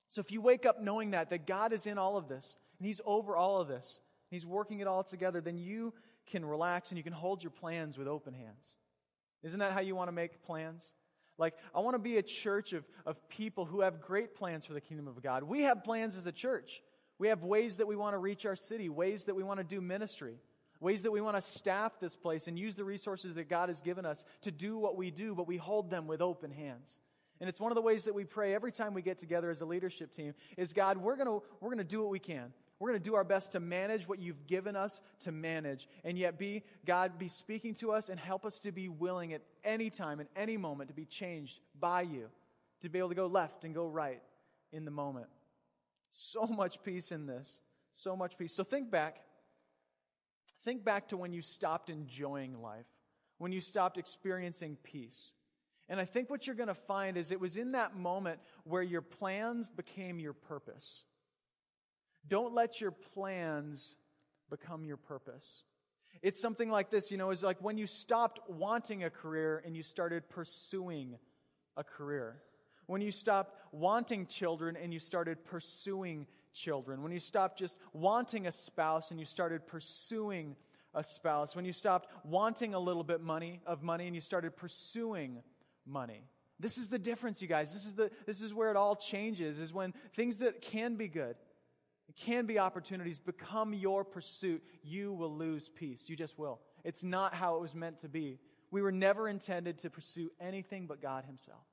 So 0.09 0.21
if 0.21 0.31
you 0.31 0.41
wake 0.41 0.67
up 0.67 0.81
knowing 0.81 1.11
that, 1.11 1.31
that 1.31 1.49
God 1.49 1.73
is 1.73 1.89
in 1.89 1.99
all 1.99 2.17
of 2.17 2.29
this, 2.29 2.57
and 2.79 2.87
He's 2.87 3.01
over 3.05 3.37
all 3.37 3.61
of 3.61 3.69
this, 3.69 4.01
and 4.31 4.37
He's 4.37 4.47
working 4.47 4.81
it 4.81 4.87
all 4.87 5.03
together, 5.03 5.41
then 5.41 5.59
you 5.59 5.93
can 6.27 6.45
relax 6.45 6.91
and 6.91 6.99
you 6.99 7.05
can 7.05 7.13
hold 7.13 7.43
your 7.43 7.51
plans 7.51 7.99
with 7.99 8.09
open 8.09 8.35
hands. 8.35 8.77
Isn't 9.43 9.61
that 9.61 9.73
how 9.73 9.81
you 9.81 9.95
want 9.95 10.09
to 10.09 10.13
make 10.13 10.43
plans? 10.43 10.95
Like, 11.37 11.55
I 11.75 11.81
want 11.81 11.95
to 11.95 11.99
be 11.99 12.17
a 12.17 12.23
church 12.23 12.73
of, 12.73 12.85
of 13.05 13.29
people 13.29 13.65
who 13.65 13.81
have 13.81 14.01
great 14.01 14.35
plans 14.35 14.65
for 14.65 14.73
the 14.73 14.81
kingdom 14.81 15.09
of 15.09 15.21
God. 15.23 15.43
We 15.43 15.63
have 15.63 15.85
plans 15.85 16.17
as 16.17 16.27
a 16.27 16.33
church. 16.33 16.81
We 17.19 17.29
have 17.29 17.45
ways 17.45 17.77
that 17.77 17.87
we 17.87 17.97
want 17.97 18.15
to 18.15 18.19
reach 18.19 18.47
our 18.47 18.57
city, 18.57 18.89
ways 18.89 19.25
that 19.25 19.35
we 19.35 19.43
want 19.43 19.59
to 19.59 19.65
do 19.65 19.81
ministry, 19.81 20.39
ways 20.81 21.03
that 21.03 21.11
we 21.11 21.21
want 21.21 21.37
to 21.37 21.43
staff 21.43 21.99
this 22.01 22.17
place 22.17 22.47
and 22.47 22.59
use 22.59 22.75
the 22.75 22.85
resources 22.85 23.35
that 23.35 23.49
God 23.49 23.69
has 23.69 23.81
given 23.81 24.07
us 24.07 24.25
to 24.43 24.51
do 24.51 24.79
what 24.79 24.97
we 24.97 25.11
do, 25.11 25.35
but 25.35 25.47
we 25.47 25.57
hold 25.57 25.91
them 25.91 26.07
with 26.07 26.21
open 26.21 26.51
hands. 26.51 27.01
And 27.41 27.49
it's 27.49 27.61
one 27.61 27.73
of 27.73 27.77
the 27.77 27.83
ways 27.83 28.05
that 28.05 28.15
we 28.15 28.25
pray 28.25 28.55
every 28.55 28.73
time 28.73 28.95
we 28.95 29.03
get 29.03 29.19
together 29.19 29.51
as 29.51 29.61
a 29.61 29.67
leadership 29.67 30.15
team 30.15 30.35
is 30.57 30.73
God, 30.73 30.99
we're 30.99 31.17
going 31.17 31.27
to 31.27 31.43
we're 31.61 31.69
going 31.69 31.79
to 31.79 31.85
do 31.85 32.01
what 32.01 32.11
we 32.11 32.21
can. 32.21 32.53
We're 32.85 32.91
going 32.91 33.03
to 33.03 33.09
do 33.09 33.15
our 33.15 33.25
best 33.25 33.53
to 33.53 33.61
manage 33.61 34.07
what 34.07 34.19
you've 34.19 34.47
given 34.47 34.77
us 34.77 35.01
to 35.21 35.33
manage. 35.33 35.89
And 36.05 36.19
yet 36.19 36.39
be 36.39 36.65
God 36.85 37.19
be 37.19 37.29
speaking 37.29 37.75
to 37.77 37.93
us 37.93 38.11
and 38.11 38.21
help 38.21 38.45
us 38.45 38.61
to 38.61 38.73
be 38.73 38.91
willing 38.91 39.33
at 39.33 39.41
any 39.65 39.89
time 39.89 40.21
in 40.21 40.27
any 40.37 40.59
moment 40.59 40.89
to 40.89 40.95
be 40.95 41.07
changed 41.07 41.61
by 41.81 42.03
you, 42.03 42.29
to 42.83 42.91
be 42.91 42.99
able 42.99 43.09
to 43.09 43.15
go 43.15 43.27
left 43.27 43.65
and 43.65 43.75
go 43.75 43.87
right 43.87 44.21
in 44.71 44.85
the 44.85 44.91
moment. 44.91 45.29
So 46.11 46.43
much 46.43 46.83
peace 46.83 47.11
in 47.11 47.25
this. 47.25 47.63
So 47.95 48.17
much 48.17 48.37
peace. 48.37 48.55
So 48.55 48.63
think 48.63 48.91
back. 48.91 49.17
Think 50.63 50.85
back 50.85 51.09
to 51.09 51.17
when 51.17 51.33
you 51.33 51.41
stopped 51.41 51.89
enjoying 51.89 52.61
life, 52.61 52.85
when 53.39 53.51
you 53.51 53.63
stopped 53.63 53.97
experiencing 53.97 54.77
peace. 54.83 55.33
And 55.89 55.99
I 55.99 56.05
think 56.05 56.29
what 56.29 56.47
you're 56.47 56.55
going 56.55 56.69
to 56.69 56.75
find 56.75 57.17
is 57.17 57.31
it 57.31 57.41
was 57.41 57.57
in 57.57 57.73
that 57.73 57.97
moment 57.97 58.41
where 58.65 58.83
your 58.83 59.01
plans 59.01 59.71
became 59.71 60.19
your 60.19 60.35
purpose. 60.35 61.07
Don't 62.29 62.55
let 62.55 62.81
your 62.81 62.91
plans 62.91 63.97
become 64.51 64.85
your 64.85 64.97
purpose. 64.97 65.65
It's 66.23 66.41
something 66.41 66.71
like 66.71 66.91
this, 66.91 67.11
you 67.11 67.19
know, 67.19 67.31
it's 67.31 67.43
like 67.43 67.61
when 67.61 67.77
you 67.77 67.87
stopped 67.87 68.41
wanting 68.49 69.05
a 69.05 69.11
career 69.11 69.63
and 69.65 69.77
you 69.77 69.83
started 69.83 70.29
pursuing 70.29 71.19
a 71.77 71.85
career. 71.85 72.41
When 72.87 73.01
you 73.01 73.13
stopped 73.13 73.55
wanting 73.73 74.27
children 74.27 74.77
and 74.77 74.93
you 74.93 75.01
started 75.01 75.45
pursuing 75.45 76.27
children. 76.55 77.03
When 77.03 77.13
you 77.13 77.21
stopped 77.21 77.59
just 77.59 77.77
wanting 77.93 78.47
a 78.47 78.53
spouse 78.53 79.11
and 79.11 79.19
you 79.19 79.27
started 79.27 79.67
pursuing 79.67 80.57
a 80.95 81.03
spouse. 81.03 81.57
When 81.57 81.65
you 81.65 81.73
stopped 81.73 82.09
wanting 82.25 82.75
a 82.75 82.79
little 82.79 83.05
bit 83.05 83.21
money 83.21 83.61
of 83.67 83.83
money 83.83 84.07
and 84.07 84.15
you 84.15 84.21
started 84.21 84.57
pursuing 84.57 85.43
money. 85.85 86.23
This 86.61 86.79
is 86.79 86.89
the 86.89 86.99
difference, 86.99 87.43
you 87.43 87.49
guys. 87.49 87.75
This 87.75 87.85
is 87.85 87.95
the 87.95 88.11
this 88.27 88.41
is 88.41 88.55
where 88.55 88.71
it 88.71 88.77
all 88.77 88.95
changes 88.95 89.59
is 89.59 89.73
when 89.73 89.93
things 90.15 90.39
that 90.39 90.63
can 90.63 90.95
be 90.95 91.09
good, 91.09 91.37
can 92.17 92.47
be 92.47 92.59
opportunities 92.59 93.19
become 93.19 93.75
your 93.75 94.05
pursuit, 94.05 94.63
you 94.83 95.13
will 95.13 95.35
lose 95.35 95.69
peace. 95.69 96.09
You 96.09 96.17
just 96.17 96.39
will. 96.39 96.61
It's 96.85 97.03
not 97.03 97.35
how 97.35 97.57
it 97.57 97.61
was 97.61 97.75
meant 97.75 98.01
to 98.01 98.09
be. 98.09 98.39
We 98.71 98.83
were 98.83 98.93
never 98.93 99.29
intended 99.29 99.79
to 99.79 99.91
pursue 99.91 100.31
anything 100.41 100.87
but 100.87 101.03
God 101.03 101.25
himself. 101.25 101.65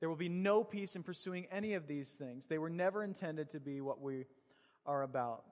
There 0.00 0.08
will 0.08 0.16
be 0.16 0.28
no 0.28 0.64
peace 0.64 0.96
in 0.96 1.04
pursuing 1.04 1.46
any 1.52 1.74
of 1.74 1.86
these 1.86 2.10
things. 2.12 2.46
They 2.46 2.58
were 2.58 2.70
never 2.70 3.04
intended 3.04 3.50
to 3.52 3.60
be 3.60 3.80
what 3.80 4.00
we 4.00 4.26
are 4.84 5.02
about. 5.02 5.44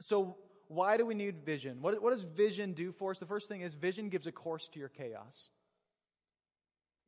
So, 0.00 0.36
why 0.68 0.98
do 0.98 1.06
we 1.06 1.14
need 1.14 1.46
vision? 1.46 1.80
What, 1.80 2.02
what 2.02 2.10
does 2.10 2.24
vision 2.24 2.74
do 2.74 2.92
for 2.92 3.10
us? 3.10 3.18
The 3.18 3.24
first 3.24 3.48
thing 3.48 3.62
is 3.62 3.72
vision 3.72 4.10
gives 4.10 4.26
a 4.26 4.32
course 4.32 4.68
to 4.68 4.78
your 4.78 4.90
chaos. 4.90 5.48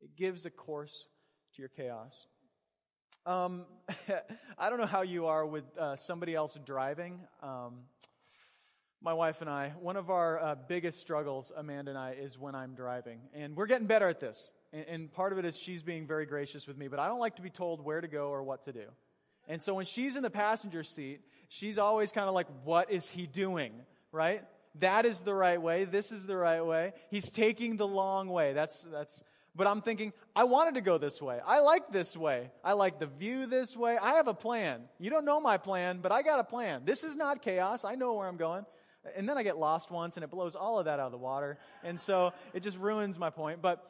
It 0.01 0.15
gives 0.15 0.47
a 0.47 0.49
course 0.49 1.05
to 1.55 1.61
your 1.61 1.69
chaos. 1.69 2.25
Um, 3.25 3.65
I 4.57 4.69
don't 4.69 4.79
know 4.79 4.87
how 4.87 5.03
you 5.03 5.27
are 5.27 5.45
with 5.45 5.63
uh, 5.77 5.95
somebody 5.95 6.33
else 6.33 6.57
driving. 6.65 7.19
Um, 7.43 7.81
my 8.99 9.13
wife 9.13 9.41
and 9.41 9.49
I, 9.49 9.73
one 9.79 9.95
of 9.95 10.09
our 10.09 10.39
uh, 10.39 10.55
biggest 10.67 10.99
struggles, 10.99 11.51
Amanda 11.55 11.91
and 11.91 11.97
I, 11.97 12.15
is 12.19 12.39
when 12.39 12.55
I'm 12.55 12.73
driving. 12.73 13.19
And 13.33 13.55
we're 13.55 13.67
getting 13.67 13.87
better 13.87 14.09
at 14.09 14.19
this. 14.19 14.51
And, 14.73 14.85
and 14.87 15.11
part 15.11 15.33
of 15.33 15.39
it 15.39 15.45
is 15.45 15.55
she's 15.55 15.83
being 15.83 16.07
very 16.07 16.25
gracious 16.25 16.67
with 16.67 16.77
me, 16.77 16.87
but 16.87 16.99
I 16.99 17.07
don't 17.07 17.19
like 17.19 17.35
to 17.35 17.43
be 17.43 17.51
told 17.51 17.83
where 17.83 18.01
to 18.01 18.07
go 18.07 18.29
or 18.29 18.41
what 18.41 18.63
to 18.63 18.73
do. 18.73 18.85
And 19.47 19.61
so 19.61 19.75
when 19.75 19.85
she's 19.85 20.15
in 20.15 20.23
the 20.23 20.29
passenger 20.31 20.83
seat, 20.83 21.21
she's 21.49 21.77
always 21.77 22.11
kind 22.11 22.27
of 22.27 22.33
like, 22.33 22.47
what 22.63 22.91
is 22.91 23.09
he 23.09 23.27
doing? 23.27 23.73
Right? 24.11 24.43
That 24.79 25.05
is 25.05 25.19
the 25.19 25.33
right 25.33 25.61
way. 25.61 25.83
This 25.83 26.11
is 26.11 26.25
the 26.25 26.37
right 26.37 26.65
way. 26.65 26.93
He's 27.11 27.29
taking 27.29 27.77
the 27.77 27.87
long 27.87 28.29
way. 28.29 28.53
That's, 28.53 28.83
that's, 28.83 29.23
but 29.55 29.67
I'm 29.67 29.81
thinking, 29.81 30.13
I 30.35 30.45
wanted 30.45 30.75
to 30.75 30.81
go 30.81 30.97
this 30.97 31.21
way. 31.21 31.39
I 31.45 31.59
like 31.59 31.91
this 31.91 32.15
way. 32.15 32.51
I 32.63 32.73
like 32.73 32.99
the 32.99 33.07
view 33.07 33.45
this 33.45 33.75
way. 33.75 33.97
I 34.01 34.13
have 34.13 34.27
a 34.27 34.33
plan. 34.33 34.83
You 34.97 35.09
don't 35.09 35.25
know 35.25 35.41
my 35.41 35.57
plan, 35.57 35.99
but 36.01 36.11
I 36.11 36.21
got 36.21 36.39
a 36.39 36.43
plan. 36.43 36.83
This 36.85 37.03
is 37.03 37.17
not 37.17 37.41
chaos. 37.41 37.83
I 37.83 37.95
know 37.95 38.13
where 38.13 38.27
I'm 38.27 38.37
going. 38.37 38.65
And 39.17 39.27
then 39.27 39.37
I 39.37 39.43
get 39.43 39.57
lost 39.57 39.91
once 39.91 40.15
and 40.15 40.23
it 40.23 40.29
blows 40.29 40.55
all 40.55 40.79
of 40.79 40.85
that 40.85 40.99
out 40.99 41.07
of 41.07 41.11
the 41.11 41.17
water. 41.17 41.57
And 41.83 41.99
so 41.99 42.33
it 42.53 42.63
just 42.63 42.77
ruins 42.77 43.19
my 43.19 43.29
point. 43.29 43.61
But 43.61 43.83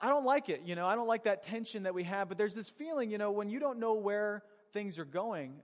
I 0.00 0.08
don't 0.08 0.26
like 0.26 0.48
it. 0.48 0.62
You 0.64 0.74
know, 0.74 0.86
I 0.86 0.96
don't 0.96 1.08
like 1.08 1.24
that 1.24 1.42
tension 1.42 1.84
that 1.84 1.94
we 1.94 2.04
have. 2.04 2.28
But 2.28 2.36
there's 2.36 2.54
this 2.54 2.68
feeling, 2.68 3.10
you 3.10 3.18
know, 3.18 3.30
when 3.30 3.48
you 3.48 3.58
don't 3.58 3.78
know 3.78 3.94
where 3.94 4.42
things 4.72 4.98
are 4.98 5.04
going, 5.06 5.54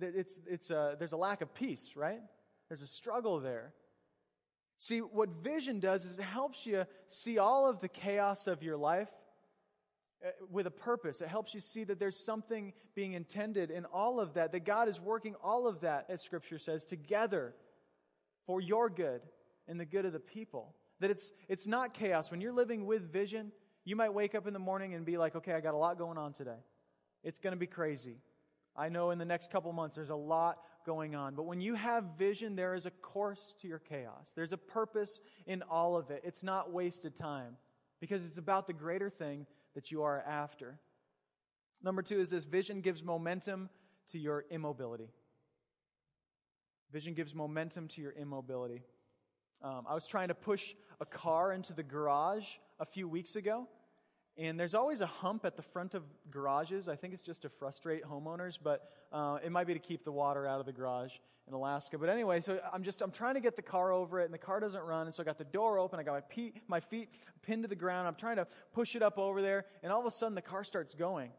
it's, 0.00 0.38
it's 0.46 0.70
a, 0.70 0.96
there's 0.98 1.12
a 1.12 1.16
lack 1.16 1.40
of 1.40 1.54
peace, 1.54 1.92
right? 1.96 2.20
There's 2.68 2.82
a 2.82 2.86
struggle 2.86 3.40
there. 3.40 3.72
See, 4.78 5.00
what 5.00 5.28
vision 5.42 5.80
does 5.80 6.04
is 6.04 6.20
it 6.20 6.22
helps 6.22 6.64
you 6.64 6.86
see 7.08 7.38
all 7.38 7.68
of 7.68 7.80
the 7.80 7.88
chaos 7.88 8.46
of 8.46 8.62
your 8.62 8.76
life 8.76 9.08
uh, 10.24 10.30
with 10.50 10.68
a 10.68 10.70
purpose. 10.70 11.20
It 11.20 11.26
helps 11.28 11.52
you 11.52 11.60
see 11.60 11.82
that 11.82 11.98
there's 11.98 12.18
something 12.18 12.72
being 12.94 13.12
intended 13.12 13.72
in 13.72 13.84
all 13.86 14.20
of 14.20 14.34
that, 14.34 14.52
that 14.52 14.64
God 14.64 14.88
is 14.88 15.00
working 15.00 15.34
all 15.42 15.66
of 15.66 15.80
that, 15.80 16.06
as 16.08 16.22
Scripture 16.22 16.60
says, 16.60 16.84
together 16.86 17.54
for 18.46 18.60
your 18.60 18.88
good 18.88 19.22
and 19.66 19.80
the 19.80 19.84
good 19.84 20.04
of 20.04 20.12
the 20.12 20.20
people. 20.20 20.76
That 21.00 21.10
it's, 21.10 21.32
it's 21.48 21.66
not 21.66 21.92
chaos. 21.92 22.30
When 22.30 22.40
you're 22.40 22.52
living 22.52 22.86
with 22.86 23.12
vision, 23.12 23.50
you 23.84 23.96
might 23.96 24.14
wake 24.14 24.36
up 24.36 24.46
in 24.46 24.52
the 24.52 24.60
morning 24.60 24.94
and 24.94 25.04
be 25.04 25.18
like, 25.18 25.34
okay, 25.34 25.54
I 25.54 25.60
got 25.60 25.74
a 25.74 25.76
lot 25.76 25.98
going 25.98 26.18
on 26.18 26.32
today. 26.32 26.58
It's 27.24 27.40
going 27.40 27.52
to 27.52 27.58
be 27.58 27.66
crazy. 27.66 28.18
I 28.76 28.90
know 28.90 29.10
in 29.10 29.18
the 29.18 29.24
next 29.24 29.50
couple 29.50 29.72
months 29.72 29.96
there's 29.96 30.10
a 30.10 30.14
lot 30.14 30.58
going 30.88 31.14
on. 31.14 31.34
But 31.34 31.42
when 31.42 31.60
you 31.60 31.74
have 31.74 32.16
vision, 32.16 32.56
there 32.56 32.74
is 32.74 32.86
a 32.86 32.90
course 32.90 33.54
to 33.60 33.68
your 33.68 33.78
chaos. 33.78 34.32
There's 34.34 34.54
a 34.54 34.56
purpose 34.56 35.20
in 35.46 35.60
all 35.70 35.98
of 35.98 36.10
it. 36.10 36.22
It's 36.24 36.42
not 36.42 36.72
wasted 36.72 37.14
time 37.14 37.58
because 38.00 38.24
it's 38.24 38.38
about 38.38 38.66
the 38.66 38.72
greater 38.72 39.10
thing 39.10 39.44
that 39.74 39.90
you 39.90 40.02
are 40.02 40.22
after. 40.22 40.78
Number 41.82 42.00
two 42.00 42.20
is 42.20 42.30
this 42.30 42.44
vision 42.44 42.80
gives 42.80 43.04
momentum 43.04 43.68
to 44.12 44.18
your 44.18 44.46
immobility. 44.50 45.10
Vision 46.90 47.12
gives 47.12 47.34
momentum 47.34 47.86
to 47.88 48.00
your 48.00 48.12
immobility. 48.12 48.80
Um, 49.60 49.84
I 49.86 49.94
was 49.94 50.06
trying 50.06 50.28
to 50.28 50.34
push 50.34 50.74
a 51.02 51.04
car 51.04 51.52
into 51.52 51.74
the 51.74 51.82
garage 51.82 52.46
a 52.80 52.86
few 52.86 53.06
weeks 53.06 53.36
ago, 53.36 53.68
and 54.38 54.58
there's 54.58 54.74
always 54.74 55.00
a 55.00 55.06
hump 55.06 55.44
at 55.44 55.56
the 55.56 55.62
front 55.62 55.94
of 55.94 56.04
garages. 56.30 56.88
I 56.88 56.94
think 56.94 57.12
it's 57.12 57.22
just 57.22 57.42
to 57.42 57.48
frustrate 57.48 58.04
homeowners, 58.04 58.58
but 58.62 58.88
uh, 59.12 59.38
it 59.44 59.50
might 59.50 59.66
be 59.66 59.74
to 59.74 59.80
keep 59.80 60.04
the 60.04 60.12
water 60.12 60.46
out 60.46 60.60
of 60.60 60.66
the 60.66 60.72
garage 60.72 61.12
in 61.48 61.54
Alaska. 61.54 61.98
But 61.98 62.08
anyway, 62.08 62.40
so 62.40 62.60
I'm 62.72 62.84
just 62.84 63.02
I'm 63.02 63.10
trying 63.10 63.34
to 63.34 63.40
get 63.40 63.56
the 63.56 63.62
car 63.62 63.90
over 63.90 64.20
it, 64.20 64.26
and 64.26 64.34
the 64.34 64.38
car 64.38 64.60
doesn't 64.60 64.82
run. 64.82 65.06
And 65.06 65.14
so 65.14 65.22
I 65.22 65.26
got 65.26 65.38
the 65.38 65.44
door 65.44 65.78
open. 65.78 65.98
I 65.98 66.04
got 66.04 66.12
my, 66.12 66.20
pe- 66.20 66.52
my 66.68 66.80
feet 66.80 67.08
pinned 67.42 67.64
to 67.64 67.68
the 67.68 67.76
ground. 67.76 68.06
I'm 68.06 68.14
trying 68.14 68.36
to 68.36 68.46
push 68.72 68.94
it 68.94 69.02
up 69.02 69.18
over 69.18 69.42
there, 69.42 69.64
and 69.82 69.92
all 69.92 70.00
of 70.00 70.06
a 70.06 70.10
sudden 70.10 70.36
the 70.36 70.42
car 70.42 70.62
starts 70.62 70.94
going. 70.94 71.30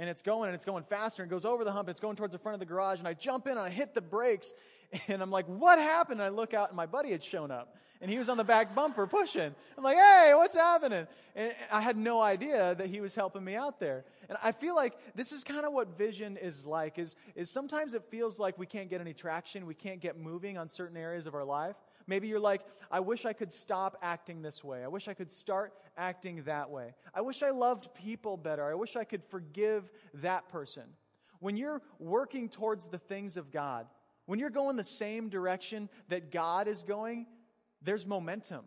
And 0.00 0.08
it's 0.08 0.22
going 0.22 0.48
and 0.48 0.54
it's 0.54 0.64
going 0.64 0.84
faster 0.84 1.24
and 1.24 1.30
goes 1.30 1.44
over 1.44 1.64
the 1.64 1.72
hump. 1.72 1.88
It's 1.88 1.98
going 1.98 2.14
towards 2.14 2.32
the 2.32 2.38
front 2.38 2.54
of 2.54 2.60
the 2.60 2.66
garage. 2.66 3.00
And 3.00 3.08
I 3.08 3.14
jump 3.14 3.46
in 3.48 3.52
and 3.52 3.60
I 3.60 3.70
hit 3.70 3.94
the 3.94 4.00
brakes. 4.00 4.52
And 5.08 5.20
I'm 5.20 5.30
like, 5.30 5.44
what 5.46 5.78
happened? 5.78 6.18
And 6.18 6.26
I 6.26 6.34
look 6.34 6.54
out 6.54 6.68
and 6.68 6.76
my 6.76 6.86
buddy 6.86 7.10
had 7.10 7.22
shown 7.22 7.50
up 7.50 7.76
and 8.00 8.10
he 8.10 8.18
was 8.18 8.28
on 8.28 8.36
the 8.36 8.44
back 8.44 8.74
bumper 8.74 9.06
pushing. 9.06 9.54
I'm 9.76 9.84
like, 9.84 9.96
hey, 9.96 10.32
what's 10.34 10.54
happening? 10.54 11.06
And 11.34 11.52
I 11.70 11.80
had 11.80 11.96
no 11.96 12.20
idea 12.20 12.74
that 12.74 12.88
he 12.88 13.00
was 13.00 13.14
helping 13.14 13.44
me 13.44 13.54
out 13.54 13.80
there. 13.80 14.04
And 14.28 14.38
I 14.42 14.52
feel 14.52 14.76
like 14.76 14.94
this 15.14 15.32
is 15.32 15.42
kind 15.44 15.64
of 15.66 15.72
what 15.72 15.96
vision 15.98 16.36
is 16.36 16.64
like, 16.64 16.98
is, 16.98 17.16
is 17.34 17.50
sometimes 17.50 17.94
it 17.94 18.04
feels 18.10 18.38
like 18.38 18.58
we 18.58 18.66
can't 18.66 18.88
get 18.88 19.00
any 19.00 19.14
traction, 19.14 19.66
we 19.66 19.74
can't 19.74 20.00
get 20.00 20.18
moving 20.18 20.58
on 20.58 20.68
certain 20.68 20.96
areas 20.96 21.26
of 21.26 21.34
our 21.34 21.44
life. 21.44 21.76
Maybe 22.06 22.28
you're 22.28 22.40
like, 22.40 22.62
I 22.90 23.00
wish 23.00 23.26
I 23.26 23.34
could 23.34 23.52
stop 23.52 23.98
acting 24.00 24.42
this 24.42 24.64
way. 24.64 24.82
I 24.82 24.88
wish 24.88 25.08
I 25.08 25.14
could 25.14 25.30
start 25.30 25.74
acting 25.96 26.44
that 26.44 26.70
way. 26.70 26.94
I 27.12 27.20
wish 27.20 27.42
I 27.42 27.50
loved 27.50 27.88
people 27.94 28.36
better. 28.36 28.64
I 28.64 28.74
wish 28.74 28.96
I 28.96 29.04
could 29.04 29.22
forgive 29.24 29.90
that 30.14 30.48
person. 30.48 30.84
When 31.40 31.56
you're 31.56 31.82
working 31.98 32.48
towards 32.48 32.88
the 32.88 32.98
things 32.98 33.36
of 33.36 33.50
God, 33.50 33.86
when 34.26 34.38
you're 34.38 34.50
going 34.50 34.76
the 34.76 34.84
same 34.84 35.28
direction 35.28 35.88
that 36.08 36.30
God 36.30 36.68
is 36.68 36.82
going, 36.82 37.26
there's 37.82 38.06
momentum. 38.06 38.64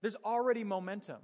There's 0.00 0.16
already 0.24 0.64
momentum. 0.64 1.18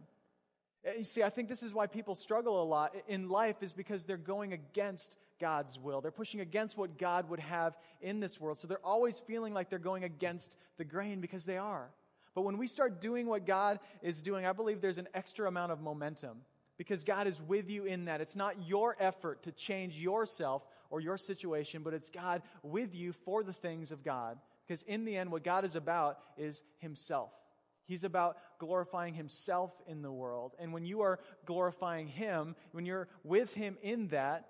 Eh, 0.84 0.92
you 0.98 1.04
see, 1.04 1.22
I 1.22 1.30
think 1.30 1.48
this 1.48 1.62
is 1.62 1.74
why 1.74 1.86
people 1.86 2.14
struggle 2.14 2.62
a 2.62 2.64
lot 2.64 2.94
in 3.06 3.28
life 3.28 3.62
is 3.62 3.72
because 3.72 4.04
they're 4.04 4.16
going 4.16 4.52
against 4.52 5.16
God's 5.40 5.78
will. 5.78 6.00
They're 6.00 6.10
pushing 6.10 6.40
against 6.40 6.76
what 6.76 6.98
God 6.98 7.28
would 7.28 7.40
have 7.40 7.76
in 8.00 8.20
this 8.20 8.40
world. 8.40 8.58
So 8.58 8.66
they're 8.66 8.84
always 8.84 9.20
feeling 9.20 9.54
like 9.54 9.70
they're 9.70 9.78
going 9.78 10.04
against 10.04 10.56
the 10.76 10.84
grain 10.84 11.20
because 11.20 11.44
they 11.44 11.58
are. 11.58 11.90
But 12.34 12.42
when 12.42 12.58
we 12.58 12.66
start 12.66 13.00
doing 13.00 13.26
what 13.26 13.46
God 13.46 13.80
is 14.02 14.22
doing, 14.22 14.46
I 14.46 14.52
believe 14.52 14.80
there's 14.80 14.98
an 14.98 15.08
extra 15.14 15.48
amount 15.48 15.72
of 15.72 15.80
momentum 15.80 16.38
because 16.76 17.02
God 17.02 17.26
is 17.26 17.40
with 17.42 17.68
you 17.68 17.84
in 17.84 18.04
that. 18.04 18.20
It's 18.20 18.36
not 18.36 18.68
your 18.68 18.96
effort 19.00 19.42
to 19.42 19.52
change 19.52 19.98
yourself 19.98 20.62
or 20.90 21.00
your 21.00 21.18
situation, 21.18 21.82
but 21.82 21.94
it's 21.94 22.10
God 22.10 22.42
with 22.62 22.94
you 22.94 23.12
for 23.12 23.42
the 23.42 23.52
things 23.52 23.90
of 23.90 24.04
God. 24.04 24.38
Because 24.68 24.82
in 24.82 25.06
the 25.06 25.16
end, 25.16 25.32
what 25.32 25.42
God 25.42 25.64
is 25.64 25.74
about 25.74 26.18
is 26.36 26.62
Himself. 26.78 27.32
He's 27.88 28.04
about 28.04 28.36
glorifying 28.58 29.14
himself 29.14 29.72
in 29.86 30.02
the 30.02 30.12
world. 30.12 30.54
And 30.58 30.74
when 30.74 30.84
you 30.84 31.00
are 31.00 31.18
glorifying 31.46 32.06
him, 32.06 32.54
when 32.72 32.84
you're 32.84 33.08
with 33.24 33.54
him 33.54 33.78
in 33.82 34.08
that, 34.08 34.44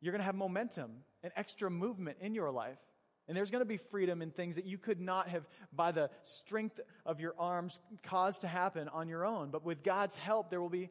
you're 0.00 0.12
going 0.12 0.20
to 0.20 0.24
have 0.24 0.36
momentum 0.36 0.92
and 1.24 1.32
extra 1.34 1.68
movement 1.68 2.18
in 2.20 2.32
your 2.32 2.52
life. 2.52 2.78
And 3.26 3.36
there's 3.36 3.50
going 3.50 3.60
to 3.60 3.66
be 3.66 3.76
freedom 3.76 4.22
in 4.22 4.30
things 4.30 4.54
that 4.54 4.66
you 4.66 4.78
could 4.78 5.00
not 5.00 5.28
have, 5.28 5.48
by 5.72 5.90
the 5.90 6.10
strength 6.22 6.78
of 7.04 7.18
your 7.18 7.34
arms, 7.40 7.80
caused 8.04 8.42
to 8.42 8.48
happen 8.48 8.88
on 8.88 9.08
your 9.08 9.26
own. 9.26 9.50
But 9.50 9.64
with 9.64 9.82
God's 9.82 10.16
help, 10.16 10.48
there 10.48 10.60
will 10.60 10.70
be 10.70 10.90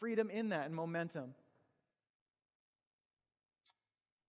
freedom 0.00 0.30
in 0.30 0.48
that 0.48 0.66
and 0.66 0.74
momentum. 0.74 1.34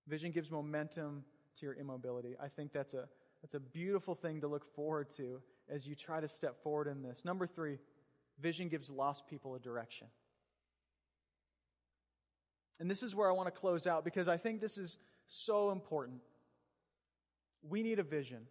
Vision 0.07 0.31
gives 0.31 0.51
momentum 0.51 1.23
to 1.59 1.65
your 1.65 1.73
immobility. 1.73 2.35
I 2.39 2.47
think 2.47 2.73
that's 2.73 2.93
a, 2.93 3.07
that's 3.41 3.55
a 3.55 3.59
beautiful 3.59 4.15
thing 4.15 4.41
to 4.41 4.47
look 4.47 4.75
forward 4.75 5.07
to 5.17 5.41
as 5.69 5.87
you 5.87 5.95
try 5.95 6.19
to 6.19 6.27
step 6.27 6.61
forward 6.63 6.87
in 6.87 7.01
this. 7.01 7.25
Number 7.25 7.47
three, 7.47 7.79
vision 8.39 8.69
gives 8.69 8.89
lost 8.89 9.27
people 9.27 9.55
a 9.55 9.59
direction. 9.59 10.07
And 12.79 12.89
this 12.89 13.03
is 13.03 13.15
where 13.15 13.29
I 13.29 13.33
want 13.33 13.53
to 13.53 13.59
close 13.59 13.85
out 13.85 14.03
because 14.03 14.27
I 14.27 14.37
think 14.37 14.59
this 14.59 14.77
is 14.77 14.97
so 15.27 15.71
important. 15.71 16.21
We 17.67 17.83
need 17.83 17.99
a 17.99 18.03
vision. 18.03 18.47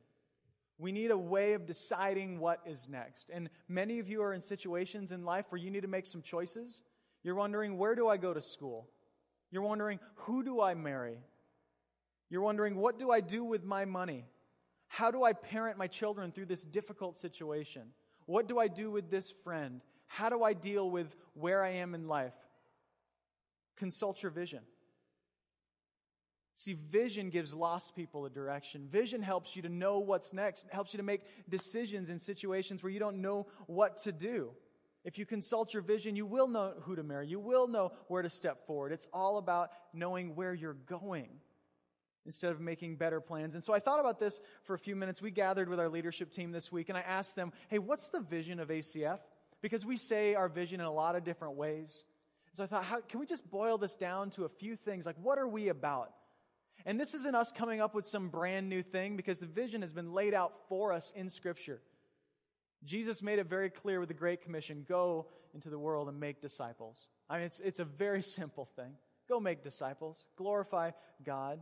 We 0.78 0.92
need 0.92 1.10
a 1.10 1.18
way 1.18 1.52
of 1.52 1.66
deciding 1.66 2.38
what 2.38 2.60
is 2.64 2.88
next. 2.88 3.30
And 3.30 3.50
many 3.68 3.98
of 3.98 4.08
you 4.08 4.22
are 4.22 4.32
in 4.32 4.40
situations 4.40 5.12
in 5.12 5.24
life 5.24 5.46
where 5.50 5.60
you 5.60 5.70
need 5.70 5.82
to 5.82 5.88
make 5.88 6.06
some 6.06 6.22
choices. 6.22 6.82
You're 7.22 7.34
wondering, 7.34 7.76
where 7.76 7.94
do 7.94 8.08
I 8.08 8.16
go 8.16 8.32
to 8.32 8.40
school? 8.40 8.88
You're 9.50 9.62
wondering, 9.62 9.98
who 10.14 10.42
do 10.42 10.60
I 10.60 10.74
marry? 10.74 11.18
You're 12.30 12.40
wondering, 12.40 12.76
what 12.76 12.98
do 12.98 13.10
I 13.10 13.20
do 13.20 13.44
with 13.44 13.64
my 13.64 13.84
money? 13.84 14.24
How 14.92 15.12
do 15.12 15.22
I 15.22 15.32
parent 15.32 15.78
my 15.78 15.86
children 15.86 16.32
through 16.32 16.46
this 16.46 16.64
difficult 16.64 17.16
situation? 17.16 17.82
What 18.26 18.48
do 18.48 18.58
I 18.58 18.66
do 18.66 18.90
with 18.90 19.08
this 19.08 19.32
friend? 19.44 19.82
How 20.08 20.28
do 20.28 20.42
I 20.42 20.52
deal 20.52 20.90
with 20.90 21.14
where 21.34 21.62
I 21.62 21.74
am 21.74 21.94
in 21.94 22.08
life? 22.08 22.34
Consult 23.76 24.20
your 24.20 24.32
vision. 24.32 24.58
See, 26.56 26.74
vision 26.74 27.30
gives 27.30 27.54
lost 27.54 27.94
people 27.94 28.26
a 28.26 28.30
direction. 28.30 28.88
Vision 28.90 29.22
helps 29.22 29.54
you 29.54 29.62
to 29.62 29.68
know 29.68 30.00
what's 30.00 30.32
next. 30.32 30.64
It 30.64 30.74
helps 30.74 30.92
you 30.92 30.96
to 30.96 31.04
make 31.04 31.22
decisions 31.48 32.10
in 32.10 32.18
situations 32.18 32.82
where 32.82 32.90
you 32.90 32.98
don't 32.98 33.22
know 33.22 33.46
what 33.68 34.02
to 34.02 34.12
do. 34.12 34.50
If 35.04 35.18
you 35.18 35.24
consult 35.24 35.72
your 35.72 35.84
vision, 35.84 36.16
you 36.16 36.26
will 36.26 36.48
know 36.48 36.74
who 36.80 36.96
to 36.96 37.04
marry. 37.04 37.28
You 37.28 37.38
will 37.38 37.68
know 37.68 37.92
where 38.08 38.22
to 38.22 38.28
step 38.28 38.66
forward. 38.66 38.90
It's 38.90 39.06
all 39.12 39.38
about 39.38 39.70
knowing 39.94 40.34
where 40.34 40.52
you're 40.52 40.74
going 40.74 41.28
instead 42.26 42.52
of 42.52 42.60
making 42.60 42.96
better 42.96 43.20
plans. 43.20 43.54
And 43.54 43.64
so 43.64 43.72
I 43.72 43.80
thought 43.80 44.00
about 44.00 44.18
this 44.18 44.40
for 44.62 44.74
a 44.74 44.78
few 44.78 44.94
minutes. 44.94 45.22
We 45.22 45.30
gathered 45.30 45.68
with 45.68 45.80
our 45.80 45.88
leadership 45.88 46.32
team 46.32 46.52
this 46.52 46.70
week 46.70 46.88
and 46.88 46.98
I 46.98 47.02
asked 47.02 47.36
them, 47.36 47.52
hey, 47.68 47.78
what's 47.78 48.10
the 48.10 48.20
vision 48.20 48.60
of 48.60 48.68
ACF? 48.68 49.18
Because 49.62 49.84
we 49.84 49.96
say 49.96 50.34
our 50.34 50.48
vision 50.48 50.80
in 50.80 50.86
a 50.86 50.92
lot 50.92 51.16
of 51.16 51.24
different 51.24 51.54
ways. 51.54 52.04
So 52.52 52.64
I 52.64 52.66
thought, 52.66 52.84
how, 52.84 53.00
can 53.00 53.20
we 53.20 53.26
just 53.26 53.48
boil 53.50 53.78
this 53.78 53.94
down 53.94 54.30
to 54.30 54.44
a 54.44 54.48
few 54.48 54.76
things? 54.76 55.06
Like, 55.06 55.16
what 55.22 55.38
are 55.38 55.46
we 55.46 55.68
about? 55.68 56.12
And 56.84 56.98
this 56.98 57.14
isn't 57.14 57.34
us 57.34 57.52
coming 57.52 57.80
up 57.80 57.94
with 57.94 58.06
some 58.06 58.28
brand 58.28 58.68
new 58.68 58.82
thing 58.82 59.16
because 59.16 59.38
the 59.38 59.46
vision 59.46 59.82
has 59.82 59.92
been 59.92 60.12
laid 60.12 60.34
out 60.34 60.52
for 60.68 60.92
us 60.92 61.12
in 61.14 61.28
Scripture. 61.28 61.80
Jesus 62.84 63.22
made 63.22 63.38
it 63.38 63.46
very 63.46 63.70
clear 63.70 64.00
with 64.00 64.08
the 64.08 64.14
Great 64.14 64.42
Commission 64.42 64.84
go 64.88 65.26
into 65.54 65.68
the 65.68 65.78
world 65.78 66.08
and 66.08 66.18
make 66.18 66.40
disciples. 66.40 67.08
I 67.28 67.36
mean, 67.36 67.46
it's, 67.46 67.60
it's 67.60 67.80
a 67.80 67.84
very 67.84 68.22
simple 68.36 68.64
thing. 68.64 68.94
Go 69.28 69.38
make 69.38 69.62
disciples, 69.62 70.24
glorify 70.36 70.90
God. 71.24 71.60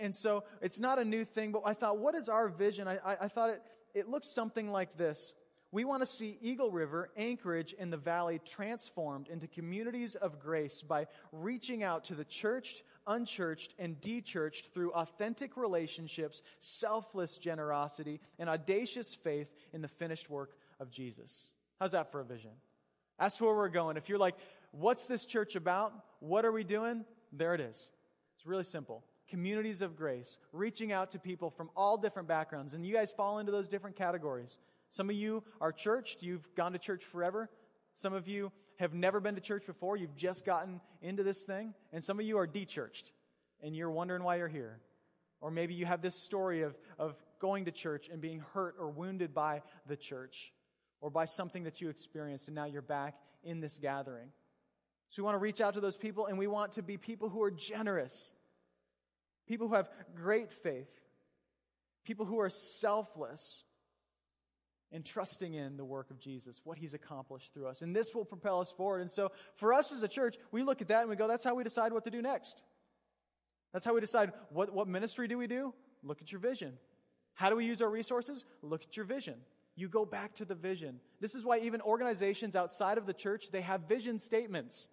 And 0.00 0.14
so 0.14 0.44
it's 0.60 0.80
not 0.80 0.98
a 0.98 1.04
new 1.04 1.24
thing, 1.24 1.52
but 1.52 1.62
I 1.64 1.74
thought, 1.74 1.98
what 1.98 2.14
is 2.14 2.28
our 2.28 2.48
vision? 2.48 2.86
I, 2.88 2.98
I, 3.04 3.16
I 3.22 3.28
thought 3.28 3.50
it, 3.50 3.62
it 3.94 4.08
looks 4.08 4.26
something 4.28 4.70
like 4.70 4.96
this. 4.96 5.34
We 5.70 5.84
want 5.84 6.02
to 6.02 6.06
see 6.06 6.38
Eagle 6.40 6.70
River, 6.70 7.10
Anchorage, 7.16 7.74
in 7.74 7.90
the 7.90 7.98
valley 7.98 8.40
transformed 8.44 9.28
into 9.28 9.46
communities 9.46 10.14
of 10.14 10.40
grace 10.40 10.80
by 10.80 11.06
reaching 11.30 11.82
out 11.82 12.06
to 12.06 12.14
the 12.14 12.24
churched, 12.24 12.82
unchurched, 13.06 13.74
and 13.78 14.00
dechurched 14.00 14.72
through 14.72 14.92
authentic 14.92 15.58
relationships, 15.58 16.40
selfless 16.58 17.36
generosity, 17.36 18.20
and 18.38 18.48
audacious 18.48 19.14
faith 19.14 19.52
in 19.74 19.82
the 19.82 19.88
finished 19.88 20.30
work 20.30 20.56
of 20.80 20.90
Jesus. 20.90 21.52
How's 21.78 21.92
that 21.92 22.12
for 22.12 22.20
a 22.20 22.24
vision? 22.24 22.52
That's 23.18 23.38
where 23.38 23.54
we're 23.54 23.68
going. 23.68 23.98
If 23.98 24.08
you're 24.08 24.18
like, 24.18 24.36
what's 24.70 25.04
this 25.04 25.26
church 25.26 25.54
about? 25.54 25.92
What 26.20 26.46
are 26.46 26.52
we 26.52 26.64
doing? 26.64 27.04
There 27.30 27.54
it 27.54 27.60
is. 27.60 27.90
It's 28.36 28.46
really 28.46 28.64
simple 28.64 29.04
communities 29.28 29.82
of 29.82 29.96
grace, 29.96 30.38
reaching 30.52 30.92
out 30.92 31.10
to 31.12 31.18
people 31.18 31.50
from 31.50 31.70
all 31.76 31.96
different 31.96 32.28
backgrounds. 32.28 32.74
And 32.74 32.84
you 32.86 32.94
guys 32.94 33.10
fall 33.10 33.38
into 33.38 33.52
those 33.52 33.68
different 33.68 33.96
categories. 33.96 34.58
Some 34.90 35.10
of 35.10 35.16
you 35.16 35.42
are 35.60 35.72
churched, 35.72 36.22
you've 36.22 36.54
gone 36.54 36.72
to 36.72 36.78
church 36.78 37.04
forever. 37.04 37.50
Some 37.94 38.14
of 38.14 38.26
you 38.28 38.52
have 38.78 38.94
never 38.94 39.20
been 39.20 39.34
to 39.34 39.40
church 39.40 39.66
before, 39.66 39.96
you've 39.96 40.16
just 40.16 40.44
gotten 40.46 40.80
into 41.02 41.22
this 41.22 41.42
thing. 41.42 41.74
And 41.92 42.02
some 42.02 42.18
of 42.18 42.26
you 42.26 42.38
are 42.38 42.46
dechurched, 42.46 43.12
and 43.62 43.76
you're 43.76 43.90
wondering 43.90 44.22
why 44.22 44.36
you're 44.36 44.48
here. 44.48 44.80
Or 45.40 45.50
maybe 45.50 45.74
you 45.74 45.86
have 45.86 46.02
this 46.02 46.14
story 46.14 46.62
of, 46.62 46.76
of 46.98 47.14
going 47.40 47.66
to 47.66 47.70
church 47.70 48.08
and 48.10 48.20
being 48.20 48.42
hurt 48.54 48.76
or 48.78 48.88
wounded 48.88 49.34
by 49.34 49.62
the 49.86 49.96
church 49.96 50.52
or 51.00 51.10
by 51.10 51.24
something 51.24 51.64
that 51.64 51.80
you 51.80 51.88
experienced, 51.88 52.48
and 52.48 52.54
now 52.54 52.64
you're 52.64 52.82
back 52.82 53.14
in 53.44 53.60
this 53.60 53.78
gathering. 53.78 54.28
So 55.08 55.22
we 55.22 55.24
want 55.24 55.36
to 55.36 55.38
reach 55.38 55.60
out 55.60 55.74
to 55.74 55.80
those 55.80 55.96
people, 55.96 56.26
and 56.26 56.38
we 56.38 56.46
want 56.46 56.72
to 56.74 56.82
be 56.82 56.96
people 56.96 57.28
who 57.28 57.42
are 57.42 57.50
generous 57.50 58.32
people 59.48 59.68
who 59.68 59.74
have 59.74 59.88
great 60.14 60.52
faith, 60.52 60.90
people 62.04 62.26
who 62.26 62.38
are 62.38 62.50
selfless 62.50 63.64
and 64.92 65.04
trusting 65.04 65.54
in 65.54 65.76
the 65.76 65.84
work 65.84 66.10
of 66.10 66.18
Jesus, 66.18 66.60
what 66.64 66.78
he's 66.78 66.94
accomplished 66.94 67.52
through 67.52 67.66
us. 67.66 67.82
And 67.82 67.94
this 67.94 68.14
will 68.14 68.24
propel 68.24 68.60
us 68.60 68.70
forward. 68.70 69.00
And 69.00 69.10
so 69.10 69.32
for 69.56 69.74
us 69.74 69.92
as 69.92 70.02
a 70.02 70.08
church, 70.08 70.36
we 70.50 70.62
look 70.62 70.80
at 70.80 70.88
that 70.88 71.00
and 71.00 71.10
we 71.10 71.16
go, 71.16 71.28
that's 71.28 71.44
how 71.44 71.54
we 71.54 71.64
decide 71.64 71.92
what 71.92 72.04
to 72.04 72.10
do 72.10 72.22
next. 72.22 72.62
That's 73.72 73.84
how 73.84 73.94
we 73.94 74.00
decide 74.00 74.32
what, 74.50 74.72
what 74.72 74.88
ministry 74.88 75.28
do 75.28 75.36
we 75.36 75.46
do? 75.46 75.74
Look 76.02 76.22
at 76.22 76.32
your 76.32 76.40
vision. 76.40 76.78
How 77.34 77.50
do 77.50 77.56
we 77.56 77.66
use 77.66 77.82
our 77.82 77.90
resources? 77.90 78.44
Look 78.62 78.84
at 78.84 78.96
your 78.96 79.04
vision. 79.04 79.34
You 79.76 79.88
go 79.88 80.04
back 80.04 80.34
to 80.36 80.44
the 80.44 80.54
vision. 80.54 81.00
This 81.20 81.34
is 81.34 81.44
why 81.44 81.58
even 81.58 81.80
organizations 81.82 82.56
outside 82.56 82.98
of 82.98 83.06
the 83.06 83.12
church, 83.12 83.50
they 83.52 83.60
have 83.60 83.82
vision 83.82 84.20
statements. 84.20 84.88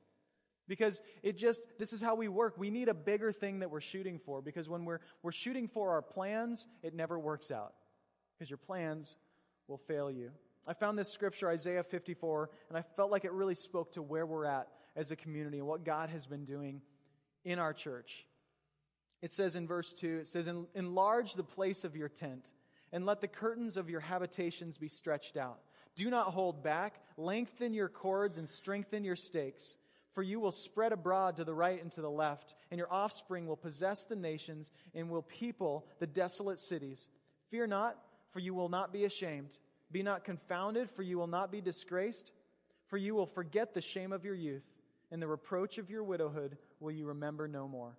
Because 0.68 1.02
it 1.22 1.38
just, 1.38 1.62
this 1.78 1.94
is 1.94 2.02
how 2.02 2.16
we 2.16 2.28
work. 2.28 2.56
We 2.58 2.72
need 2.72 2.90
a 2.90 2.94
bigger 2.94 3.32
thing 3.32 3.60
that 3.60 3.70
we're 3.70 3.82
shooting 3.82 4.20
for 4.20 4.42
because 4.42 4.68
when 4.68 4.86
we're, 4.86 5.00
we're 5.22 5.32
shooting 5.32 5.68
for 5.68 5.92
our 5.92 6.02
plans, 6.02 6.68
it 6.82 6.94
never 6.94 7.20
works 7.20 7.52
out. 7.52 7.74
Because 8.38 8.50
your 8.50 8.58
plans 8.58 9.18
will 9.68 9.78
fail 9.78 10.10
you. 10.10 10.32
I 10.68 10.74
found 10.74 10.98
this 10.98 11.12
scripture, 11.12 11.50
Isaiah 11.50 11.84
54, 11.84 12.50
and 12.70 12.78
I 12.78 12.82
felt 12.82 13.12
like 13.12 13.26
it 13.26 13.32
really 13.32 13.56
spoke 13.56 13.94
to 13.94 14.02
where 14.02 14.26
we're 14.26 14.46
at 14.46 14.68
as 14.96 15.12
a 15.12 15.16
community 15.16 15.60
and 15.60 15.68
what 15.68 15.84
God 15.84 16.10
has 16.10 16.26
been 16.26 16.46
doing 16.46 16.82
in 17.44 17.60
our 17.60 17.74
church. 17.74 18.26
It 19.22 19.32
says 19.32 19.56
in 19.56 19.68
verse 19.68 19.94
2, 19.94 20.20
it 20.22 20.28
says, 20.28 20.50
Enlarge 20.74 21.34
the 21.34 21.44
place 21.44 21.84
of 21.84 21.96
your 21.96 22.10
tent, 22.10 22.54
and 22.92 23.06
let 23.06 23.22
the 23.22 23.28
curtains 23.28 23.78
of 23.78 23.90
your 23.90 24.00
habitations 24.00 24.78
be 24.78 24.90
stretched 24.90 25.38
out. 25.38 25.60
Do 25.96 26.10
not 26.10 26.34
hold 26.34 26.64
back. 26.64 27.02
Lengthen 27.18 27.74
your 27.74 27.88
cords 27.88 28.38
and 28.38 28.50
strengthen 28.50 29.04
your 29.04 29.16
stakes 29.16 29.78
for 30.16 30.24
you 30.24 30.40
will 30.40 30.52
spread 30.52 30.94
abroad 30.94 31.36
to 31.36 31.44
the 31.44 31.54
right 31.54 31.80
and 31.82 31.92
to 31.92 32.02
the 32.02 32.10
left, 32.10 32.56
and 32.72 32.80
your 32.80 32.92
offspring 32.92 33.48
will 33.48 33.58
possess 33.58 34.06
the 34.06 34.16
nations 34.16 34.72
and 34.96 35.10
will 35.10 35.22
people 35.22 35.86
the 36.00 36.08
desolate 36.08 36.58
cities. 36.58 37.10
Fear 37.52 37.68
not, 37.68 37.98
for 38.32 38.40
you 38.40 38.54
will 38.54 38.70
not 38.70 38.94
be 38.94 39.04
ashamed. 39.04 39.58
Be 39.92 40.02
not 40.02 40.24
confounded, 40.24 40.90
for 40.90 41.04
you 41.04 41.18
will 41.18 41.28
not 41.28 41.52
be 41.52 41.60
disgraced. 41.60 42.32
For 42.88 42.98
you 42.98 43.14
will 43.14 43.26
forget 43.26 43.74
the 43.74 43.82
shame 43.82 44.14
of 44.14 44.24
your 44.24 44.36
youth, 44.36 44.64
and 45.12 45.22
the 45.22 45.28
reproach 45.28 45.78
of 45.78 45.90
your 45.90 46.04
widowhood 46.04 46.58
will 46.80 46.92
you 46.92 47.08
remember 47.08 47.48
no 47.48 47.68
more. 47.68 47.98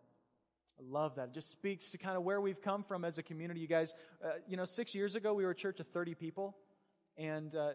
I 0.78 0.82
love 0.88 1.16
that. 1.16 1.28
It 1.28 1.34
just 1.34 1.50
speaks 1.50 1.90
to 1.90 1.98
kind 1.98 2.16
of 2.16 2.22
where 2.22 2.40
we've 2.40 2.60
come 2.62 2.82
from 2.82 3.04
as 3.04 3.18
a 3.18 3.22
community. 3.22 3.60
You 3.60 3.66
guys, 3.66 3.94
uh, 4.24 4.28
you 4.48 4.56
know, 4.56 4.64
six 4.64 4.94
years 4.94 5.16
ago 5.16 5.34
we 5.34 5.44
were 5.44 5.50
a 5.50 5.54
church 5.54 5.80
of 5.80 5.88
30 5.88 6.14
people, 6.14 6.56
and 7.18 7.54
uh, 7.54 7.72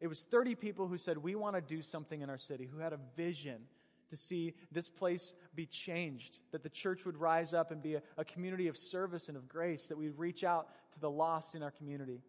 it 0.00 0.06
was 0.06 0.22
30 0.22 0.54
people 0.54 0.86
who 0.86 0.96
said, 0.96 1.18
We 1.18 1.34
want 1.34 1.56
to 1.56 1.60
do 1.60 1.82
something 1.82 2.20
in 2.20 2.30
our 2.30 2.38
city, 2.38 2.68
who 2.72 2.78
had 2.78 2.92
a 2.92 2.98
vision 3.16 3.62
to 4.10 4.16
see 4.16 4.54
this 4.70 4.88
place 4.88 5.32
be 5.54 5.66
changed, 5.66 6.38
that 6.52 6.62
the 6.62 6.68
church 6.68 7.06
would 7.06 7.16
rise 7.16 7.54
up 7.54 7.70
and 7.70 7.82
be 7.82 7.94
a, 7.94 8.02
a 8.16 8.24
community 8.24 8.68
of 8.68 8.76
service 8.76 9.28
and 9.28 9.36
of 9.36 9.48
grace, 9.48 9.86
that 9.86 9.98
we'd 9.98 10.18
reach 10.18 10.44
out 10.44 10.68
to 10.92 11.00
the 11.00 11.10
lost 11.10 11.54
in 11.54 11.62
our 11.62 11.70
community. 11.70 12.20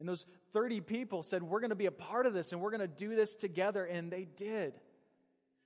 And 0.00 0.08
those 0.08 0.26
30 0.52 0.80
people 0.82 1.22
said, 1.22 1.42
We're 1.42 1.60
going 1.60 1.70
to 1.70 1.76
be 1.76 1.86
a 1.86 1.92
part 1.92 2.26
of 2.26 2.34
this 2.34 2.52
and 2.52 2.60
we're 2.60 2.70
going 2.70 2.80
to 2.80 2.86
do 2.88 3.14
this 3.14 3.34
together. 3.34 3.84
And 3.84 4.10
they 4.10 4.24
did. 4.24 4.74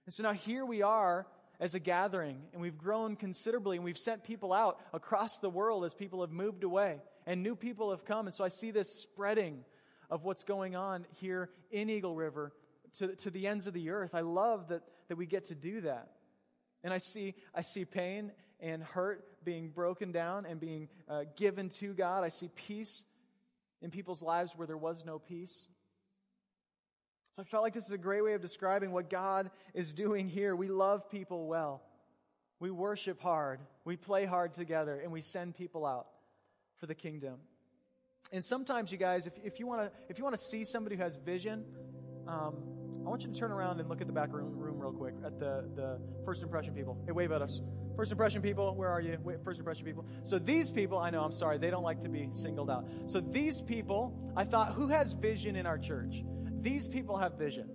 And 0.07 0.13
so 0.13 0.23
now 0.23 0.33
here 0.33 0.65
we 0.65 0.83
are 0.83 1.27
as 1.61 1.77
a 1.77 1.79
gathering, 1.79 2.43
and 2.53 2.61
we've 2.61 2.77
grown 2.77 3.15
considerably, 3.15 3.77
and 3.77 3.85
we've 3.85 3.97
sent 3.97 4.25
people 4.25 4.53
out 4.53 4.81
across 4.93 5.39
the 5.39 5.49
world 5.49 5.85
as 5.85 5.95
people 5.95 6.23
have 6.23 6.33
moved 6.33 6.65
away, 6.65 6.99
and 7.25 7.41
new 7.41 7.55
people 7.55 7.91
have 7.91 8.05
come. 8.05 8.27
And 8.27 8.35
so 8.35 8.43
I 8.43 8.49
see 8.49 8.73
this 8.73 8.89
spreading 8.89 9.65
of 10.11 10.25
what's 10.25 10.43
going 10.43 10.75
on 10.75 11.07
here 11.21 11.51
in 11.71 11.89
Eagle 11.89 12.17
River 12.17 12.53
to, 12.99 13.15
to 13.15 13.31
the 13.31 13.47
ends 13.47 13.69
of 13.69 13.75
the 13.75 13.91
earth. 13.91 14.13
I 14.13 14.23
love 14.23 14.69
that 14.69 14.83
that 15.09 15.17
we 15.17 15.27
get 15.27 15.47
to 15.47 15.55
do 15.55 15.83
that. 15.83 16.09
And 16.85 16.93
I 16.93 16.99
see, 16.99 17.35
I 17.55 17.63
see 17.63 17.85
pain 17.85 18.33
and 18.61 18.83
hurt 18.83 19.45
being 19.45 19.69
broken 19.69 20.13
down 20.13 20.47
and 20.47 20.61
being 20.61 20.89
uh, 21.09 21.25
given 21.37 21.69
to 21.69 21.93
God. 21.95 22.25
I 22.25 22.29
see 22.29 22.49
peace 22.55 23.05
in 23.81 23.91
people's 23.91 24.23
lives 24.23 24.53
where 24.57 24.67
there 24.67 24.77
was 24.77 25.05
no 25.05 25.19
peace. 25.19 25.69
So 27.35 27.43
I 27.43 27.45
felt 27.45 27.63
like 27.63 27.73
this 27.73 27.87
is 27.87 27.93
a 27.93 27.99
great 27.99 28.23
way 28.23 28.35
of 28.35 28.41
describing 28.41 28.93
what 28.93 29.09
God 29.09 29.51
is 29.75 29.93
doing 29.93 30.29
here. 30.29 30.55
We 30.55 30.69
love 30.69 31.11
people 31.11 31.47
well. 31.47 31.83
We 32.61 32.71
worship 32.71 33.21
hard. 33.21 33.61
We 33.85 33.97
play 33.97 34.25
hard 34.27 34.53
together 34.53 35.01
and 35.01 35.11
we 35.11 35.23
send 35.23 35.57
people 35.57 35.85
out 35.87 36.07
for 36.79 36.87
the 36.87 36.95
kingdom. 36.95 37.39
And 38.33 38.45
sometimes, 38.45 38.93
you 38.93 38.99
guys, 38.99 39.27
if, 39.27 39.33
if 39.43 39.59
you 39.59 39.67
want 39.67 39.83
to 39.83 39.91
if 40.09 40.19
you 40.19 40.25
want 40.25 40.37
to 40.37 40.43
see 40.43 40.65
somebody 40.65 40.97
who 40.97 41.03
has 41.03 41.17
vision, 41.17 41.65
um, 42.27 42.55
I 43.05 43.09
want 43.09 43.23
you 43.23 43.33
to 43.33 43.39
turn 43.39 43.51
around 43.51 43.81
and 43.81 43.89
look 43.89 44.01
at 44.01 44.07
the 44.07 44.13
back 44.13 44.33
room, 44.33 44.57
room 44.57 44.79
real 44.79 44.93
quick 44.93 45.15
at 45.27 45.39
the, 45.41 45.69
the 45.75 45.99
first 46.25 46.43
impression 46.43 46.73
people. 46.73 47.03
Hey, 47.05 47.13
wave 47.13 47.33
at 47.33 47.43
us. 47.43 47.61
First 47.97 48.13
impression 48.13 48.43
people, 48.43 48.75
where 48.77 48.89
are 48.89 49.01
you? 49.01 49.19
Wait, 49.23 49.43
first 49.45 49.59
impression 49.59 49.85
people. 49.85 50.07
So 50.23 50.39
these 50.39 50.71
people, 50.71 50.99
I 50.99 51.11
know, 51.11 51.23
I'm 51.23 51.33
sorry, 51.33 51.59
they 51.59 51.71
don't 51.71 51.83
like 51.83 52.01
to 52.03 52.09
be 52.09 52.29
singled 52.33 52.71
out. 52.71 52.87
So 53.07 53.21
these 53.21 53.61
people, 53.61 54.33
I 54.37 54.45
thought, 54.45 54.75
who 54.75 54.89
has 54.89 55.13
vision 55.13 55.57
in 55.57 55.67
our 55.67 55.79
church? 55.79 56.23
These 56.61 56.87
people 56.87 57.19
have 57.19 57.37
vision. 57.39 57.69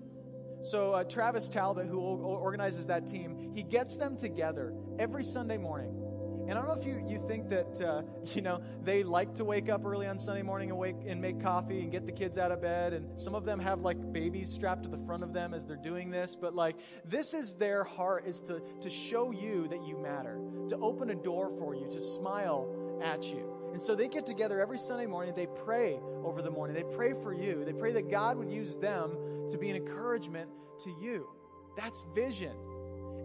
So 0.63 0.93
uh, 0.93 1.03
Travis 1.03 1.49
Talbot, 1.49 1.88
who 1.88 1.99
organizes 1.99 2.88
that 2.88 3.05
team, 3.07 3.51
he 3.53 3.63
gets 3.63 3.97
them 3.97 4.17
together 4.17 4.73
every 4.97 5.23
Sunday 5.23 5.57
morning 5.57 6.06
and 6.47 6.57
I 6.57 6.61
don't 6.61 6.67
know 6.67 6.81
if 6.81 6.85
you, 6.85 7.05
you 7.07 7.21
think 7.27 7.49
that, 7.49 7.81
uh, 7.81 8.03
you 8.33 8.41
know, 8.41 8.61
they 8.83 9.03
like 9.03 9.35
to 9.35 9.43
wake 9.43 9.69
up 9.69 9.85
early 9.85 10.07
on 10.07 10.17
Sunday 10.17 10.43
morning 10.43 10.69
and 10.69 10.79
wake 10.79 10.95
and 11.05 11.21
make 11.21 11.41
coffee 11.41 11.81
and 11.81 11.91
get 11.91 12.05
the 12.05 12.11
kids 12.11 12.37
out 12.37 12.51
of 12.51 12.61
bed. 12.61 12.93
And 12.93 13.19
some 13.19 13.35
of 13.35 13.43
them 13.43 13.59
have 13.59 13.81
like 13.81 14.13
babies 14.13 14.51
strapped 14.51 14.83
to 14.83 14.89
the 14.89 14.99
front 15.05 15.23
of 15.23 15.33
them 15.33 15.53
as 15.53 15.65
they're 15.65 15.75
doing 15.75 16.09
this. 16.09 16.37
But 16.39 16.55
like, 16.55 16.77
this 17.05 17.33
is 17.33 17.55
their 17.55 17.83
heart 17.83 18.25
is 18.25 18.41
to, 18.43 18.61
to 18.81 18.89
show 18.89 19.31
you 19.31 19.67
that 19.67 19.83
you 19.85 19.97
matter, 19.97 20.39
to 20.69 20.77
open 20.77 21.09
a 21.09 21.15
door 21.15 21.51
for 21.59 21.75
you, 21.75 21.89
to 21.91 21.99
smile 21.99 22.99
at 23.03 23.23
you. 23.23 23.53
And 23.73 23.81
so 23.81 23.93
they 23.93 24.07
get 24.07 24.25
together 24.25 24.61
every 24.61 24.79
Sunday 24.79 25.05
morning. 25.05 25.33
They 25.35 25.47
pray 25.65 25.99
over 26.23 26.41
the 26.41 26.49
morning. 26.49 26.75
They 26.75 26.95
pray 26.95 27.13
for 27.21 27.33
you. 27.33 27.63
They 27.65 27.73
pray 27.73 27.91
that 27.93 28.09
God 28.09 28.37
would 28.37 28.49
use 28.49 28.77
them 28.77 29.11
to 29.51 29.57
be 29.57 29.69
an 29.69 29.75
encouragement 29.75 30.49
to 30.83 30.89
you. 31.01 31.27
That's 31.75 32.03
vision. 32.15 32.55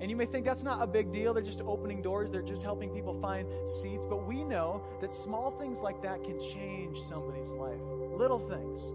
And 0.00 0.10
you 0.10 0.16
may 0.16 0.26
think 0.26 0.44
that's 0.44 0.62
not 0.62 0.82
a 0.82 0.86
big 0.86 1.12
deal. 1.12 1.32
They're 1.32 1.42
just 1.42 1.60
opening 1.60 2.02
doors, 2.02 2.30
they're 2.30 2.42
just 2.42 2.62
helping 2.62 2.90
people 2.90 3.14
find 3.20 3.46
seats. 3.68 4.04
But 4.04 4.26
we 4.26 4.42
know 4.44 4.82
that 5.00 5.14
small 5.14 5.52
things 5.52 5.80
like 5.80 6.02
that 6.02 6.24
can 6.24 6.40
change 6.40 7.00
somebody's 7.00 7.52
life, 7.52 7.80
little 8.16 8.40
things. 8.40 8.92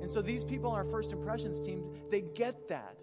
And 0.00 0.10
so 0.10 0.22
these 0.22 0.44
people 0.44 0.70
on 0.70 0.76
our 0.76 0.90
first 0.90 1.12
impressions 1.12 1.60
team, 1.60 1.84
they 2.10 2.20
get 2.20 2.68
that. 2.68 3.02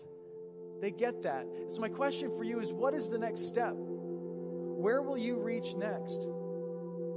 They 0.81 0.91
get 0.91 1.23
that. 1.23 1.47
So, 1.69 1.79
my 1.79 1.87
question 1.87 2.29
for 2.35 2.43
you 2.43 2.59
is 2.59 2.73
what 2.73 2.93
is 2.93 3.09
the 3.09 3.17
next 3.17 3.47
step? 3.47 3.73
Where 3.77 5.01
will 5.01 5.17
you 5.17 5.37
reach 5.37 5.75
next? 5.75 6.27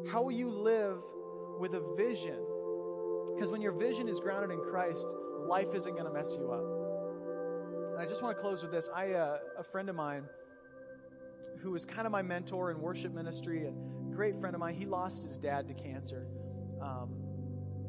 How 0.08 0.22
will 0.22 0.32
you 0.32 0.50
live 0.50 0.98
with 1.58 1.74
a 1.74 1.82
vision? 1.96 2.38
Because 3.34 3.50
when 3.50 3.60
your 3.60 3.72
vision 3.72 4.08
is 4.08 4.20
grounded 4.20 4.52
in 4.52 4.60
Christ, 4.60 5.08
life 5.48 5.74
isn't 5.74 5.92
going 5.92 6.06
to 6.06 6.12
mess 6.12 6.32
you 6.38 6.52
up. 6.52 6.75
And 7.96 8.04
I 8.04 8.06
just 8.06 8.22
want 8.22 8.36
to 8.36 8.42
close 8.42 8.60
with 8.60 8.70
this. 8.70 8.90
I, 8.94 9.12
uh, 9.12 9.38
a 9.56 9.64
friend 9.64 9.88
of 9.88 9.96
mine 9.96 10.24
who 11.62 11.70
was 11.70 11.86
kind 11.86 12.04
of 12.04 12.12
my 12.12 12.20
mentor 12.20 12.70
in 12.70 12.78
worship 12.78 13.10
ministry, 13.14 13.66
a 13.66 13.72
great 14.14 14.38
friend 14.38 14.54
of 14.54 14.60
mine, 14.60 14.74
he 14.74 14.84
lost 14.84 15.22
his 15.24 15.38
dad 15.38 15.66
to 15.68 15.72
cancer. 15.72 16.26
Um, 16.82 17.14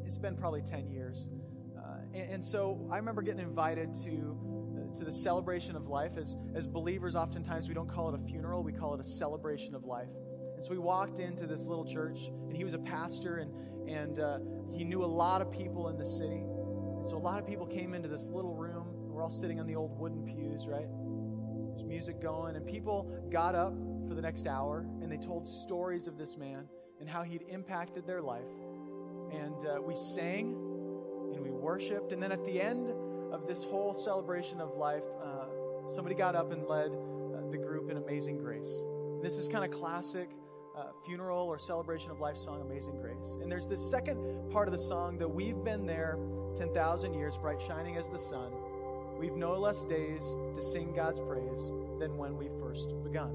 it's 0.06 0.16
been 0.16 0.34
probably 0.34 0.62
10 0.62 0.88
years. 0.88 1.28
Uh, 1.76 1.98
and, 2.14 2.32
and, 2.32 2.44
so 2.44 2.88
I 2.90 2.96
remember 2.96 3.20
getting 3.20 3.42
invited 3.42 3.94
to, 3.96 4.90
uh, 4.94 4.98
to 4.98 5.04
the 5.04 5.12
celebration 5.12 5.76
of 5.76 5.88
life. 5.88 6.12
As, 6.16 6.38
as 6.54 6.66
believers, 6.66 7.14
oftentimes 7.14 7.68
we 7.68 7.74
don't 7.74 7.90
call 7.90 8.08
it 8.08 8.18
a 8.18 8.24
funeral, 8.26 8.62
we 8.62 8.72
call 8.72 8.94
it 8.94 9.00
a 9.00 9.04
celebration 9.04 9.74
of 9.74 9.84
life. 9.84 10.08
And 10.54 10.64
so 10.64 10.70
we 10.70 10.78
walked 10.78 11.18
into 11.18 11.46
this 11.46 11.66
little 11.66 11.84
church, 11.84 12.18
and 12.48 12.56
he 12.56 12.64
was 12.64 12.72
a 12.72 12.78
pastor, 12.78 13.36
and, 13.36 13.52
and 13.86 14.20
uh, 14.20 14.38
he 14.72 14.84
knew 14.84 15.04
a 15.04 15.06
lot 15.06 15.42
of 15.42 15.52
people 15.52 15.90
in 15.90 15.98
the 15.98 16.06
city. 16.06 16.44
And 16.96 17.06
so 17.06 17.18
a 17.18 17.20
lot 17.20 17.38
of 17.38 17.46
people 17.46 17.66
came 17.66 17.92
into 17.92 18.08
this 18.08 18.30
little 18.30 18.54
room 18.54 18.67
we're 19.18 19.24
all 19.24 19.30
sitting 19.30 19.58
on 19.58 19.66
the 19.66 19.74
old 19.74 19.98
wooden 19.98 20.22
pews, 20.22 20.68
right? 20.68 20.86
There's 21.74 21.82
music 21.82 22.22
going, 22.22 22.54
and 22.54 22.64
people 22.64 23.10
got 23.32 23.56
up 23.56 23.74
for 24.06 24.14
the 24.14 24.22
next 24.22 24.46
hour 24.46 24.86
and 25.02 25.10
they 25.10 25.16
told 25.16 25.48
stories 25.48 26.06
of 26.06 26.16
this 26.16 26.36
man 26.36 26.68
and 27.00 27.08
how 27.08 27.24
he'd 27.24 27.42
impacted 27.48 28.06
their 28.06 28.22
life. 28.22 28.46
And 29.32 29.66
uh, 29.66 29.82
we 29.82 29.96
sang 29.96 30.54
and 31.34 31.42
we 31.42 31.50
worshiped. 31.50 32.12
And 32.12 32.22
then 32.22 32.30
at 32.30 32.44
the 32.44 32.60
end 32.60 32.90
of 33.32 33.48
this 33.48 33.64
whole 33.64 33.92
celebration 33.92 34.60
of 34.60 34.76
life, 34.76 35.02
uh, 35.20 35.46
somebody 35.90 36.14
got 36.14 36.36
up 36.36 36.52
and 36.52 36.64
led 36.68 36.92
uh, 36.92 37.50
the 37.50 37.58
group 37.58 37.90
in 37.90 37.96
Amazing 37.96 38.38
Grace. 38.38 38.84
And 39.14 39.24
this 39.24 39.36
is 39.36 39.48
kind 39.48 39.64
of 39.64 39.78
classic. 39.78 40.30
Uh, 40.76 40.92
funeral 41.04 41.48
or 41.48 41.58
celebration 41.58 42.08
of 42.12 42.20
life 42.20 42.38
song, 42.38 42.62
Amazing 42.62 43.00
Grace. 43.00 43.36
And 43.42 43.50
there's 43.50 43.66
this 43.66 43.90
second 43.90 44.48
part 44.52 44.68
of 44.68 44.72
the 44.72 44.78
song 44.78 45.18
that 45.18 45.28
we've 45.28 45.64
been 45.64 45.86
there 45.86 46.16
10,000 46.56 47.14
years, 47.14 47.36
bright 47.36 47.60
shining 47.66 47.96
as 47.96 48.08
the 48.08 48.18
sun. 48.18 48.52
We've 49.18 49.34
no 49.34 49.58
less 49.58 49.82
days 49.84 50.22
to 50.54 50.62
sing 50.62 50.92
God's 50.94 51.20
praise 51.20 51.70
than 51.98 52.16
when 52.16 52.36
we 52.36 52.48
first 52.60 52.88
begun. 53.02 53.34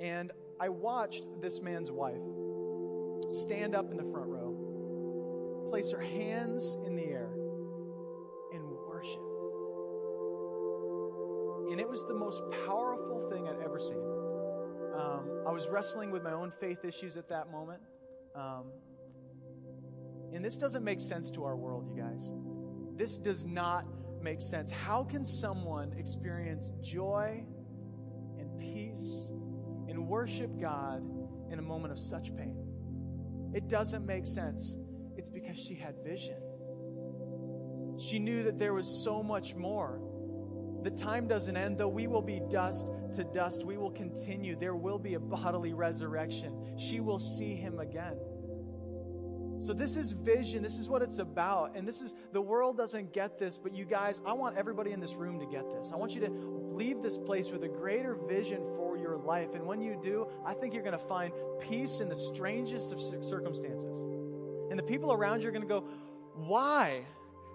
And 0.00 0.32
I 0.58 0.70
watched 0.70 1.24
this 1.40 1.60
man's 1.60 1.90
wife 1.90 2.22
stand 3.28 3.74
up 3.74 3.90
in 3.90 3.98
the 3.98 4.10
front 4.10 4.28
row, 4.28 5.66
place 5.68 5.90
her 5.92 6.00
hands 6.00 6.78
in 6.86 6.96
the 6.96 7.04
air, 7.04 7.30
and 8.54 8.70
worship. 9.00 9.20
And 11.70 11.80
it 11.80 11.88
was 11.88 12.04
the 12.06 12.14
most 12.14 12.42
powerful 12.66 13.28
thing 13.30 13.46
I'd 13.46 13.62
ever 13.64 13.78
seen. 13.78 13.96
Um, 14.94 15.44
I 15.46 15.52
was 15.52 15.68
wrestling 15.68 16.10
with 16.10 16.22
my 16.22 16.32
own 16.32 16.52
faith 16.60 16.84
issues 16.84 17.16
at 17.16 17.28
that 17.28 17.50
moment. 17.50 17.80
Um, 18.34 18.64
and 20.32 20.44
this 20.44 20.56
doesn't 20.56 20.84
make 20.84 21.00
sense 21.00 21.30
to 21.32 21.44
our 21.44 21.56
world, 21.56 21.86
you 21.88 22.02
guys. 22.02 22.32
This 23.00 23.16
does 23.16 23.46
not 23.46 23.86
make 24.22 24.42
sense. 24.42 24.70
How 24.70 25.04
can 25.04 25.24
someone 25.24 25.94
experience 25.96 26.70
joy 26.82 27.42
and 28.38 28.58
peace 28.58 29.30
and 29.88 30.06
worship 30.06 30.50
God 30.60 31.02
in 31.50 31.58
a 31.58 31.62
moment 31.62 31.94
of 31.94 31.98
such 31.98 32.36
pain? 32.36 32.58
It 33.54 33.68
doesn't 33.68 34.04
make 34.04 34.26
sense. 34.26 34.76
It's 35.16 35.30
because 35.30 35.56
she 35.56 35.74
had 35.74 35.94
vision. 36.04 36.36
She 37.98 38.18
knew 38.18 38.42
that 38.42 38.58
there 38.58 38.74
was 38.74 39.02
so 39.02 39.22
much 39.22 39.54
more. 39.54 40.02
The 40.82 40.90
time 40.90 41.26
doesn't 41.26 41.56
end, 41.56 41.78
though 41.78 41.88
we 41.88 42.06
will 42.06 42.20
be 42.20 42.42
dust 42.50 42.90
to 43.16 43.24
dust. 43.24 43.64
We 43.64 43.78
will 43.78 43.92
continue. 43.92 44.56
There 44.60 44.76
will 44.76 44.98
be 44.98 45.14
a 45.14 45.20
bodily 45.20 45.72
resurrection. 45.72 46.76
She 46.78 47.00
will 47.00 47.18
see 47.18 47.54
him 47.54 47.78
again. 47.78 48.18
So, 49.60 49.74
this 49.74 49.96
is 49.96 50.12
vision. 50.12 50.62
This 50.62 50.78
is 50.78 50.88
what 50.88 51.02
it's 51.02 51.18
about. 51.18 51.76
And 51.76 51.86
this 51.86 52.00
is, 52.00 52.14
the 52.32 52.40
world 52.40 52.78
doesn't 52.78 53.12
get 53.12 53.38
this, 53.38 53.58
but 53.58 53.74
you 53.74 53.84
guys, 53.84 54.22
I 54.24 54.32
want 54.32 54.56
everybody 54.56 54.92
in 54.92 55.00
this 55.00 55.12
room 55.12 55.38
to 55.38 55.44
get 55.44 55.70
this. 55.70 55.92
I 55.92 55.96
want 55.96 56.12
you 56.12 56.20
to 56.22 56.30
leave 56.30 57.02
this 57.02 57.18
place 57.18 57.50
with 57.50 57.62
a 57.62 57.68
greater 57.68 58.14
vision 58.14 58.62
for 58.74 58.96
your 58.96 59.18
life. 59.18 59.54
And 59.54 59.66
when 59.66 59.82
you 59.82 60.00
do, 60.02 60.26
I 60.46 60.54
think 60.54 60.72
you're 60.72 60.82
going 60.82 60.98
to 60.98 61.06
find 61.06 61.34
peace 61.60 62.00
in 62.00 62.08
the 62.08 62.16
strangest 62.16 62.90
of 62.92 63.02
circumstances. 63.02 64.00
And 64.70 64.78
the 64.78 64.82
people 64.82 65.12
around 65.12 65.42
you 65.42 65.48
are 65.48 65.52
going 65.52 65.62
to 65.62 65.68
go, 65.68 65.84
Why? 66.34 67.04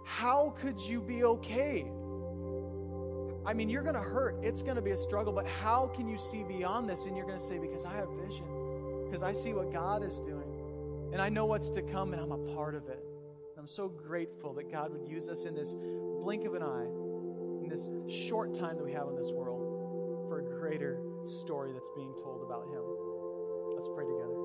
How 0.05 0.53
could 0.61 0.79
you 0.79 1.01
be 1.01 1.23
okay? 1.23 1.87
I 3.47 3.53
mean, 3.55 3.67
you're 3.67 3.81
going 3.81 3.95
to 3.95 4.01
hurt. 4.01 4.37
It's 4.43 4.61
going 4.61 4.75
to 4.75 4.81
be 4.81 4.91
a 4.91 4.97
struggle, 4.97 5.33
but 5.33 5.47
how 5.47 5.91
can 5.95 6.07
you 6.07 6.19
see 6.19 6.43
beyond 6.43 6.87
this? 6.87 7.05
And 7.05 7.17
you're 7.17 7.25
going 7.25 7.39
to 7.39 7.45
say, 7.45 7.57
Because 7.57 7.83
I 7.83 7.93
have 7.93 8.09
vision, 8.09 8.45
because 9.05 9.23
I 9.23 9.33
see 9.33 9.53
what 9.53 9.73
God 9.73 10.03
is 10.03 10.19
doing. 10.19 10.54
And 11.13 11.21
I 11.21 11.29
know 11.29 11.45
what's 11.45 11.69
to 11.71 11.81
come, 11.81 12.13
and 12.13 12.21
I'm 12.21 12.31
a 12.31 12.55
part 12.55 12.75
of 12.75 12.87
it. 12.87 13.03
I'm 13.57 13.67
so 13.67 13.87
grateful 13.87 14.53
that 14.53 14.71
God 14.71 14.91
would 14.91 15.09
use 15.09 15.27
us 15.27 15.45
in 15.45 15.55
this 15.55 15.75
blink 16.21 16.45
of 16.45 16.53
an 16.53 16.61
eye, 16.61 16.85
in 17.63 17.67
this 17.69 17.89
short 18.07 18.53
time 18.53 18.77
that 18.77 18.83
we 18.83 18.91
have 18.91 19.07
in 19.07 19.15
this 19.15 19.31
world, 19.31 20.27
for 20.27 20.39
a 20.39 20.43
greater 20.59 20.99
story 21.23 21.71
that's 21.73 21.89
being 21.95 22.13
told 22.21 22.43
about 22.43 22.65
Him. 22.65 22.83
Let's 23.73 23.87
pray 23.95 24.05
together. 24.05 24.35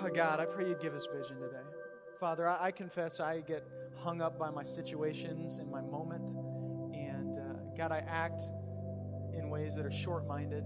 Oh, 0.00 0.10
God, 0.14 0.40
I 0.40 0.46
pray 0.46 0.68
you'd 0.68 0.80
give 0.80 0.94
us 0.94 1.06
vision 1.12 1.38
today. 1.38 1.62
Father, 2.18 2.48
I, 2.48 2.66
I 2.66 2.70
confess 2.70 3.20
I 3.20 3.40
get 3.40 3.64
hung 3.96 4.20
up 4.20 4.38
by 4.38 4.50
my 4.50 4.64
situations 4.64 5.58
and 5.58 5.70
my 5.70 5.80
moment. 5.80 6.22
And 6.94 7.36
uh, 7.36 7.76
God, 7.76 7.92
I 7.92 7.98
act 8.08 8.42
in 9.36 9.50
ways 9.50 9.74
that 9.76 9.84
are 9.84 9.92
short 9.92 10.26
minded. 10.26 10.64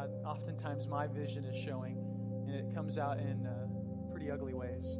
God, 0.00 0.10
oftentimes 0.24 0.86
my 0.86 1.06
vision 1.06 1.44
is 1.44 1.62
showing, 1.62 1.98
and 2.46 2.56
it 2.56 2.74
comes 2.74 2.96
out 2.96 3.18
in 3.18 3.46
uh, 3.46 3.66
pretty 4.10 4.30
ugly 4.30 4.54
ways. 4.54 4.96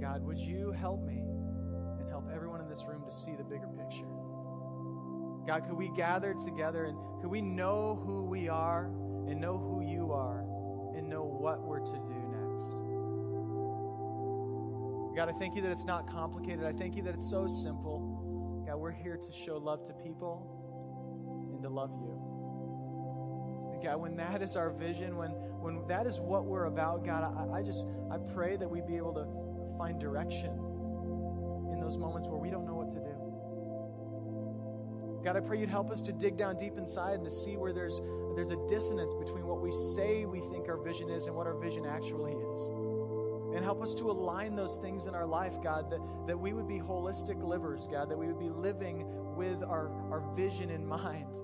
God, 0.00 0.22
would 0.22 0.38
you 0.38 0.72
help 0.72 1.04
me 1.04 1.18
and 1.98 2.08
help 2.08 2.24
everyone 2.34 2.62
in 2.62 2.68
this 2.68 2.84
room 2.88 3.04
to 3.04 3.12
see 3.14 3.34
the 3.36 3.44
bigger 3.44 3.68
picture? 3.68 4.08
God, 5.46 5.66
could 5.66 5.76
we 5.76 5.90
gather 5.94 6.34
together 6.34 6.86
and 6.86 6.96
could 7.20 7.30
we 7.30 7.42
know 7.42 8.00
who 8.06 8.24
we 8.24 8.48
are 8.48 8.86
and 9.28 9.38
know 9.38 9.58
who 9.58 9.82
you 9.82 10.12
are 10.12 10.46
and 10.96 11.06
know 11.08 11.24
what 11.24 11.60
we're 11.60 11.80
to 11.80 11.92
do 11.92 12.14
next? 12.32 12.80
God, 15.14 15.28
I 15.28 15.38
thank 15.38 15.56
you 15.56 15.62
that 15.62 15.72
it's 15.72 15.84
not 15.84 16.10
complicated. 16.10 16.64
I 16.64 16.72
thank 16.72 16.96
you 16.96 17.02
that 17.02 17.14
it's 17.14 17.28
so 17.28 17.46
simple. 17.48 18.64
God, 18.66 18.76
we're 18.76 18.92
here 18.92 19.18
to 19.18 19.32
show 19.44 19.58
love 19.58 19.86
to 19.88 19.92
people 19.92 20.56
and 21.52 21.62
to 21.62 21.68
love 21.68 21.90
you. 22.00 22.19
God, 23.82 24.00
when 24.00 24.16
that 24.16 24.42
is 24.42 24.56
our 24.56 24.70
vision, 24.70 25.16
when, 25.16 25.30
when 25.30 25.86
that 25.88 26.06
is 26.06 26.20
what 26.20 26.44
we're 26.44 26.66
about, 26.66 27.04
God, 27.04 27.24
I, 27.24 27.58
I 27.58 27.62
just, 27.62 27.86
I 28.10 28.18
pray 28.18 28.56
that 28.56 28.68
we 28.68 28.80
be 28.80 28.96
able 28.96 29.14
to 29.14 29.26
find 29.78 29.98
direction 29.98 30.50
in 31.72 31.80
those 31.80 31.96
moments 31.96 32.26
where 32.28 32.38
we 32.38 32.50
don't 32.50 32.66
know 32.66 32.74
what 32.74 32.90
to 32.92 33.00
do. 33.00 33.20
God, 35.22 35.36
I 35.36 35.40
pray 35.40 35.58
you'd 35.58 35.68
help 35.68 35.90
us 35.90 36.00
to 36.02 36.12
dig 36.12 36.36
down 36.36 36.56
deep 36.56 36.78
inside 36.78 37.14
and 37.14 37.24
to 37.24 37.30
see 37.30 37.56
where 37.56 37.72
there's, 37.72 38.00
there's 38.34 38.50
a 38.50 38.68
dissonance 38.68 39.12
between 39.14 39.46
what 39.46 39.60
we 39.60 39.72
say 39.94 40.24
we 40.24 40.40
think 40.50 40.68
our 40.68 40.78
vision 40.78 41.10
is 41.10 41.26
and 41.26 41.36
what 41.36 41.46
our 41.46 41.58
vision 41.58 41.84
actually 41.84 42.32
is. 42.32 42.70
And 43.54 43.64
help 43.64 43.82
us 43.82 43.94
to 43.96 44.10
align 44.10 44.54
those 44.54 44.78
things 44.78 45.06
in 45.06 45.14
our 45.14 45.26
life, 45.26 45.54
God, 45.62 45.90
that, 45.90 46.00
that 46.26 46.38
we 46.38 46.52
would 46.52 46.68
be 46.68 46.78
holistic 46.78 47.42
livers, 47.42 47.86
God, 47.90 48.08
that 48.10 48.16
we 48.16 48.26
would 48.26 48.38
be 48.38 48.48
living 48.48 49.04
with 49.36 49.62
our, 49.62 49.90
our 50.10 50.22
vision 50.34 50.70
in 50.70 50.86
mind. 50.86 51.36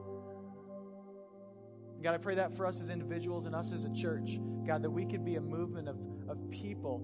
God, 2.03 2.15
I 2.15 2.19
pray 2.19 2.35
that 2.37 2.57
for 2.57 2.67
us 2.67 2.81
as 2.81 2.89
individuals 2.89 3.47
and 3.47 3.55
us 3.55 3.73
as 3.73 3.85
a 3.85 3.93
church, 3.93 4.39
God, 4.67 4.83
that 4.83 4.91
we 4.91 5.05
could 5.05 5.25
be 5.25 5.37
a 5.37 5.41
movement 5.41 5.89
of, 5.89 5.97
of 6.29 6.39
people 6.51 7.03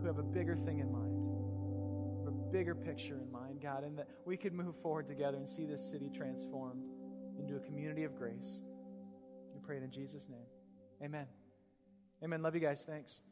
who 0.00 0.06
have 0.06 0.18
a 0.18 0.22
bigger 0.22 0.56
thing 0.56 0.78
in 0.78 0.90
mind, 0.90 1.26
a 2.26 2.52
bigger 2.52 2.74
picture 2.74 3.20
in 3.22 3.30
mind. 3.30 3.60
God, 3.60 3.84
and 3.84 3.98
that 3.98 4.08
we 4.24 4.36
could 4.36 4.52
move 4.52 4.74
forward 4.82 5.06
together 5.06 5.36
and 5.36 5.48
see 5.48 5.64
this 5.64 5.90
city 5.90 6.10
transformed 6.14 6.84
into 7.38 7.56
a 7.56 7.60
community 7.60 8.04
of 8.04 8.16
grace. 8.16 8.60
We 9.54 9.60
pray 9.64 9.76
it 9.76 9.82
in 9.82 9.90
Jesus' 9.90 10.28
name. 10.28 10.46
Amen. 11.02 11.26
Amen. 12.22 12.42
Love 12.42 12.54
you 12.54 12.60
guys. 12.60 12.84
Thanks. 12.86 13.22